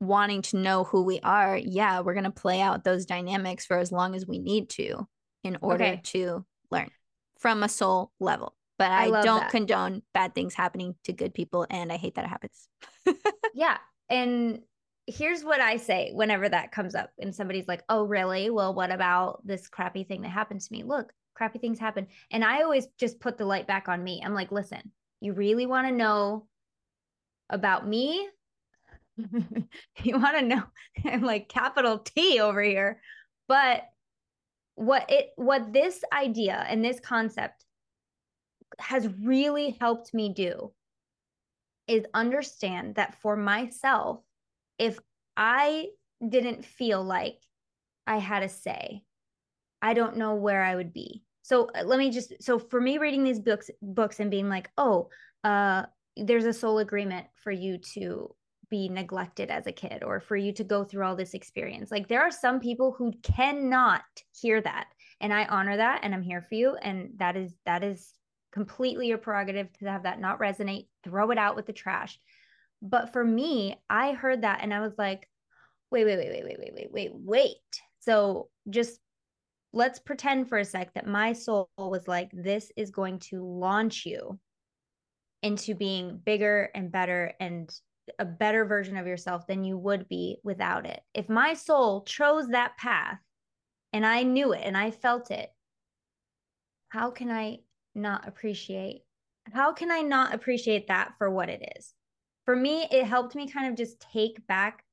wanting 0.00 0.42
to 0.42 0.56
know 0.56 0.84
who 0.84 1.02
we 1.02 1.20
are, 1.20 1.56
yeah, 1.56 2.00
we're 2.00 2.14
going 2.14 2.24
to 2.24 2.30
play 2.30 2.60
out 2.60 2.84
those 2.84 3.06
dynamics 3.06 3.66
for 3.66 3.78
as 3.78 3.92
long 3.92 4.14
as 4.14 4.26
we 4.26 4.38
need 4.38 4.68
to 4.70 5.06
in 5.44 5.58
order 5.60 5.84
okay. 5.84 6.00
to 6.04 6.44
learn 6.70 6.90
from 7.38 7.62
a 7.62 7.68
soul 7.68 8.12
level. 8.20 8.54
But 8.78 8.90
I, 8.90 9.04
I 9.04 9.22
don't 9.22 9.40
that. 9.40 9.50
condone 9.50 10.02
bad 10.14 10.34
things 10.34 10.54
happening 10.54 10.94
to 11.04 11.12
good 11.12 11.34
people. 11.34 11.66
And 11.70 11.92
I 11.92 11.96
hate 11.96 12.16
that 12.16 12.24
it 12.24 12.28
happens. 12.28 12.68
yeah. 13.54 13.78
And 14.08 14.60
here's 15.06 15.44
what 15.44 15.60
I 15.60 15.76
say 15.76 16.10
whenever 16.12 16.48
that 16.48 16.72
comes 16.72 16.94
up 16.94 17.10
and 17.18 17.34
somebody's 17.34 17.68
like, 17.68 17.82
oh, 17.88 18.04
really? 18.04 18.50
Well, 18.50 18.74
what 18.74 18.92
about 18.92 19.46
this 19.46 19.68
crappy 19.68 20.04
thing 20.04 20.22
that 20.22 20.28
happened 20.30 20.60
to 20.60 20.72
me? 20.72 20.82
Look, 20.84 21.12
crappy 21.34 21.58
things 21.58 21.78
happen. 21.78 22.06
And 22.30 22.44
I 22.44 22.62
always 22.62 22.86
just 22.98 23.20
put 23.20 23.36
the 23.36 23.44
light 23.44 23.66
back 23.66 23.88
on 23.88 24.02
me. 24.02 24.22
I'm 24.24 24.34
like, 24.34 24.52
listen, 24.52 24.92
you 25.20 25.32
really 25.32 25.66
want 25.66 25.88
to 25.88 25.94
know 25.94 26.46
about 27.50 27.86
me? 27.86 28.28
you 30.02 30.18
want 30.18 30.38
to 30.38 30.42
know? 30.42 30.62
I'm 31.04 31.22
like 31.22 31.48
capital 31.48 31.98
T 31.98 32.40
over 32.40 32.62
here. 32.62 33.00
But 33.48 33.82
what 34.74 35.10
it 35.10 35.30
what 35.36 35.72
this 35.72 36.02
idea 36.12 36.64
and 36.66 36.82
this 36.82 36.98
concept 36.98 37.64
has 38.78 39.06
really 39.22 39.76
helped 39.80 40.14
me 40.14 40.32
do 40.32 40.72
is 41.86 42.04
understand 42.14 42.94
that 42.94 43.20
for 43.20 43.36
myself 43.36 44.20
if 44.82 44.98
i 45.36 45.86
didn't 46.28 46.64
feel 46.64 47.02
like 47.02 47.38
i 48.06 48.18
had 48.18 48.42
a 48.42 48.48
say 48.48 49.02
i 49.80 49.94
don't 49.94 50.16
know 50.16 50.34
where 50.34 50.62
i 50.62 50.74
would 50.74 50.92
be 50.92 51.22
so 51.42 51.68
uh, 51.74 51.82
let 51.84 51.98
me 51.98 52.10
just 52.10 52.34
so 52.40 52.58
for 52.58 52.80
me 52.80 52.98
reading 52.98 53.24
these 53.24 53.40
books 53.40 53.70
books 53.80 54.20
and 54.20 54.30
being 54.30 54.48
like 54.48 54.70
oh 54.76 55.08
uh 55.44 55.82
there's 56.16 56.44
a 56.44 56.52
soul 56.52 56.78
agreement 56.78 57.26
for 57.42 57.50
you 57.50 57.78
to 57.78 58.34
be 58.72 58.88
neglected 58.88 59.50
as 59.50 59.66
a 59.66 59.72
kid 59.72 60.02
or 60.02 60.18
for 60.18 60.34
you 60.34 60.50
to 60.50 60.64
go 60.64 60.82
through 60.82 61.04
all 61.04 61.14
this 61.14 61.34
experience. 61.34 61.90
Like 61.90 62.08
there 62.08 62.22
are 62.22 62.30
some 62.30 62.58
people 62.58 62.94
who 62.96 63.12
cannot 63.22 64.00
hear 64.40 64.62
that 64.62 64.86
and 65.20 65.32
I 65.32 65.44
honor 65.44 65.76
that 65.76 66.00
and 66.02 66.14
I'm 66.14 66.22
here 66.22 66.40
for 66.40 66.54
you 66.54 66.76
and 66.76 67.10
that 67.18 67.36
is 67.36 67.52
that 67.66 67.84
is 67.84 68.14
completely 68.50 69.08
your 69.08 69.18
prerogative 69.18 69.70
to 69.74 69.90
have 69.90 70.04
that 70.04 70.20
not 70.20 70.40
resonate, 70.40 70.86
throw 71.04 71.30
it 71.30 71.38
out 71.38 71.54
with 71.54 71.66
the 71.66 71.74
trash. 71.74 72.18
But 72.82 73.12
for 73.12 73.24
me, 73.24 73.76
I 73.88 74.12
heard 74.12 74.42
that 74.42 74.58
and 74.60 74.74
I 74.74 74.80
was 74.80 74.98
like, 74.98 75.28
wait, 75.90 76.04
wait, 76.04 76.18
wait, 76.18 76.30
wait, 76.30 76.44
wait, 76.44 76.58
wait, 76.58 76.74
wait, 76.74 76.92
wait, 76.92 77.10
wait. 77.14 77.80
So 78.00 78.48
just 78.68 78.98
let's 79.72 80.00
pretend 80.00 80.48
for 80.48 80.58
a 80.58 80.64
sec 80.64 80.92
that 80.94 81.06
my 81.06 81.32
soul 81.32 81.70
was 81.78 82.08
like, 82.08 82.30
this 82.32 82.72
is 82.76 82.90
going 82.90 83.20
to 83.20 83.44
launch 83.44 84.04
you 84.04 84.38
into 85.42 85.74
being 85.74 86.20
bigger 86.24 86.70
and 86.74 86.90
better 86.90 87.32
and 87.40 87.72
a 88.18 88.24
better 88.24 88.64
version 88.64 88.96
of 88.96 89.06
yourself 89.06 89.46
than 89.46 89.64
you 89.64 89.78
would 89.78 90.08
be 90.08 90.38
without 90.42 90.86
it. 90.86 91.00
If 91.14 91.28
my 91.28 91.54
soul 91.54 92.02
chose 92.02 92.48
that 92.48 92.76
path 92.76 93.18
and 93.92 94.04
I 94.04 94.24
knew 94.24 94.52
it 94.52 94.62
and 94.64 94.76
I 94.76 94.90
felt 94.90 95.30
it, 95.30 95.48
how 96.88 97.10
can 97.10 97.30
I 97.30 97.58
not 97.94 98.26
appreciate? 98.26 99.02
How 99.52 99.72
can 99.72 99.90
I 99.90 100.00
not 100.00 100.34
appreciate 100.34 100.88
that 100.88 101.14
for 101.18 101.30
what 101.30 101.48
it 101.48 101.74
is? 101.76 101.94
For 102.44 102.56
me, 102.56 102.86
it 102.90 103.04
helped 103.04 103.34
me 103.34 103.48
kind 103.48 103.68
of 103.68 103.76
just 103.76 104.00
take 104.00 104.46
back, 104.46 104.84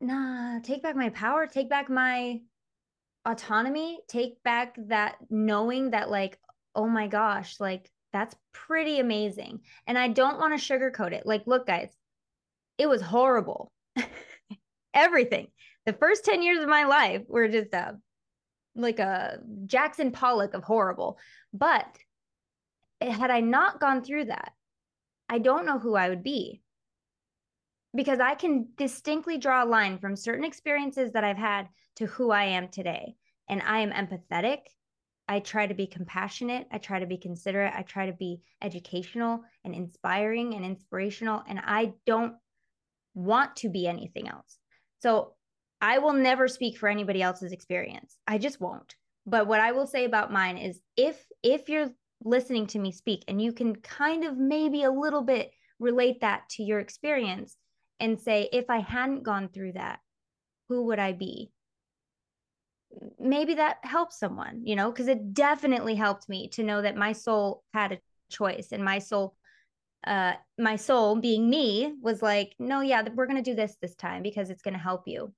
nah, 0.00 0.58
take 0.60 0.82
back 0.82 0.96
my 0.96 1.10
power, 1.10 1.46
take 1.46 1.68
back 1.68 1.88
my 1.88 2.40
autonomy, 3.24 4.00
take 4.08 4.42
back 4.42 4.76
that 4.88 5.16
knowing 5.30 5.90
that, 5.90 6.10
like, 6.10 6.38
oh 6.74 6.88
my 6.88 7.06
gosh, 7.06 7.60
like 7.60 7.90
that's 8.12 8.34
pretty 8.52 8.98
amazing. 8.98 9.60
And 9.86 9.98
I 9.98 10.08
don't 10.08 10.38
want 10.38 10.58
to 10.58 10.78
sugarcoat 10.78 11.12
it. 11.12 11.24
Like, 11.24 11.46
look, 11.46 11.66
guys, 11.66 11.90
it 12.78 12.88
was 12.88 13.00
horrible. 13.00 13.72
Everything. 14.94 15.48
The 15.86 15.92
first 15.92 16.24
10 16.24 16.42
years 16.42 16.62
of 16.62 16.68
my 16.68 16.84
life 16.84 17.22
were 17.28 17.48
just 17.48 17.72
a 17.72 17.98
like 18.74 18.98
a 18.98 19.38
Jackson 19.66 20.12
Pollock 20.12 20.54
of 20.54 20.64
horrible. 20.64 21.18
But 21.52 21.86
had 23.00 23.30
I 23.30 23.40
not 23.40 23.80
gone 23.80 24.02
through 24.02 24.26
that, 24.26 24.52
I 25.32 25.38
don't 25.38 25.66
know 25.66 25.78
who 25.78 25.96
I 25.96 26.08
would 26.08 26.22
be. 26.22 26.60
Because 27.94 28.20
I 28.20 28.34
can 28.34 28.68
distinctly 28.76 29.36
draw 29.36 29.64
a 29.64 29.66
line 29.66 29.98
from 29.98 30.16
certain 30.16 30.44
experiences 30.44 31.12
that 31.12 31.24
I've 31.24 31.36
had 31.36 31.68
to 31.96 32.06
who 32.06 32.30
I 32.30 32.44
am 32.44 32.68
today. 32.68 33.16
And 33.48 33.60
I 33.62 33.80
am 33.80 33.90
empathetic 33.90 34.60
I 35.28 35.40
try 35.40 35.66
to 35.66 35.74
be 35.74 35.86
compassionate. 35.86 36.66
I 36.70 36.78
try 36.78 36.98
to 36.98 37.06
be 37.06 37.16
considerate. 37.16 37.72
I 37.74 37.82
try 37.82 38.06
to 38.06 38.12
be 38.12 38.42
educational 38.60 39.42
and 39.64 39.74
inspiring 39.74 40.54
and 40.54 40.64
inspirational. 40.64 41.42
And 41.48 41.60
I 41.64 41.94
don't 42.06 42.34
want 43.14 43.56
to 43.56 43.68
be 43.68 43.86
anything 43.86 44.28
else. 44.28 44.58
So 45.00 45.34
I 45.80 45.98
will 45.98 46.12
never 46.12 46.48
speak 46.48 46.76
for 46.76 46.88
anybody 46.88 47.22
else's 47.22 47.52
experience. 47.52 48.16
I 48.26 48.38
just 48.38 48.60
won't. 48.60 48.94
But 49.24 49.46
what 49.46 49.60
I 49.60 49.72
will 49.72 49.86
say 49.86 50.04
about 50.04 50.32
mine 50.32 50.58
is 50.58 50.80
if 50.96 51.24
if 51.42 51.68
you're 51.68 51.90
listening 52.24 52.66
to 52.68 52.78
me 52.78 52.92
speak 52.92 53.24
and 53.28 53.40
you 53.40 53.52
can 53.52 53.74
kind 53.76 54.24
of 54.24 54.36
maybe 54.36 54.84
a 54.84 54.90
little 54.90 55.22
bit 55.22 55.50
relate 55.78 56.20
that 56.20 56.48
to 56.50 56.62
your 56.62 56.80
experience 56.80 57.56
and 58.00 58.20
say 58.20 58.48
if 58.52 58.70
I 58.70 58.78
hadn't 58.78 59.22
gone 59.22 59.48
through 59.48 59.72
that, 59.72 60.00
who 60.68 60.86
would 60.86 60.98
I 60.98 61.12
be? 61.12 61.50
maybe 63.18 63.54
that 63.54 63.78
helps 63.82 64.18
someone, 64.18 64.60
you 64.64 64.76
know, 64.76 64.90
because 64.90 65.08
it 65.08 65.34
definitely 65.34 65.94
helped 65.94 66.28
me 66.28 66.48
to 66.48 66.62
know 66.62 66.82
that 66.82 66.96
my 66.96 67.12
soul 67.12 67.62
had 67.72 67.92
a 67.92 67.98
choice 68.30 68.68
and 68.72 68.84
my 68.84 68.98
soul 68.98 69.34
uh 70.06 70.32
my 70.58 70.74
soul 70.74 71.14
being 71.16 71.48
me 71.48 71.92
was 72.02 72.22
like 72.22 72.54
no 72.58 72.80
yeah 72.80 73.06
we're 73.14 73.26
going 73.26 73.36
to 73.36 73.50
do 73.50 73.54
this 73.54 73.76
this 73.80 73.94
time 73.94 74.20
because 74.22 74.50
it's 74.50 74.62
going 74.62 74.74
to 74.74 74.80
help 74.80 75.02
you 75.06 75.32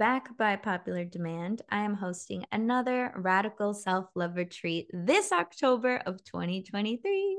back 0.00 0.34
by 0.38 0.56
popular 0.56 1.04
demand 1.04 1.60
i 1.70 1.82
am 1.82 1.92
hosting 1.94 2.42
another 2.52 3.12
radical 3.16 3.74
self-love 3.74 4.34
retreat 4.34 4.90
this 4.94 5.30
october 5.30 6.00
of 6.06 6.24
2023 6.24 7.38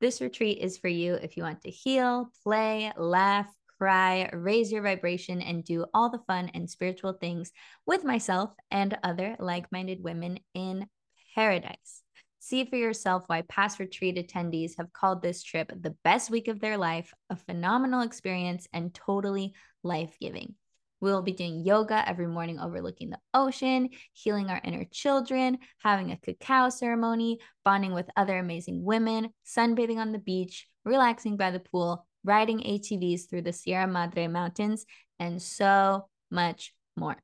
this 0.00 0.22
retreat 0.22 0.56
is 0.58 0.78
for 0.78 0.88
you 0.88 1.12
if 1.16 1.36
you 1.36 1.42
want 1.42 1.60
to 1.60 1.70
heal 1.70 2.30
play 2.42 2.90
laugh 2.96 3.46
cry, 3.78 4.28
raise 4.32 4.72
your 4.72 4.82
vibration, 4.82 5.40
and 5.40 5.64
do 5.64 5.86
all 5.94 6.10
the 6.10 6.18
fun 6.26 6.50
and 6.52 6.68
spiritual 6.68 7.12
things 7.12 7.52
with 7.86 8.04
myself 8.04 8.50
and 8.72 8.98
other 9.04 9.36
like 9.38 9.70
minded 9.70 10.02
women 10.02 10.40
in 10.52 10.86
paradise. 11.34 12.02
See 12.40 12.64
for 12.64 12.76
yourself 12.76 13.24
why 13.28 13.42
past 13.42 13.78
retreat 13.78 14.16
attendees 14.16 14.72
have 14.78 14.92
called 14.92 15.22
this 15.22 15.44
trip 15.44 15.70
the 15.80 15.94
best 16.02 16.28
week 16.28 16.48
of 16.48 16.58
their 16.58 16.76
life, 16.76 17.14
a 17.30 17.36
phenomenal 17.36 18.00
experience, 18.00 18.66
and 18.72 18.92
totally 18.92 19.54
life 19.84 20.16
giving. 20.20 20.56
We'll 21.00 21.22
be 21.22 21.32
doing 21.32 21.64
yoga 21.64 22.06
every 22.08 22.26
morning 22.26 22.58
overlooking 22.58 23.10
the 23.10 23.20
ocean, 23.32 23.90
healing 24.12 24.50
our 24.50 24.60
inner 24.64 24.84
children, 24.84 25.58
having 25.78 26.10
a 26.10 26.16
cacao 26.16 26.70
ceremony, 26.70 27.38
bonding 27.64 27.92
with 27.92 28.10
other 28.16 28.38
amazing 28.38 28.84
women, 28.84 29.30
sunbathing 29.46 29.98
on 29.98 30.12
the 30.12 30.18
beach, 30.18 30.66
relaxing 30.84 31.36
by 31.36 31.50
the 31.50 31.60
pool, 31.60 32.06
riding 32.24 32.60
ATVs 32.60 33.28
through 33.28 33.42
the 33.42 33.52
Sierra 33.52 33.86
Madre 33.86 34.26
Mountains, 34.26 34.86
and 35.18 35.40
so 35.40 36.08
much 36.30 36.74
more. 36.96 37.16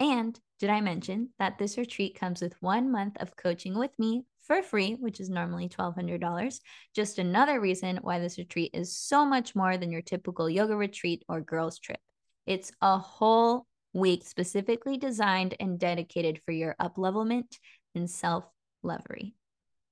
And 0.00 0.38
did 0.58 0.70
I 0.70 0.80
mention 0.80 1.30
that 1.38 1.58
this 1.58 1.76
retreat 1.76 2.18
comes 2.18 2.40
with 2.40 2.54
one 2.60 2.90
month 2.90 3.16
of 3.20 3.36
coaching 3.36 3.78
with 3.78 3.90
me 3.98 4.24
for 4.42 4.62
free, 4.62 4.94
which 4.94 5.20
is 5.20 5.28
normally 5.28 5.68
$1,200? 5.68 6.60
Just 6.94 7.18
another 7.18 7.60
reason 7.60 7.98
why 8.02 8.18
this 8.18 8.38
retreat 8.38 8.70
is 8.72 8.96
so 8.96 9.24
much 9.24 9.54
more 9.54 9.76
than 9.76 9.90
your 9.90 10.02
typical 10.02 10.48
yoga 10.48 10.76
retreat 10.76 11.24
or 11.28 11.40
girls' 11.40 11.78
trip. 11.78 12.00
It's 12.46 12.72
a 12.80 12.98
whole 12.98 13.66
week 13.92 14.24
specifically 14.24 14.96
designed 14.96 15.54
and 15.60 15.78
dedicated 15.78 16.40
for 16.42 16.52
your 16.52 16.74
uplevelment 16.80 17.56
and 17.94 18.10
self 18.10 18.44
lovery. 18.82 19.34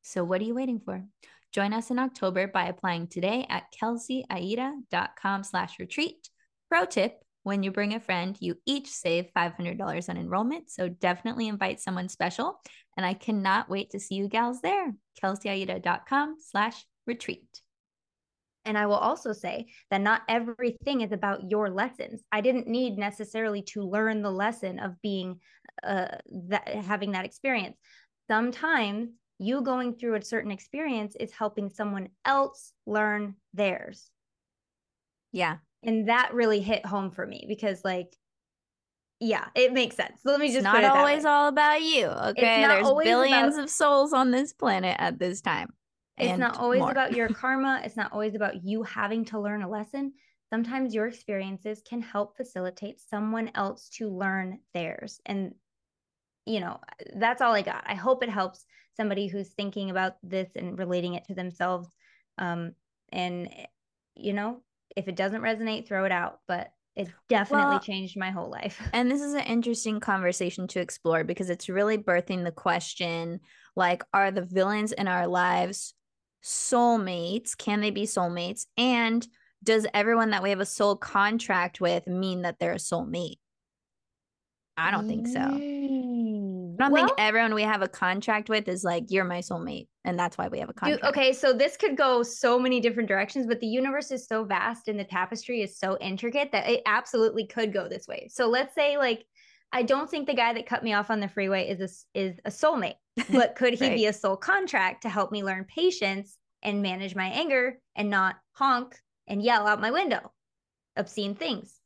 So, 0.03 0.25
what 0.25 0.41
are 0.41 0.45
you 0.45 0.55
waiting 0.55 0.81
for? 0.81 1.05
Join 1.53 1.73
us 1.73 1.91
in 1.91 1.99
October 1.99 2.47
by 2.47 2.67
applying 2.67 3.09
today 3.09 3.47
at 3.49 3.65
kelseyaida.com 3.81 5.45
slash 5.45 5.79
retreat. 5.79 6.29
Pro 6.69 6.85
tip, 6.85 7.21
when 7.43 7.63
you 7.63 7.73
bring 7.73 7.95
a 7.95 8.01
friend, 8.01 8.37
you 8.39 8.57
each 8.67 8.89
save 8.89 9.31
$500 9.37 10.09
on 10.09 10.17
enrollment. 10.17 10.71
So 10.71 10.89
definitely 10.89 11.49
invite 11.49 11.81
someone 11.81 12.09
special. 12.09 12.61
And 12.97 13.05
I 13.05 13.15
cannot 13.15 13.69
wait 13.69 13.91
to 13.91 14.01
see 14.01 14.15
you 14.15 14.29
gals 14.29 14.61
there. 14.61 14.93
kelseyaida.com 15.23 16.37
slash 16.39 16.85
retreat. 17.07 17.63
And 18.65 18.77
I 18.77 18.87
will 18.87 18.97
also 18.97 19.33
say 19.33 19.67
that 19.91 20.01
not 20.01 20.23
everything 20.29 21.01
is 21.01 21.13
about 21.13 21.51
your 21.51 21.71
lessons. 21.71 22.23
I 22.31 22.41
didn't 22.41 22.67
need 22.67 22.99
necessarily 22.99 23.63
to 23.63 23.83
learn 23.83 24.23
the 24.23 24.31
lesson 24.31 24.79
of 24.79 25.01
being 25.03 25.41
uh, 25.83 26.17
that 26.49 26.69
having 26.69 27.13
that 27.13 27.25
experience. 27.25 27.77
Sometimes 28.29 29.11
you 29.39 29.63
going 29.63 29.95
through 29.95 30.17
a 30.17 30.23
certain 30.23 30.51
experience 30.51 31.17
is 31.19 31.33
helping 31.33 31.71
someone 31.71 32.09
else 32.27 32.73
learn 32.87 33.35
theirs. 33.55 34.11
Yeah. 35.33 35.57
And 35.83 36.09
that 36.11 36.35
really 36.35 36.61
hit 36.61 36.85
home 36.85 37.11
for 37.11 37.27
me 37.27 37.47
because 37.49 37.83
like 37.83 38.15
yeah, 39.23 39.49
it 39.55 39.75
makes 39.75 39.97
sense. 39.97 40.23
So 40.23 40.31
let 40.31 40.41
me 40.41 40.47
just 40.47 40.59
it's 40.59 40.65
not 40.65 40.83
always 40.83 41.27
all 41.27 41.49
about 41.49 41.83
you. 41.83 42.07
Okay. 42.07 42.67
There's 42.67 42.89
billions 42.89 43.55
about, 43.55 43.65
of 43.65 43.71
souls 43.71 44.15
on 44.15 44.31
this 44.31 44.55
planet 44.55 44.97
at 44.99 45.19
this 45.19 45.43
time. 45.43 45.75
It's 46.19 46.39
not 46.39 46.59
always 46.59 46.81
more. 46.81 46.91
about 46.91 47.13
your 47.13 47.29
karma. 47.35 47.81
It's 47.85 47.97
not 47.97 48.13
always 48.13 48.35
about 48.35 48.65
you 48.65 48.83
having 48.83 49.25
to 49.27 49.41
learn 49.41 49.63
a 49.63 49.69
lesson. 49.69 50.13
Sometimes 50.51 50.95
your 50.95 51.07
experiences 51.07 51.83
can 51.89 52.03
help 52.03 52.37
facilitate 52.37 53.01
someone 53.01 53.51
else 53.55 53.89
to 53.95 54.09
learn 54.09 54.59
theirs. 54.75 55.21
And, 55.25 55.55
you 56.45 56.61
know, 56.61 56.81
that's 57.15 57.41
all 57.41 57.55
I 57.55 57.63
got. 57.63 57.85
I 57.87 57.95
hope 57.95 58.23
it 58.23 58.29
helps 58.29 58.65
somebody 58.97 59.29
who's 59.29 59.49
thinking 59.51 59.91
about 59.91 60.17
this 60.23 60.49
and 60.57 60.79
relating 60.79 61.15
it 61.15 61.25
to 61.27 61.35
themselves. 61.35 61.89
Um, 62.37 62.73
and, 63.13 63.49
you 64.17 64.33
know, 64.33 64.63
if 64.97 65.07
it 65.07 65.17
doesn't 65.17 65.43
resonate, 65.43 65.87
throw 65.87 66.05
it 66.05 66.13
out. 66.13 66.41
But 66.49 66.73
it 66.97 67.09
definitely 67.29 67.77
well, 67.77 67.81
changed 67.81 68.19
my 68.19 68.31
whole 68.31 68.51
life. 68.51 68.81
And 68.93 69.11
this 69.11 69.23
is 69.23 69.35
an 69.35 69.45
interesting 69.45 70.01
conversation 70.01 70.67
to 70.69 70.81
explore 70.81 71.23
because 71.23 71.49
it's 71.49 71.69
really 71.69 71.97
birthing 71.97 72.45
the 72.45 72.53
question 72.53 73.41
like, 73.77 74.03
are 74.13 74.33
the 74.33 74.43
villains 74.43 74.93
in 74.93 75.07
our 75.07 75.29
lives 75.29 75.95
soulmates? 76.43 77.57
Can 77.57 77.81
they 77.81 77.91
be 77.91 78.03
soulmates? 78.03 78.67
And 78.77 79.27
does 79.63 79.87
everyone 79.93 80.31
that 80.31 80.43
we 80.43 80.51
have 80.51 80.61
a 80.61 80.67
soul 80.67 80.97
contract 80.97 81.81
with 81.81 82.07
mean 82.07 82.43
that 82.43 82.59
they're 82.59 82.73
a 82.73 82.77
soulmate? 82.77 83.39
I 84.77 84.91
don't 84.91 85.07
think 85.07 85.27
so. 85.27 85.41
Mm. 85.41 86.77
I 86.81 86.85
don't 86.85 86.93
well, 86.93 87.07
think 87.09 87.19
everyone 87.19 87.53
we 87.53 87.63
have 87.63 87.83
a 87.83 87.89
contract 87.89 88.49
with 88.49 88.67
is 88.67 88.83
like, 88.83 89.05
you're 89.09 89.25
my 89.25 89.41
soulmate. 89.41 89.89
And 90.05 90.19
that's 90.19 90.39
why 90.39 90.49
we 90.49 90.59
have 90.61 90.71
a 90.71 90.73
contract. 90.73 91.05
okay. 91.05 91.35
So 91.35 91.53
this 91.53 91.77
could 91.77 91.95
go 91.95 92.23
so 92.23 92.59
many 92.59 92.81
different 92.81 93.09
directions, 93.09 93.47
but 93.47 93.61
the 93.61 93.67
universe 93.67 94.11
is 94.11 94.27
so 94.27 94.45
vast 94.45 94.89
and 94.89 94.99
the 94.99 95.05
tapestry 95.05 95.61
is 95.61 95.79
so 95.79 95.99
intricate 96.01 96.51
that 96.53 96.67
it 96.67 96.81
absolutely 96.87 97.47
could 97.47 97.75
go 97.75 97.87
this 97.87 98.09
way. 98.09 98.29
So 98.31 98.49
let's 98.49 98.75
say, 98.75 98.97
like, 98.97 99.27
I 99.73 99.83
don't 99.83 100.11
think 100.11 100.27
the 100.27 100.35
guy 100.35 100.53
that 100.53 100.67
cut 100.67 100.83
me 100.83 100.95
off 100.95 101.11
on 101.11 101.21
the 101.21 101.29
freeway 101.29 101.69
is 101.69 102.05
a, 102.15 102.19
is 102.19 102.41
a 102.45 102.51
soulmate, 102.51 102.97
but 103.31 103.55
could 103.55 103.75
he 103.75 103.89
right. 103.89 103.97
be 103.97 104.07
a 104.07 104.13
soul 104.13 104.37
contract 104.37 105.03
to 105.03 105.09
help 105.09 105.31
me 105.31 105.45
learn 105.45 105.65
patience 105.65 106.37
and 106.63 106.83
manage 106.83 107.15
my 107.15 107.27
anger 107.27 107.79
and 107.97 108.11
not 108.11 108.37
honk 108.53 108.99
and 109.29 109.43
yell 109.43 109.67
out 109.67 109.81
my 109.81 109.91
window 109.91 110.33
obscene 110.97 111.35
things? 111.35 111.77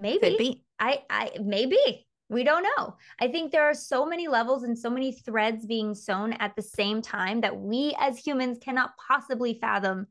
Maybe. 0.00 0.36
Be. 0.38 0.64
I, 0.78 1.02
I, 1.10 1.30
maybe. 1.42 2.06
We 2.30 2.44
don't 2.44 2.66
know. 2.76 2.96
I 3.18 3.28
think 3.28 3.50
there 3.50 3.64
are 3.64 3.74
so 3.74 4.04
many 4.04 4.28
levels 4.28 4.62
and 4.62 4.78
so 4.78 4.90
many 4.90 5.12
threads 5.12 5.64
being 5.64 5.94
sewn 5.94 6.34
at 6.34 6.54
the 6.56 6.62
same 6.62 7.00
time 7.00 7.40
that 7.40 7.58
we 7.58 7.96
as 7.98 8.18
humans 8.18 8.58
cannot 8.60 8.92
possibly 8.98 9.54
fathom 9.54 10.06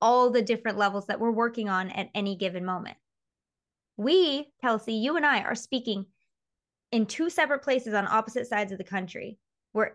all 0.00 0.30
the 0.30 0.42
different 0.42 0.78
levels 0.78 1.06
that 1.06 1.18
we're 1.18 1.32
working 1.32 1.68
on 1.68 1.90
at 1.90 2.10
any 2.14 2.36
given 2.36 2.64
moment. 2.64 2.96
We, 3.96 4.52
Kelsey, 4.60 4.94
you 4.94 5.16
and 5.16 5.26
I 5.26 5.42
are 5.42 5.56
speaking 5.56 6.06
in 6.92 7.06
two 7.06 7.30
separate 7.30 7.62
places 7.62 7.94
on 7.94 8.06
opposite 8.06 8.46
sides 8.46 8.72
of 8.72 8.78
the 8.78 8.84
country. 8.84 9.38
We're 9.72 9.92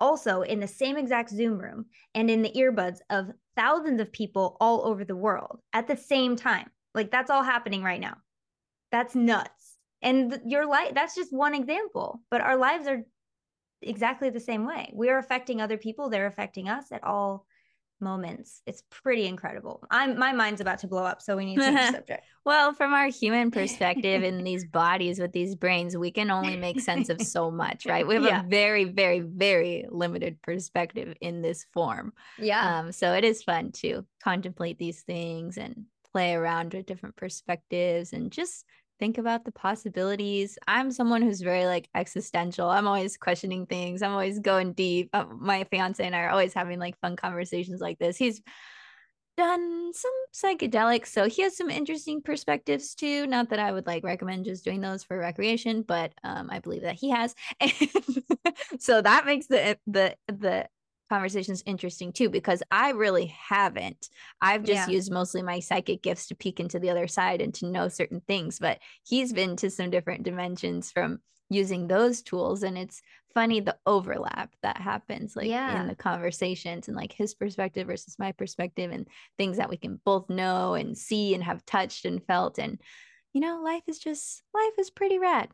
also 0.00 0.42
in 0.42 0.60
the 0.60 0.68
same 0.68 0.96
exact 0.96 1.30
Zoom 1.30 1.58
room 1.58 1.86
and 2.14 2.30
in 2.30 2.42
the 2.42 2.52
earbuds 2.52 2.98
of 3.10 3.30
thousands 3.56 4.00
of 4.00 4.12
people 4.12 4.56
all 4.60 4.86
over 4.86 5.04
the 5.04 5.16
world 5.16 5.60
at 5.72 5.86
the 5.86 5.96
same 5.96 6.36
time. 6.36 6.70
Like 6.94 7.10
that's 7.10 7.30
all 7.30 7.42
happening 7.42 7.82
right 7.82 8.00
now. 8.00 8.16
That's 8.90 9.14
nuts. 9.14 9.76
And 10.02 10.30
th- 10.30 10.42
your 10.46 10.66
life, 10.66 10.92
that's 10.94 11.14
just 11.14 11.32
one 11.32 11.54
example, 11.54 12.22
but 12.30 12.40
our 12.40 12.56
lives 12.56 12.88
are 12.88 13.02
exactly 13.82 14.30
the 14.30 14.40
same 14.40 14.66
way. 14.66 14.90
We 14.94 15.10
are 15.10 15.18
affecting 15.18 15.60
other 15.60 15.76
people, 15.76 16.08
they're 16.08 16.26
affecting 16.26 16.68
us 16.68 16.90
at 16.90 17.04
all 17.04 17.46
moments. 18.00 18.62
It's 18.66 18.82
pretty 18.90 19.26
incredible. 19.26 19.86
I'm 19.90 20.18
my 20.18 20.32
mind's 20.32 20.60
about 20.60 20.78
to 20.80 20.88
blow 20.88 21.04
up, 21.04 21.22
so 21.22 21.36
we 21.36 21.44
need 21.44 21.56
to 21.56 21.62
change 21.62 21.94
subject. 21.94 22.24
well, 22.44 22.72
from 22.72 22.92
our 22.92 23.08
human 23.08 23.50
perspective 23.60 24.22
in 24.22 24.44
these 24.44 24.66
bodies 24.66 25.18
with 25.18 25.32
these 25.32 25.54
brains, 25.54 25.96
we 25.96 26.10
can 26.10 26.30
only 26.30 26.56
make 26.56 26.80
sense 26.80 27.08
of 27.08 27.20
so 27.20 27.50
much, 27.50 27.86
right? 27.86 28.06
We 28.06 28.14
have 28.14 28.24
yeah. 28.24 28.44
a 28.44 28.48
very, 28.48 28.84
very, 28.84 29.20
very 29.20 29.86
limited 29.88 30.40
perspective 30.42 31.14
in 31.20 31.42
this 31.42 31.66
form. 31.72 32.12
Yeah. 32.38 32.78
Um, 32.78 32.92
so 32.92 33.14
it 33.14 33.24
is 33.24 33.42
fun 33.42 33.72
to 33.76 34.06
contemplate 34.22 34.78
these 34.78 35.02
things 35.02 35.58
and 35.58 35.84
play 36.12 36.34
around 36.34 36.74
with 36.74 36.86
different 36.86 37.16
perspectives 37.16 38.12
and 38.12 38.30
just 38.30 38.64
think 39.00 39.18
about 39.18 39.44
the 39.44 39.50
possibilities. 39.50 40.58
I'm 40.68 40.92
someone 40.92 41.22
who's 41.22 41.40
very 41.40 41.66
like 41.66 41.88
existential. 41.94 42.68
I'm 42.68 42.86
always 42.86 43.16
questioning 43.16 43.66
things. 43.66 44.02
I'm 44.02 44.12
always 44.12 44.38
going 44.38 44.74
deep. 44.74 45.10
Uh, 45.12 45.24
my 45.24 45.64
fiance 45.64 46.04
and 46.04 46.14
I 46.14 46.20
are 46.20 46.30
always 46.30 46.54
having 46.54 46.78
like 46.78 47.00
fun 47.00 47.16
conversations 47.16 47.80
like 47.80 47.98
this. 47.98 48.16
He's 48.16 48.40
done 49.36 49.92
some 49.94 50.12
psychedelics, 50.34 51.06
so 51.06 51.28
he 51.28 51.42
has 51.42 51.56
some 51.56 51.70
interesting 51.70 52.20
perspectives 52.20 52.94
too. 52.94 53.26
Not 53.26 53.48
that 53.50 53.58
I 53.58 53.72
would 53.72 53.86
like 53.86 54.04
recommend 54.04 54.44
just 54.44 54.64
doing 54.64 54.82
those 54.82 55.02
for 55.02 55.18
recreation, 55.18 55.82
but 55.82 56.12
um, 56.22 56.50
I 56.50 56.60
believe 56.60 56.82
that 56.82 56.96
he 56.96 57.08
has. 57.10 57.34
so 58.78 59.00
that 59.00 59.24
makes 59.24 59.46
the 59.46 59.78
the 59.86 60.14
the 60.28 60.68
conversations 61.10 61.62
interesting 61.66 62.12
too 62.12 62.30
because 62.30 62.62
I 62.70 62.92
really 62.92 63.26
haven't. 63.26 64.08
I've 64.40 64.62
just 64.62 64.88
yeah. 64.88 64.94
used 64.94 65.12
mostly 65.12 65.42
my 65.42 65.60
psychic 65.60 66.02
gifts 66.02 66.28
to 66.28 66.34
peek 66.34 66.60
into 66.60 66.78
the 66.78 66.88
other 66.88 67.08
side 67.08 67.42
and 67.42 67.52
to 67.54 67.66
know 67.66 67.88
certain 67.88 68.22
things, 68.26 68.58
but 68.58 68.78
he's 69.06 69.32
been 69.32 69.56
to 69.56 69.68
some 69.68 69.90
different 69.90 70.22
dimensions 70.22 70.90
from 70.90 71.18
using 71.50 71.88
those 71.88 72.22
tools 72.22 72.62
and 72.62 72.78
it's 72.78 73.02
funny 73.34 73.60
the 73.60 73.76
overlap 73.84 74.54
that 74.62 74.76
happens 74.76 75.34
like 75.34 75.48
yeah. 75.48 75.80
in 75.80 75.88
the 75.88 75.96
conversations 75.96 76.86
and 76.86 76.96
like 76.96 77.12
his 77.12 77.34
perspective 77.34 77.88
versus 77.88 78.16
my 78.18 78.30
perspective 78.32 78.92
and 78.92 79.08
things 79.36 79.56
that 79.56 79.68
we 79.68 79.76
can 79.76 80.00
both 80.04 80.30
know 80.30 80.74
and 80.74 80.96
see 80.96 81.34
and 81.34 81.42
have 81.42 81.66
touched 81.66 82.04
and 82.04 82.24
felt 82.24 82.58
and 82.58 82.80
you 83.32 83.40
know 83.40 83.60
life 83.64 83.82
is 83.88 83.98
just 83.98 84.42
life 84.54 84.72
is 84.78 84.90
pretty 84.90 85.18
rad 85.18 85.48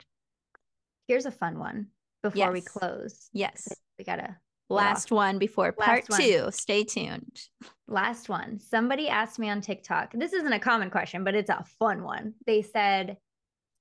here's 1.08 1.26
a 1.26 1.30
fun 1.30 1.58
one 1.58 1.86
before 2.22 2.38
yes. 2.38 2.52
we 2.52 2.60
close 2.60 3.28
yes 3.32 3.68
we 3.98 4.04
gotta 4.04 4.36
Last 4.68 5.10
yeah. 5.10 5.16
one 5.16 5.38
before 5.38 5.72
part 5.72 6.08
one. 6.08 6.20
two. 6.20 6.48
Stay 6.50 6.82
tuned. 6.84 7.40
Last 7.86 8.28
one. 8.28 8.58
Somebody 8.58 9.08
asked 9.08 9.38
me 9.38 9.48
on 9.48 9.60
TikTok. 9.60 10.12
This 10.12 10.32
isn't 10.32 10.52
a 10.52 10.58
common 10.58 10.90
question, 10.90 11.22
but 11.22 11.34
it's 11.34 11.50
a 11.50 11.64
fun 11.78 12.02
one. 12.02 12.34
They 12.46 12.62
said, 12.62 13.16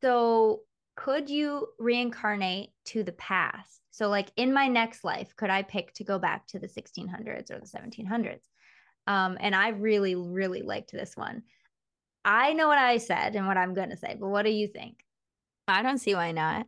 So 0.01 0.61
could 0.95 1.29
you 1.29 1.67
reincarnate 1.79 2.69
to 2.85 3.03
the 3.03 3.13
past? 3.13 3.81
So, 3.91 4.09
like 4.09 4.29
in 4.35 4.53
my 4.53 4.67
next 4.67 5.03
life, 5.03 5.35
could 5.35 5.49
I 5.49 5.63
pick 5.63 5.93
to 5.95 6.03
go 6.03 6.19
back 6.19 6.45
to 6.47 6.59
the 6.59 6.67
1600s 6.67 7.49
or 7.49 7.59
the 7.59 7.65
1700s? 7.65 8.41
Um, 9.07 9.37
and 9.39 9.55
I 9.55 9.69
really, 9.69 10.15
really 10.15 10.61
liked 10.61 10.91
this 10.91 11.15
one. 11.15 11.43
I 12.23 12.53
know 12.53 12.67
what 12.67 12.77
I 12.77 12.97
said 12.97 13.35
and 13.35 13.47
what 13.47 13.57
I'm 13.57 13.73
going 13.73 13.91
to 13.91 13.97
say, 13.97 14.17
but 14.19 14.27
what 14.27 14.45
do 14.45 14.51
you 14.51 14.67
think? 14.67 14.97
I 15.67 15.81
don't 15.81 15.99
see 15.99 16.13
why 16.13 16.31
not 16.31 16.67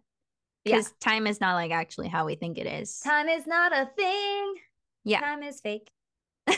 because 0.68 0.88
yeah. 0.88 1.12
time 1.12 1.28
is 1.28 1.42
not 1.42 1.56
like 1.56 1.72
actually 1.72 2.08
how 2.08 2.26
we 2.26 2.36
think 2.36 2.58
it 2.58 2.68
is. 2.68 3.00
Time 3.00 3.30
is 3.30 3.48
not 3.48 3.72
a 3.72 3.90
thing. 3.96 4.56
Yeah. 5.04 5.22
Time 5.22 5.44
is 5.44 5.62
fake. 5.62 5.90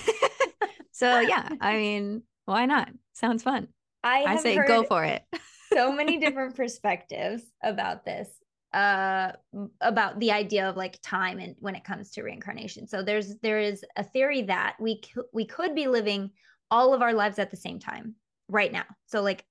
so 0.92 1.20
yeah, 1.20 1.50
I 1.62 1.78
mean, 1.78 2.24
why 2.46 2.66
not? 2.66 2.90
Sounds 3.14 3.44
fun. 3.44 3.68
I, 4.04 4.24
I 4.24 4.36
say 4.38 4.56
go 4.56 4.84
for 4.84 5.04
it. 5.04 5.24
so 5.74 5.92
many 5.92 6.18
different 6.18 6.56
perspectives 6.56 7.44
about 7.64 8.06
this 8.06 8.28
uh 8.74 9.32
about 9.82 10.20
the 10.20 10.32
idea 10.32 10.70
of 10.70 10.78
like 10.78 11.00
time 11.02 11.40
and 11.40 11.56
when 11.60 11.74
it 11.74 11.84
comes 11.84 12.12
to 12.12 12.22
reincarnation 12.22 12.88
so 12.88 13.02
there's 13.02 13.36
there 13.42 13.60
is 13.60 13.84
a 13.96 14.04
theory 14.04 14.44
that 14.44 14.76
we 14.80 15.02
c- 15.04 15.22
we 15.34 15.44
could 15.44 15.74
be 15.74 15.88
living 15.88 16.30
all 16.70 16.94
of 16.94 17.02
our 17.02 17.14
lives 17.14 17.40
at 17.40 17.50
the 17.50 17.58
same 17.58 17.80
time 17.80 18.14
right 18.48 18.72
now 18.72 18.84
so 19.08 19.24
like 19.24 19.44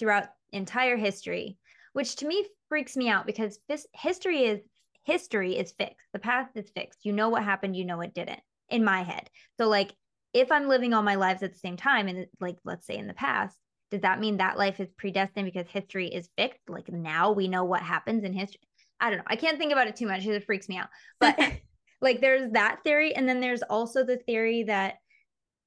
throughout 0.00 0.24
entire 0.52 0.96
history 0.96 1.56
which 1.92 2.16
to 2.16 2.26
me 2.26 2.44
freaks 2.68 2.96
me 2.96 3.08
out 3.08 3.26
because 3.26 3.58
this 3.68 3.86
history 3.94 4.44
is 4.44 4.60
history 5.04 5.56
is 5.56 5.72
fixed. 5.72 6.06
The 6.12 6.18
past 6.18 6.56
is 6.56 6.70
fixed. 6.74 7.04
You 7.04 7.12
know 7.12 7.28
what 7.30 7.42
happened, 7.42 7.76
you 7.76 7.84
know 7.84 8.00
it 8.00 8.14
didn't 8.14 8.40
in 8.68 8.84
my 8.84 9.02
head. 9.02 9.28
So 9.58 9.68
like 9.68 9.94
if 10.34 10.52
I'm 10.52 10.68
living 10.68 10.92
all 10.92 11.02
my 11.02 11.14
lives 11.14 11.42
at 11.42 11.52
the 11.52 11.58
same 11.58 11.76
time 11.76 12.08
and 12.08 12.26
like 12.40 12.56
let's 12.64 12.86
say 12.86 12.96
in 12.96 13.06
the 13.06 13.14
past, 13.14 13.56
does 13.90 14.02
that 14.02 14.20
mean 14.20 14.36
that 14.36 14.58
life 14.58 14.80
is 14.80 14.90
predestined 14.98 15.46
because 15.46 15.66
history 15.68 16.08
is 16.08 16.28
fixed? 16.36 16.68
Like 16.68 16.92
now 16.92 17.32
we 17.32 17.48
know 17.48 17.64
what 17.64 17.82
happens 17.82 18.24
in 18.24 18.32
history. 18.32 18.60
I 19.00 19.10
don't 19.10 19.18
know. 19.18 19.24
I 19.26 19.36
can't 19.36 19.58
think 19.58 19.72
about 19.72 19.86
it 19.86 19.96
too 19.96 20.06
much 20.06 20.20
because 20.20 20.36
it 20.36 20.44
freaks 20.44 20.68
me 20.68 20.76
out. 20.76 20.88
But 21.20 21.38
like 22.00 22.20
there's 22.20 22.52
that 22.52 22.80
theory 22.84 23.14
and 23.14 23.28
then 23.28 23.40
there's 23.40 23.62
also 23.62 24.04
the 24.04 24.18
theory 24.18 24.64
that 24.64 24.96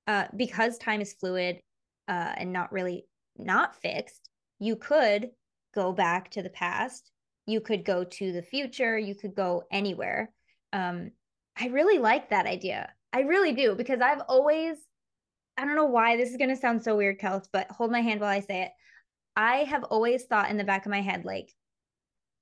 uh 0.07 0.25
because 0.35 0.77
time 0.77 1.01
is 1.01 1.13
fluid 1.13 1.59
uh 2.07 2.33
and 2.37 2.53
not 2.53 2.71
really 2.71 3.05
not 3.37 3.75
fixed, 3.81 4.29
you 4.59 4.75
could 4.75 5.29
go 5.73 5.91
back 5.91 6.29
to 6.29 6.41
the 6.41 6.49
past 6.49 7.11
you 7.45 7.59
could 7.59 7.83
go 7.83 8.03
to 8.03 8.31
the 8.31 8.41
future 8.41 8.97
you 8.97 9.15
could 9.15 9.35
go 9.35 9.63
anywhere 9.71 10.31
um 10.73 11.11
i 11.57 11.67
really 11.67 11.97
like 11.97 12.29
that 12.29 12.45
idea 12.45 12.91
i 13.13 13.21
really 13.21 13.53
do 13.53 13.75
because 13.75 14.01
i've 14.01 14.21
always 14.27 14.77
I 15.57 15.65
don't 15.65 15.75
know 15.75 15.85
why 15.85 16.17
this 16.17 16.31
is 16.31 16.37
going 16.37 16.49
to 16.49 16.55
sound 16.55 16.83
so 16.83 16.95
weird, 16.95 17.19
Kels, 17.19 17.45
but 17.51 17.69
hold 17.69 17.91
my 17.91 18.01
hand 18.01 18.21
while 18.21 18.29
I 18.29 18.39
say 18.39 18.63
it. 18.63 18.71
I 19.35 19.57
have 19.57 19.83
always 19.83 20.23
thought 20.23 20.49
in 20.49 20.57
the 20.57 20.63
back 20.63 20.85
of 20.85 20.91
my 20.91 21.01
head, 21.01 21.25
like 21.25 21.53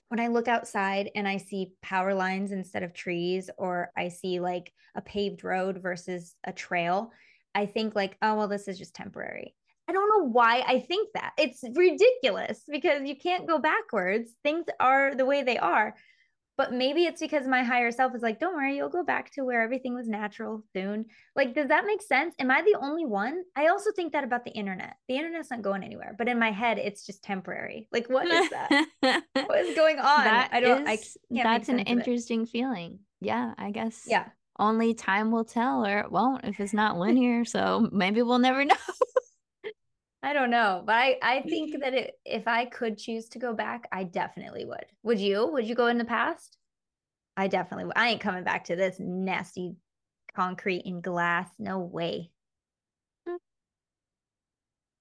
when 0.09 0.19
I 0.19 0.27
look 0.27 0.47
outside 0.47 1.11
and 1.15 1.27
I 1.27 1.37
see 1.37 1.73
power 1.81 2.13
lines 2.13 2.51
instead 2.51 2.81
of 2.81 2.93
trees, 2.93 3.49
or 3.57 3.91
I 3.97 4.09
see 4.09 4.39
like 4.39 4.71
a 4.95 5.01
paved 5.01 5.43
road 5.43 5.81
versus 5.81 6.35
a 6.45 6.53
trail, 6.53 7.11
I 7.53 7.65
think 7.65 7.95
like, 7.95 8.17
oh, 8.21 8.35
well, 8.35 8.47
this 8.47 8.67
is 8.67 8.77
just 8.77 8.95
temporary. 8.95 9.53
I 9.89 9.91
don't 9.91 10.09
know 10.15 10.29
why 10.29 10.63
I 10.67 10.81
think 10.81 11.09
that. 11.15 11.33
It's 11.39 11.63
ridiculous 11.63 12.61
because 12.69 13.01
you 13.05 13.15
can't 13.15 13.47
go 13.47 13.57
backwards. 13.57 14.29
Things 14.43 14.67
are 14.79 15.15
the 15.15 15.25
way 15.25 15.41
they 15.41 15.57
are. 15.57 15.95
But 16.57 16.73
maybe 16.73 17.05
it's 17.05 17.21
because 17.21 17.47
my 17.47 17.63
higher 17.63 17.89
self 17.89 18.13
is 18.13 18.21
like, 18.21 18.39
don't 18.39 18.53
worry, 18.53 18.75
you'll 18.75 18.89
go 18.89 19.03
back 19.03 19.31
to 19.31 19.43
where 19.43 19.63
everything 19.63 19.95
was 19.95 20.07
natural 20.07 20.61
soon. 20.73 21.05
Like, 21.35 21.55
does 21.55 21.69
that 21.69 21.85
make 21.87 22.03
sense? 22.03 22.35
Am 22.37 22.51
I 22.51 22.61
the 22.61 22.77
only 22.79 23.05
one? 23.05 23.41
I 23.55 23.69
also 23.69 23.91
think 23.95 24.13
that 24.13 24.23
about 24.23 24.45
the 24.45 24.51
internet. 24.51 24.97
The 25.07 25.15
internet's 25.15 25.49
not 25.49 25.63
going 25.63 25.83
anywhere, 25.83 26.13
but 26.15 26.27
in 26.27 26.37
my 26.37 26.51
head, 26.51 26.77
it's 26.77 27.03
just 27.03 27.23
temporary. 27.23 27.87
Like, 27.91 28.09
what 28.09 28.27
is 28.27 28.49
that? 28.51 28.85
what 29.33 29.59
is 29.59 29.75
going 29.75 29.97
on? 29.97 30.23
That 30.23 30.49
I 30.51 30.59
don't, 30.59 30.87
is, 30.87 31.17
I 31.31 31.43
That's 31.43 31.69
an 31.69 31.79
interesting 31.79 32.45
feeling. 32.45 32.99
Yeah, 33.21 33.55
I 33.57 33.71
guess. 33.71 34.03
Yeah. 34.05 34.25
Only 34.59 34.93
time 34.93 35.31
will 35.31 35.45
tell, 35.45 35.83
or 35.83 35.99
it 36.01 36.11
won't 36.11 36.43
if 36.43 36.59
it's 36.59 36.73
not 36.73 36.99
linear. 36.99 37.43
so 37.43 37.89
maybe 37.91 38.21
we'll 38.21 38.37
never 38.37 38.65
know. 38.65 38.75
I 40.21 40.33
don't 40.33 40.49
know, 40.49 40.83
but 40.85 40.95
I 40.95 41.17
I 41.21 41.41
think 41.41 41.79
that 41.81 41.93
it, 41.93 42.19
if 42.25 42.47
I 42.47 42.65
could 42.65 42.97
choose 42.97 43.29
to 43.29 43.39
go 43.39 43.53
back, 43.53 43.87
I 43.91 44.03
definitely 44.03 44.65
would. 44.65 44.85
Would 45.03 45.19
you? 45.19 45.47
Would 45.47 45.65
you 45.65 45.75
go 45.75 45.87
in 45.87 45.97
the 45.97 46.05
past? 46.05 46.57
I 47.37 47.47
definitely 47.47 47.85
would. 47.85 47.97
I 47.97 48.09
ain't 48.09 48.21
coming 48.21 48.43
back 48.43 48.65
to 48.65 48.75
this 48.75 48.97
nasty 48.99 49.75
concrete 50.35 50.83
and 50.85 51.01
glass. 51.01 51.47
No 51.57 51.79
way. 51.79 52.31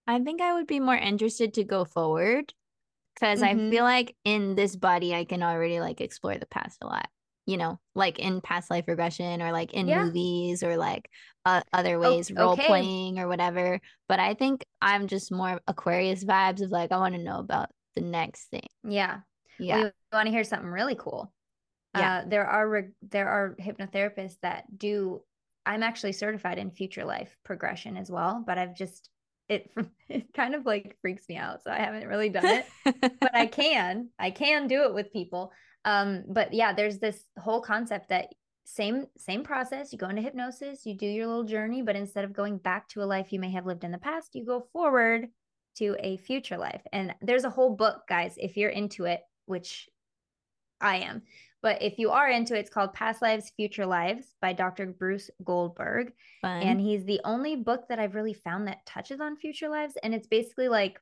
I 0.07 0.21
think 0.21 0.41
I 0.41 0.55
would 0.55 0.67
be 0.67 0.81
more 0.81 0.97
interested 0.97 1.55
to 1.55 1.65
go 1.65 1.85
forward 1.85 2.55
because 3.15 3.43
mm-hmm. 3.43 3.69
I 3.69 3.71
feel 3.71 3.85
like 3.85 4.17
in 4.25 4.55
this 4.55 4.75
body 4.75 5.15
I 5.15 5.25
can 5.25 5.43
already 5.43 5.81
like 5.81 6.01
explore 6.01 6.39
the 6.39 6.47
past 6.47 6.79
a 6.81 6.87
lot 6.87 7.09
you 7.49 7.57
know, 7.57 7.81
like 7.95 8.19
in 8.19 8.43
past 8.43 8.71
life 8.71 8.85
regression 8.87 9.41
or 9.41 9.53
like 9.53 9.73
in 9.73 9.89
yeah. 9.89 10.05
movies 10.05 10.63
or 10.63 10.77
like 10.77 11.09
uh, 11.47 11.63
other 11.73 11.99
ways, 11.99 12.31
role 12.31 12.53
okay. 12.53 12.67
playing 12.67 13.19
or 13.19 13.27
whatever. 13.27 13.81
But 14.07 14.21
I 14.21 14.35
think 14.35 14.67
I'm 14.83 15.07
just 15.07 15.33
more 15.33 15.59
Aquarius 15.67 16.25
vibes 16.25 16.61
of 16.61 16.71
like, 16.71 16.93
I 16.93 16.99
want 16.99 17.15
to 17.15 17.23
know 17.23 17.39
about 17.39 17.71
the 17.97 18.03
next 18.03 18.51
thing. 18.51 18.69
Yeah. 18.85 19.21
Yeah. 19.59 19.79
You 19.79 19.91
want 20.13 20.27
to 20.27 20.31
hear 20.31 20.45
something 20.45 20.69
really 20.69 20.95
cool? 20.95 21.33
Yeah. 21.97 22.19
Uh, 22.19 22.29
there 22.29 22.47
are 22.47 22.69
re- 22.69 22.93
there 23.01 23.31
are 23.31 23.57
hypnotherapists 23.59 24.37
that 24.43 24.65
do. 24.77 25.23
I'm 25.65 25.83
actually 25.83 26.13
certified 26.13 26.59
in 26.59 26.71
future 26.71 27.07
life 27.07 27.35
progression 27.47 27.97
as 27.97 28.11
well, 28.11 28.45
but 28.47 28.59
I've 28.59 28.77
just 28.77 29.09
it 29.49 29.71
it 30.11 30.35
kind 30.35 30.55
of 30.55 30.67
like 30.67 30.99
freaks 31.01 31.27
me 31.31 31.39
out, 31.39 31.63
so 31.63 31.71
I 31.71 31.79
haven't 31.79 32.07
really 32.07 32.29
done 32.29 32.45
it. 32.45 32.67
but 33.01 33.35
I 33.35 33.47
can 33.61 34.11
I 34.19 34.33
can 34.33 34.67
do 34.67 34.83
it 34.85 34.93
with 34.93 35.15
people. 35.15 35.51
Um, 35.89 36.25
but 36.29 36.53
yeah, 36.53 36.75
there's 36.75 36.99
this 36.99 37.25
whole 37.39 37.63
concept 37.63 38.11
that 38.11 38.35
same 38.65 39.07
same 39.17 39.43
process. 39.43 39.91
You 39.91 39.99
go 39.99 40.11
into 40.11 40.21
hypnosis, 40.21 40.85
you 40.85 40.95
do 40.95 41.07
your 41.07 41.27
little 41.27 41.45
journey, 41.45 41.81
but 41.81 41.97
instead 41.97 42.25
of 42.25 42.35
going 42.35 42.59
back 42.59 42.89
to 42.91 43.03
a 43.03 43.07
life 43.07 43.33
you 43.33 43.41
may 43.41 43.51
have 43.53 43.65
lived 43.65 43.85
in 43.85 43.91
the 43.91 43.97
past, 43.99 44.35
you 44.35 44.45
go 44.45 44.67
forward 44.71 45.29
to 45.77 45.97
a 46.01 46.19
future 46.19 46.59
life. 46.59 46.83
And 46.93 47.15
there's 47.23 47.45
a 47.45 47.51
whole 47.51 47.75
book, 47.75 48.03
guys, 48.07 48.35
if 48.37 48.59
you're 48.59 48.69
into 48.69 49.05
it, 49.05 49.23
which 49.47 49.89
I 50.79 50.97
am. 50.97 51.23
But 51.63 51.81
if 51.83 51.99
you 51.99 52.11
are 52.11 52.29
into 52.29 52.55
it, 52.55 52.61
it's 52.61 52.71
called 52.71 52.93
Past 52.93 53.23
Lives, 53.23 53.51
Future 53.57 53.87
Lives 53.87 54.27
by 54.43 54.53
Dr. 54.53 54.87
Bruce 54.87 55.31
Goldberg. 55.43 56.13
Fun. 56.43 56.63
And 56.63 56.81
he's 56.81 57.05
the 57.07 57.21
only 57.25 57.57
book 57.57 57.89
that 57.89 57.99
I've 57.99 58.15
really 58.15 58.35
found 58.35 58.69
that 58.69 58.85
touches 58.85 59.21
on 59.21 59.37
future 59.37 59.71
lives. 59.71 59.97
And 60.03 60.15
it's 60.15 60.29
basically 60.29 60.69
like 60.69 61.01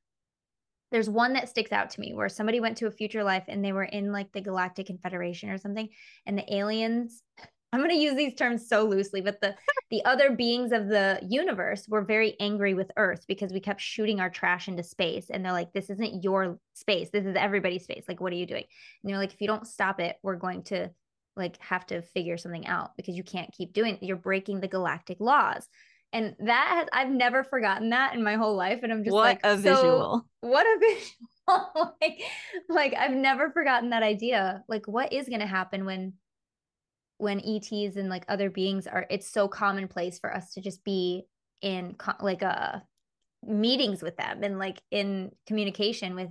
there's 0.93 1.11
one 1.11 1.33
that 1.33 1.49
sticks 1.49 1.73
out 1.73 1.91
to 1.91 2.01
me 2.01 2.15
where 2.15 2.29
somebody 2.29 2.61
went 2.61 2.77
to 2.79 2.87
a 2.87 2.91
future 2.91 3.25
life 3.25 3.45
and 3.49 3.65
they 3.65 3.73
were 3.73 3.85
in 3.85 4.13
like 4.13 4.33
the 4.33 4.41
galactic 4.41 4.87
confederation 4.87 5.51
or 5.51 5.59
something 5.59 5.89
and 6.27 6.39
the 6.39 6.55
aliens 6.55 7.23
i'm 7.73 7.81
going 7.81 7.91
to 7.91 7.97
use 7.97 8.15
these 8.15 8.35
terms 8.35 8.69
so 8.69 8.85
loosely 8.85 9.21
but 9.21 9.41
the 9.41 9.55
the 9.91 10.05
other 10.05 10.31
beings 10.31 10.73
of 10.73 10.89
the 10.89 11.19
universe 11.29 11.87
were 11.89 12.03
very 12.03 12.37
angry 12.41 12.75
with 12.75 12.91
earth 12.97 13.25
because 13.29 13.53
we 13.53 13.61
kept 13.61 13.81
shooting 13.81 14.21
our 14.21 14.31
trash 14.31 14.69
into 14.69 14.83
space 14.83 15.31
and 15.31 15.45
they're 15.45 15.53
like 15.53 15.73
this 15.73 15.91
isn't 15.91 16.25
your 16.25 16.59
space. 16.75 17.09
This 17.13 17.25
is 17.25 17.37
everybody's 17.37 17.85
space. 17.85 18.05
Like 18.09 18.21
what 18.21 18.33
are 18.33 18.37
you 18.37 18.47
doing? 18.47 18.65
And 19.03 19.11
they're 19.11 19.19
like 19.19 19.33
if 19.33 19.41
you 19.41 19.47
don't 19.47 19.67
stop 19.67 20.01
it 20.01 20.17
we're 20.23 20.37
going 20.37 20.63
to 20.65 20.91
like 21.37 21.57
have 21.59 21.87
to 21.87 22.03
figure 22.03 22.39
something 22.39 22.67
out 22.67 22.97
because 22.97 23.17
you 23.17 23.23
can't 23.23 23.53
keep 23.53 23.73
doing 23.73 23.99
you're 24.01 24.17
breaking 24.17 24.61
the 24.61 24.69
galactic 24.69 25.21
laws 25.21 25.69
and 26.17 26.35
that 26.41 26.69
has 26.71 26.89
I've 26.95 27.11
never 27.11 27.45
forgotten 27.45 27.91
that 27.91 28.15
in 28.15 28.25
my 28.25 28.37
whole 28.37 28.57
life. 28.57 28.81
And 28.83 28.91
I'm 28.91 29.05
just 29.05 29.13
what 29.13 29.23
like, 29.23 29.41
a 29.45 29.57
visual. 29.57 30.27
So, 30.43 30.49
what 30.49 30.67
a 30.67 30.79
visual. 30.81 31.95
like, 32.01 32.23
like 32.71 32.95
I've 32.95 33.13
never 33.13 33.51
forgotten 33.51 33.91
that 33.91 34.03
idea. 34.03 34.65
Like, 34.67 34.89
what 34.89 35.13
is 35.13 35.29
gonna 35.29 35.47
happen 35.47 35.85
when 35.85 36.15
when 37.19 37.41
ETs 37.41 37.97
and 37.97 38.09
like 38.09 38.25
other 38.29 38.49
beings 38.49 38.87
are 38.87 39.07
it's 39.11 39.31
so 39.31 39.47
commonplace 39.47 40.19
for 40.19 40.35
us 40.35 40.53
to 40.55 40.61
just 40.61 40.85
be 40.85 41.27
in 41.63 41.97
like 42.21 42.43
uh 42.43 42.79
meetings 43.47 44.03
with 44.03 44.17
them 44.17 44.43
and 44.43 44.59
like 44.59 44.81
in 44.91 45.31
communication 45.47 46.15
with 46.15 46.31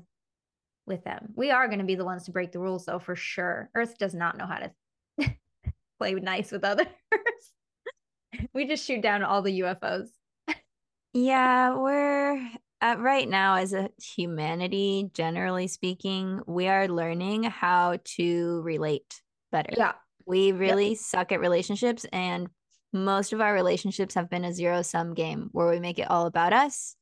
with 0.88 1.04
them. 1.04 1.34
We 1.36 1.52
are 1.52 1.68
going 1.68 1.80
to 1.80 1.86
be 1.86 1.96
the 1.96 2.06
ones 2.06 2.26
to 2.26 2.32
break 2.32 2.52
the 2.52 2.60
rules 2.60 2.86
though 2.86 3.00
for 3.00 3.16
sure. 3.16 3.70
Earth 3.76 3.98
does 3.98 4.14
not 4.14 4.38
know 4.38 4.46
how 4.46 4.60
to 4.60 5.36
play 6.00 6.14
nice 6.14 6.52
with 6.52 6.64
others 6.64 6.88
we 8.54 8.68
just 8.68 8.86
shoot 8.86 9.02
down 9.02 9.24
all 9.24 9.42
the 9.42 9.62
UFOs. 9.62 10.08
yeah, 11.14 11.76
we're 11.76 12.40
uh, 12.82 12.96
right 13.00 13.28
now 13.28 13.56
as 13.56 13.74
a 13.74 13.90
humanity, 14.02 15.10
generally 15.14 15.68
speaking, 15.68 16.42
we 16.46 16.68
are 16.68 16.88
learning 16.88 17.44
how 17.44 17.98
to 18.04 18.62
relate 18.62 19.22
better. 19.52 19.74
Yeah. 19.76 19.94
We 20.26 20.52
really 20.52 20.90
yep. 20.90 20.98
suck 20.98 21.32
at 21.32 21.40
relationships 21.40 22.06
and 22.12 22.50
most 22.92 23.34
of 23.34 23.42
our 23.42 23.54
relationships 23.54 24.16
have 24.16 24.30
been 24.30 24.46
a 24.46 24.54
zero 24.54 24.82
sum 24.82 25.14
game 25.14 25.50
where 25.52 25.70
we 25.70 25.80
make 25.80 26.00
it 26.00 26.10
all 26.10 26.26
about 26.26 26.54
us 26.54 26.96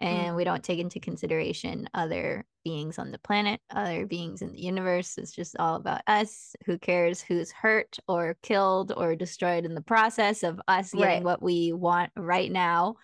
and 0.00 0.32
mm. 0.32 0.36
we 0.36 0.44
don't 0.44 0.64
take 0.64 0.78
into 0.78 0.98
consideration 0.98 1.88
other 1.94 2.44
beings 2.64 2.98
on 2.98 3.10
the 3.10 3.18
planet, 3.18 3.60
other 3.70 4.06
beings 4.06 4.42
in 4.42 4.52
the 4.52 4.60
universe. 4.60 5.18
It's 5.18 5.32
just 5.32 5.56
all 5.58 5.76
about 5.76 6.02
us. 6.06 6.54
Who 6.66 6.78
cares 6.78 7.20
who's 7.20 7.52
hurt 7.52 7.98
or 8.08 8.36
killed 8.42 8.92
or 8.96 9.14
destroyed 9.14 9.64
in 9.64 9.74
the 9.74 9.80
process 9.80 10.42
of 10.42 10.60
us 10.68 10.92
getting 10.92 11.06
right. 11.06 11.22
what 11.22 11.42
we 11.42 11.72
want 11.72 12.10
right 12.16 12.50
now? 12.50 12.96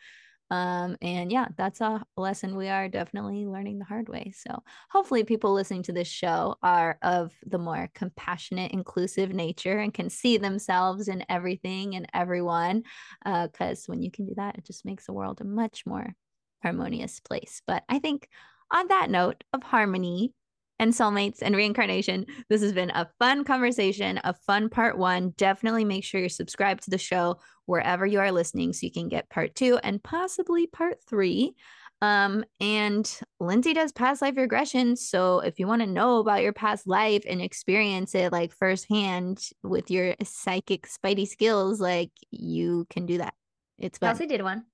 Um, 0.51 0.97
and 1.03 1.33
yeah, 1.33 1.47
that's 1.57 1.81
a 1.81 2.05
lesson 2.17 2.57
we 2.57 2.69
are 2.69 2.89
definitely 2.89 3.47
learning 3.47 3.79
the 3.79 3.85
hard 3.85 4.09
way. 4.09 4.33
So 4.37 4.63
hopefully, 4.91 5.25
people 5.25 5.53
listening 5.53 5.83
to 5.85 5.93
this 5.93 6.07
show 6.07 6.57
are 6.63 6.99
of 7.03 7.33
the 7.45 7.59
more 7.59 7.91
compassionate, 7.95 8.71
inclusive 8.73 9.33
nature 9.33 9.79
and 9.79 9.93
can 9.93 10.09
see 10.09 10.39
themselves 10.39 11.09
in 11.09 11.25
everything 11.29 11.97
and 11.97 12.07
everyone. 12.15 12.85
Because 13.25 13.81
uh, 13.81 13.87
when 13.87 14.03
you 14.03 14.11
can 14.11 14.27
do 14.27 14.35
that, 14.37 14.57
it 14.57 14.65
just 14.65 14.85
makes 14.85 15.07
the 15.07 15.13
world 15.13 15.41
a 15.41 15.45
much 15.45 15.85
more 15.85 16.15
harmonious 16.63 17.21
place. 17.21 17.63
But 17.67 17.85
I 17.89 17.99
think 17.99 18.29
on 18.71 18.89
that 18.89 19.11
note 19.11 19.45
of 19.53 19.63
harmony 19.63 20.33
and 20.79 20.93
soulmates 20.93 21.39
and 21.41 21.57
reincarnation, 21.57 22.27
this 22.49 22.63
has 22.63 22.73
been 22.73 22.91
a 22.91 23.09
fun 23.19 23.45
conversation, 23.45 24.21
a 24.25 24.35
fun 24.35 24.69
part 24.69 24.99
one. 24.99 25.31
Definitely 25.37 25.85
make 25.85 26.05
sure 26.05 26.21
you're 26.21 26.29
subscribed 26.29 26.83
to 26.85 26.91
the 26.91 26.99
show 26.99 27.39
wherever 27.67 28.07
you 28.07 28.21
are 28.21 28.33
listening 28.33 28.73
so 28.73 28.87
you 28.87 28.93
can 28.93 29.09
get 29.09 29.31
part 29.31 29.55
two 29.55 29.79
and 29.83 30.03
possibly 30.03 30.67
part 30.67 30.99
three. 31.09 31.55
Um, 32.03 32.45
and 32.61 33.11
Lindsay 33.41 33.73
does 33.73 33.91
past 33.93 34.21
life 34.21 34.37
regression. 34.37 34.97
So 34.97 35.41
if 35.41 35.59
you 35.59 35.67
want 35.67 35.81
to 35.81 35.87
know 35.87 36.19
about 36.19 36.43
your 36.43 36.53
past 36.53 36.87
life 36.87 37.25
and 37.27 37.41
experience 37.41 38.15
it 38.15 38.33
like 38.33 38.53
firsthand 38.53 39.43
with 39.63 39.91
your 39.91 40.15
psychic 40.23 40.87
spidey 40.87 41.27
skills, 41.27 41.81
like 41.81 42.11
you 42.31 42.87
can 42.91 43.07
do 43.07 43.19
that. 43.19 43.33
It's 43.79 43.99
fun. 43.99 44.11
Kelsey 44.11 44.27
did 44.27 44.43
one 44.43 44.67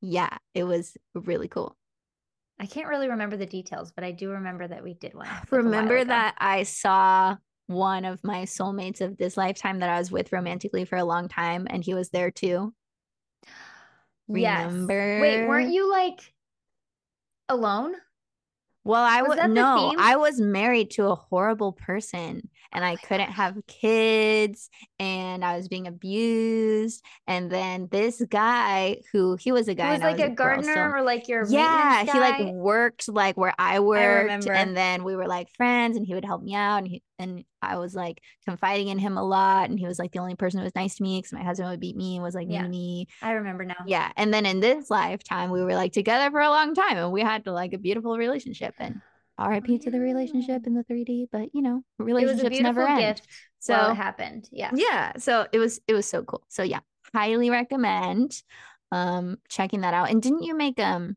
yeah, 0.00 0.36
it 0.54 0.64
was 0.64 0.96
really 1.14 1.48
cool. 1.48 1.76
I 2.58 2.66
can't 2.66 2.88
really 2.88 3.08
remember 3.08 3.38
the 3.38 3.46
details, 3.46 3.90
but 3.90 4.04
I 4.04 4.12
do 4.12 4.30
remember 4.30 4.68
that 4.68 4.82
we 4.84 4.94
did 4.94 5.14
one. 5.14 5.28
Like 5.50 5.50
remember 5.52 6.04
that 6.04 6.34
I 6.38 6.64
saw 6.64 7.36
one 7.66 8.04
of 8.04 8.22
my 8.22 8.42
soulmates 8.42 9.00
of 9.00 9.16
this 9.16 9.36
lifetime 9.36 9.78
that 9.78 9.88
I 9.88 9.98
was 9.98 10.10
with 10.10 10.32
romantically 10.32 10.84
for 10.84 10.96
a 10.96 11.04
long 11.04 11.28
time, 11.28 11.66
and 11.70 11.82
he 11.82 11.94
was 11.94 12.10
there 12.10 12.30
too. 12.30 12.74
Remember? 14.28 15.18
Yes. 15.18 15.20
Wait, 15.22 15.48
weren't 15.48 15.72
you 15.72 15.90
like 15.90 16.34
alone? 17.48 17.94
Well, 18.84 19.02
I 19.02 19.22
was 19.22 19.38
w- 19.38 19.54
no, 19.54 19.94
I 19.98 20.16
was 20.16 20.40
married 20.40 20.90
to 20.92 21.06
a 21.06 21.14
horrible 21.14 21.72
person 21.72 22.49
and 22.72 22.84
I 22.84 22.96
couldn't 22.96 23.30
have 23.32 23.56
kids 23.66 24.70
and 24.98 25.44
I 25.44 25.56
was 25.56 25.68
being 25.68 25.86
abused. 25.86 27.04
And 27.26 27.50
then 27.50 27.88
this 27.90 28.22
guy 28.28 28.98
who 29.12 29.36
he 29.36 29.52
was 29.52 29.68
a 29.68 29.74
guy, 29.74 29.88
he 29.88 29.92
was 29.92 30.00
like 30.02 30.12
was 30.12 30.20
a, 30.20 30.26
a 30.26 30.34
gardener 30.34 30.74
girl, 30.74 30.92
so, 30.92 30.96
or 30.98 31.02
like 31.02 31.28
your 31.28 31.50
yeah, 31.50 32.04
he 32.04 32.18
like 32.20 32.38
worked 32.38 33.08
like 33.08 33.36
where 33.36 33.54
I 33.58 33.80
worked, 33.80 34.46
I 34.46 34.52
and 34.52 34.76
then 34.76 35.04
we 35.04 35.16
were 35.16 35.26
like 35.26 35.48
friends, 35.56 35.96
and 35.96 36.06
he 36.06 36.14
would 36.14 36.24
help 36.24 36.42
me 36.42 36.54
out, 36.54 36.78
and 36.78 36.88
he 36.88 37.02
and 37.18 37.44
I 37.62 37.76
was 37.76 37.94
like 37.94 38.22
confiding 38.46 38.88
in 38.88 38.98
him 38.98 39.16
a 39.18 39.22
lot. 39.22 39.68
And 39.68 39.78
he 39.78 39.86
was 39.86 39.98
like 39.98 40.12
the 40.12 40.18
only 40.20 40.34
person 40.34 40.58
who 40.58 40.64
was 40.64 40.74
nice 40.74 40.96
to 40.96 41.02
me 41.02 41.18
because 41.18 41.32
my 41.32 41.42
husband 41.42 41.68
would 41.70 41.80
beat 41.80 41.96
me 41.96 42.16
and 42.16 42.22
was 42.22 42.34
like 42.34 42.46
Yeah. 42.48 42.66
me. 42.66 43.08
I 43.20 43.32
remember 43.32 43.64
now. 43.64 43.74
Yeah. 43.86 44.10
And 44.16 44.32
then 44.32 44.46
in 44.46 44.60
this 44.60 44.90
lifetime, 44.90 45.50
we 45.50 45.62
were 45.62 45.74
like 45.74 45.92
together 45.92 46.30
for 46.30 46.40
a 46.40 46.48
long 46.48 46.74
time 46.74 46.96
and 46.96 47.12
we 47.12 47.20
had 47.20 47.46
like 47.46 47.74
a 47.74 47.78
beautiful 47.78 48.16
relationship. 48.16 48.74
And 48.78 49.02
RIP 49.40 49.78
to 49.78 49.90
the 49.90 50.00
relationship 50.00 50.66
in 50.66 50.74
the 50.74 50.82
3D, 50.84 51.28
but 51.30 51.54
you 51.54 51.62
know, 51.62 51.82
It 51.98 52.02
was 52.02 52.12
a 52.12 52.24
relationships 52.24 52.60
never 52.60 52.86
end. 52.86 53.22
So 53.58 53.90
it 53.90 53.94
happened. 53.94 54.48
Yeah. 54.52 54.70
yeah 54.74 55.12
so 55.18 55.46
it 55.52 55.58
was 55.58 55.80
it 55.86 55.92
was 55.92 56.06
so 56.06 56.22
cool 56.22 56.42
so 56.48 56.62
yeah 56.62 56.80
highly 57.14 57.50
recommend 57.50 58.42
um 58.92 59.38
checking 59.48 59.82
that 59.82 59.94
out 59.94 60.10
and 60.10 60.22
didn't 60.22 60.42
you 60.42 60.54
make 60.54 60.78
um 60.80 61.16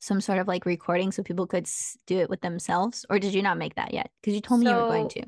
some 0.00 0.20
sort 0.20 0.38
of 0.38 0.48
like 0.48 0.64
recording 0.64 1.12
so 1.12 1.22
people 1.22 1.46
could 1.46 1.68
do 2.06 2.18
it 2.18 2.30
with 2.30 2.40
themselves 2.40 3.04
or 3.10 3.18
did 3.18 3.34
you 3.34 3.42
not 3.42 3.58
make 3.58 3.74
that 3.74 3.92
yet 3.92 4.10
because 4.20 4.34
you 4.34 4.40
told 4.40 4.60
me 4.60 4.70
you 4.70 4.76
were 4.76 4.84
going 4.84 5.08
to 5.08 5.22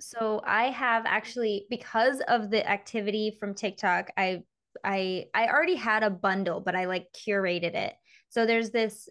so 0.00 0.40
I 0.44 0.64
have 0.70 1.04
actually 1.06 1.66
because 1.70 2.20
of 2.28 2.50
the 2.50 2.68
activity 2.68 3.36
from 3.38 3.54
TikTok, 3.54 4.10
I 4.16 4.42
I 4.84 5.26
I 5.34 5.48
already 5.48 5.74
had 5.74 6.02
a 6.02 6.10
bundle, 6.10 6.60
but 6.60 6.76
I 6.76 6.84
like 6.84 7.08
curated 7.12 7.74
it. 7.74 7.94
So 8.28 8.46
there's 8.46 8.70
this 8.70 9.08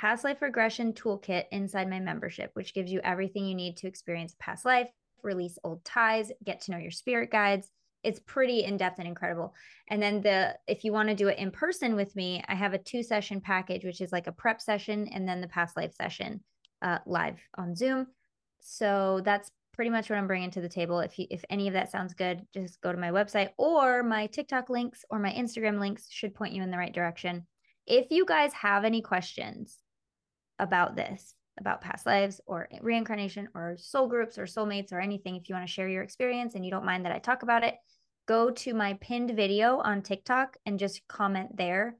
past 0.00 0.24
life 0.24 0.40
regression 0.40 0.94
toolkit 0.94 1.44
inside 1.52 1.90
my 1.90 2.00
membership, 2.00 2.50
which 2.54 2.72
gives 2.72 2.90
you 2.90 3.00
everything 3.04 3.44
you 3.44 3.54
need 3.54 3.76
to 3.76 3.86
experience 3.86 4.34
past 4.40 4.64
life, 4.64 4.88
release 5.22 5.58
old 5.62 5.84
ties, 5.84 6.32
get 6.42 6.58
to 6.58 6.70
know 6.70 6.78
your 6.78 6.90
spirit 6.90 7.30
guides. 7.30 7.70
It's 8.02 8.18
pretty 8.20 8.64
in-depth 8.64 8.98
and 8.98 9.06
incredible. 9.06 9.52
And 9.88 10.02
then 10.02 10.22
the 10.22 10.56
if 10.66 10.84
you 10.84 10.92
want 10.92 11.10
to 11.10 11.14
do 11.14 11.28
it 11.28 11.36
in 11.36 11.50
person 11.50 11.96
with 11.96 12.16
me, 12.16 12.42
I 12.48 12.54
have 12.54 12.72
a 12.72 12.78
two 12.78 13.02
session 13.02 13.42
package, 13.42 13.84
which 13.84 14.00
is 14.00 14.10
like 14.10 14.26
a 14.26 14.32
prep 14.32 14.62
session 14.62 15.06
and 15.08 15.28
then 15.28 15.42
the 15.42 15.48
past 15.48 15.76
life 15.76 15.92
session 15.92 16.42
uh, 16.80 17.00
live 17.04 17.38
on 17.58 17.76
Zoom. 17.76 18.06
So 18.62 19.20
that's 19.22 19.50
pretty 19.74 19.90
much 19.90 20.08
what 20.08 20.18
I'm 20.18 20.26
bringing 20.26 20.50
to 20.52 20.62
the 20.62 20.68
table. 20.70 21.00
If 21.00 21.18
you, 21.18 21.26
if 21.28 21.44
any 21.50 21.68
of 21.68 21.74
that 21.74 21.90
sounds 21.90 22.14
good, 22.14 22.40
just 22.54 22.80
go 22.80 22.90
to 22.90 22.98
my 22.98 23.10
website 23.10 23.50
or 23.58 24.02
my 24.02 24.28
TikTok 24.28 24.70
links 24.70 25.04
or 25.10 25.18
my 25.18 25.30
Instagram 25.30 25.78
links 25.78 26.06
should 26.08 26.34
point 26.34 26.54
you 26.54 26.62
in 26.62 26.70
the 26.70 26.78
right 26.78 26.94
direction. 26.94 27.46
If 27.86 28.10
you 28.10 28.24
guys 28.24 28.54
have 28.54 28.86
any 28.86 29.02
questions 29.02 29.76
about 30.60 30.94
this, 30.94 31.34
about 31.58 31.80
past 31.80 32.06
lives 32.06 32.40
or 32.46 32.68
reincarnation 32.80 33.48
or 33.54 33.76
soul 33.78 34.06
groups 34.06 34.38
or 34.38 34.44
soulmates 34.44 34.92
or 34.92 35.00
anything, 35.00 35.36
if 35.36 35.48
you 35.48 35.54
want 35.54 35.66
to 35.66 35.72
share 35.72 35.88
your 35.88 36.02
experience 36.02 36.54
and 36.54 36.64
you 36.64 36.70
don't 36.70 36.84
mind 36.84 37.04
that 37.04 37.12
I 37.12 37.18
talk 37.18 37.42
about 37.42 37.64
it, 37.64 37.74
go 38.26 38.50
to 38.50 38.74
my 38.74 38.94
pinned 39.00 39.32
video 39.32 39.78
on 39.78 40.02
TikTok 40.02 40.56
and 40.66 40.78
just 40.78 41.00
comment 41.08 41.56
there. 41.56 41.96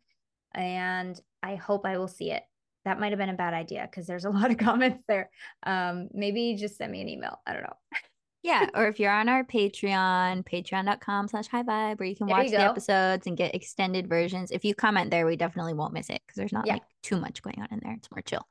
And 0.54 1.20
I 1.42 1.56
hope 1.56 1.86
I 1.86 1.98
will 1.98 2.08
see 2.08 2.30
it. 2.30 2.42
That 2.84 2.98
might 2.98 3.12
have 3.12 3.18
been 3.18 3.28
a 3.28 3.34
bad 3.34 3.54
idea 3.54 3.88
because 3.90 4.06
there's 4.06 4.24
a 4.24 4.30
lot 4.38 4.50
of 4.50 4.58
comments 4.58 5.02
there. 5.08 5.30
Um, 5.62 6.08
maybe 6.12 6.56
just 6.56 6.76
send 6.76 6.92
me 6.92 7.00
an 7.00 7.08
email. 7.08 7.40
I 7.46 7.52
don't 7.52 7.62
know. 7.62 7.76
yeah 8.42 8.66
or 8.74 8.86
if 8.88 8.98
you're 8.98 9.12
on 9.12 9.28
our 9.28 9.44
patreon 9.44 10.44
patreon.com 10.44 11.28
slash 11.28 11.46
high 11.48 11.62
vibe 11.62 11.98
where 11.98 12.08
you 12.08 12.16
can 12.16 12.26
There 12.26 12.36
you 12.38 12.42
watch 12.44 12.50
the 12.50 12.60
episodes 12.60 13.26
and 13.26 13.36
get 13.36 13.54
extended 13.54 14.08
versions. 14.08 14.50
If 14.50 14.64
you 14.64 14.74
comment 14.74 15.10
there 15.10 15.26
we 15.26 15.36
definitely 15.36 15.74
won't 15.74 15.92
miss 15.92 16.08
it 16.10 16.20
because 16.26 16.36
there's 16.36 16.52
not 16.52 16.66
Yeah. 16.66 16.74
like 16.74 16.82
too 17.02 17.18
much 17.20 17.42
going 17.42 17.60
on 17.60 17.68
in 17.70 17.80
there. 17.82 17.94
It's 17.94 18.10
more 18.10 18.22
chill. 18.22 18.46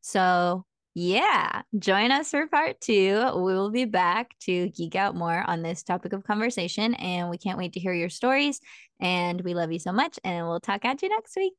So 0.00 0.64
yeah 0.94 1.62
join 1.78 2.10
us 2.10 2.30
for 2.30 2.46
part 2.46 2.80
two. 2.80 3.14
We 3.34 3.54
will 3.54 3.70
be 3.70 3.86
back 3.86 4.38
to 4.40 4.68
geek 4.70 4.94
out 4.94 5.16
more 5.16 5.42
on 5.46 5.62
this 5.62 5.82
topic 5.82 6.12
of 6.12 6.22
conversation 6.24 6.94
and 6.94 7.30
we 7.30 7.38
can't 7.38 7.58
wait 7.58 7.72
to 7.74 7.80
hear 7.80 7.94
your 7.94 8.10
stories 8.10 8.60
and 9.00 9.40
we 9.40 9.54
love 9.54 9.72
you 9.72 9.78
so 9.78 9.92
much 9.92 10.18
and 10.22 10.46
we'll 10.46 10.60
talk 10.60 10.84
at 10.84 11.02
you 11.02 11.08
next 11.08 11.34
week. 11.36 11.54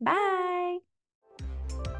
Bye 0.00 0.91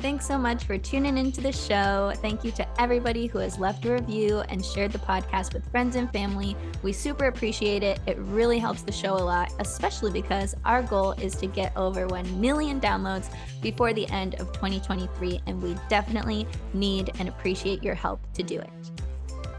Thanks 0.01 0.27
so 0.27 0.37
much 0.37 0.65
for 0.65 0.77
tuning 0.77 1.17
into 1.17 1.41
the 1.41 1.53
show. 1.53 2.13
Thank 2.17 2.43
you 2.43 2.51
to 2.53 2.81
everybody 2.81 3.27
who 3.27 3.39
has 3.39 3.59
left 3.59 3.85
a 3.85 3.93
review 3.93 4.41
and 4.49 4.65
shared 4.65 4.91
the 4.91 4.99
podcast 4.99 5.55
with 5.55 5.71
friends 5.71 5.95
and 5.95 6.13
family. 6.13 6.57
We 6.83 6.93
super 6.93 7.27
appreciate 7.27 7.85
it. 7.85 8.01
It 8.07 8.19
really 8.19 8.59
helps 8.59 8.83
the 8.83 8.91
show 8.91 9.15
a 9.15 9.23
lot, 9.23 9.53
especially 9.61 10.11
because 10.11 10.57
our 10.65 10.83
goal 10.83 11.13
is 11.13 11.37
to 11.37 11.47
get 11.47 11.77
over 11.77 12.09
1 12.09 12.41
million 12.41 12.81
downloads 12.81 13.33
before 13.61 13.93
the 13.93 14.09
end 14.09 14.35
of 14.41 14.53
2023, 14.53 15.41
and 15.47 15.63
we 15.63 15.77
definitely 15.89 16.49
need 16.75 17.13
and 17.21 17.29
appreciate 17.29 17.83
your 17.85 17.95
help 17.95 18.21
to 18.33 18.43
do 18.43 18.59
it. 18.59 18.71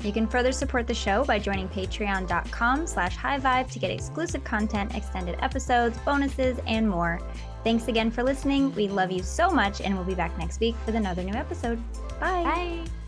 You 0.04 0.12
can 0.12 0.28
further 0.28 0.52
support 0.52 0.86
the 0.86 0.94
show 0.94 1.24
by 1.24 1.40
joining 1.40 1.70
patreon.com 1.70 2.88
slash 2.88 3.16
high 3.16 3.40
vibe 3.40 3.72
to 3.72 3.80
get 3.80 3.90
exclusive 3.90 4.44
content, 4.44 4.94
extended 4.94 5.38
episodes, 5.40 5.98
bonuses, 6.00 6.60
and 6.68 6.90
more. 6.90 7.22
Thanks 7.64 7.88
again 7.88 8.12
for 8.12 8.24
listening. 8.24 8.74
We 8.76 8.88
love 8.88 9.12
you 9.12 9.24
so 9.24 9.50
much, 9.50 9.82
and 9.82 9.96
we'll 9.96 10.06
be 10.06 10.16
back 10.16 10.38
next 10.38 10.60
week 10.60 10.76
with 10.86 10.96
another 10.96 11.24
new 11.24 11.34
episode. 11.34 11.82
Bye. 12.20 12.44
Bye. 12.44 13.03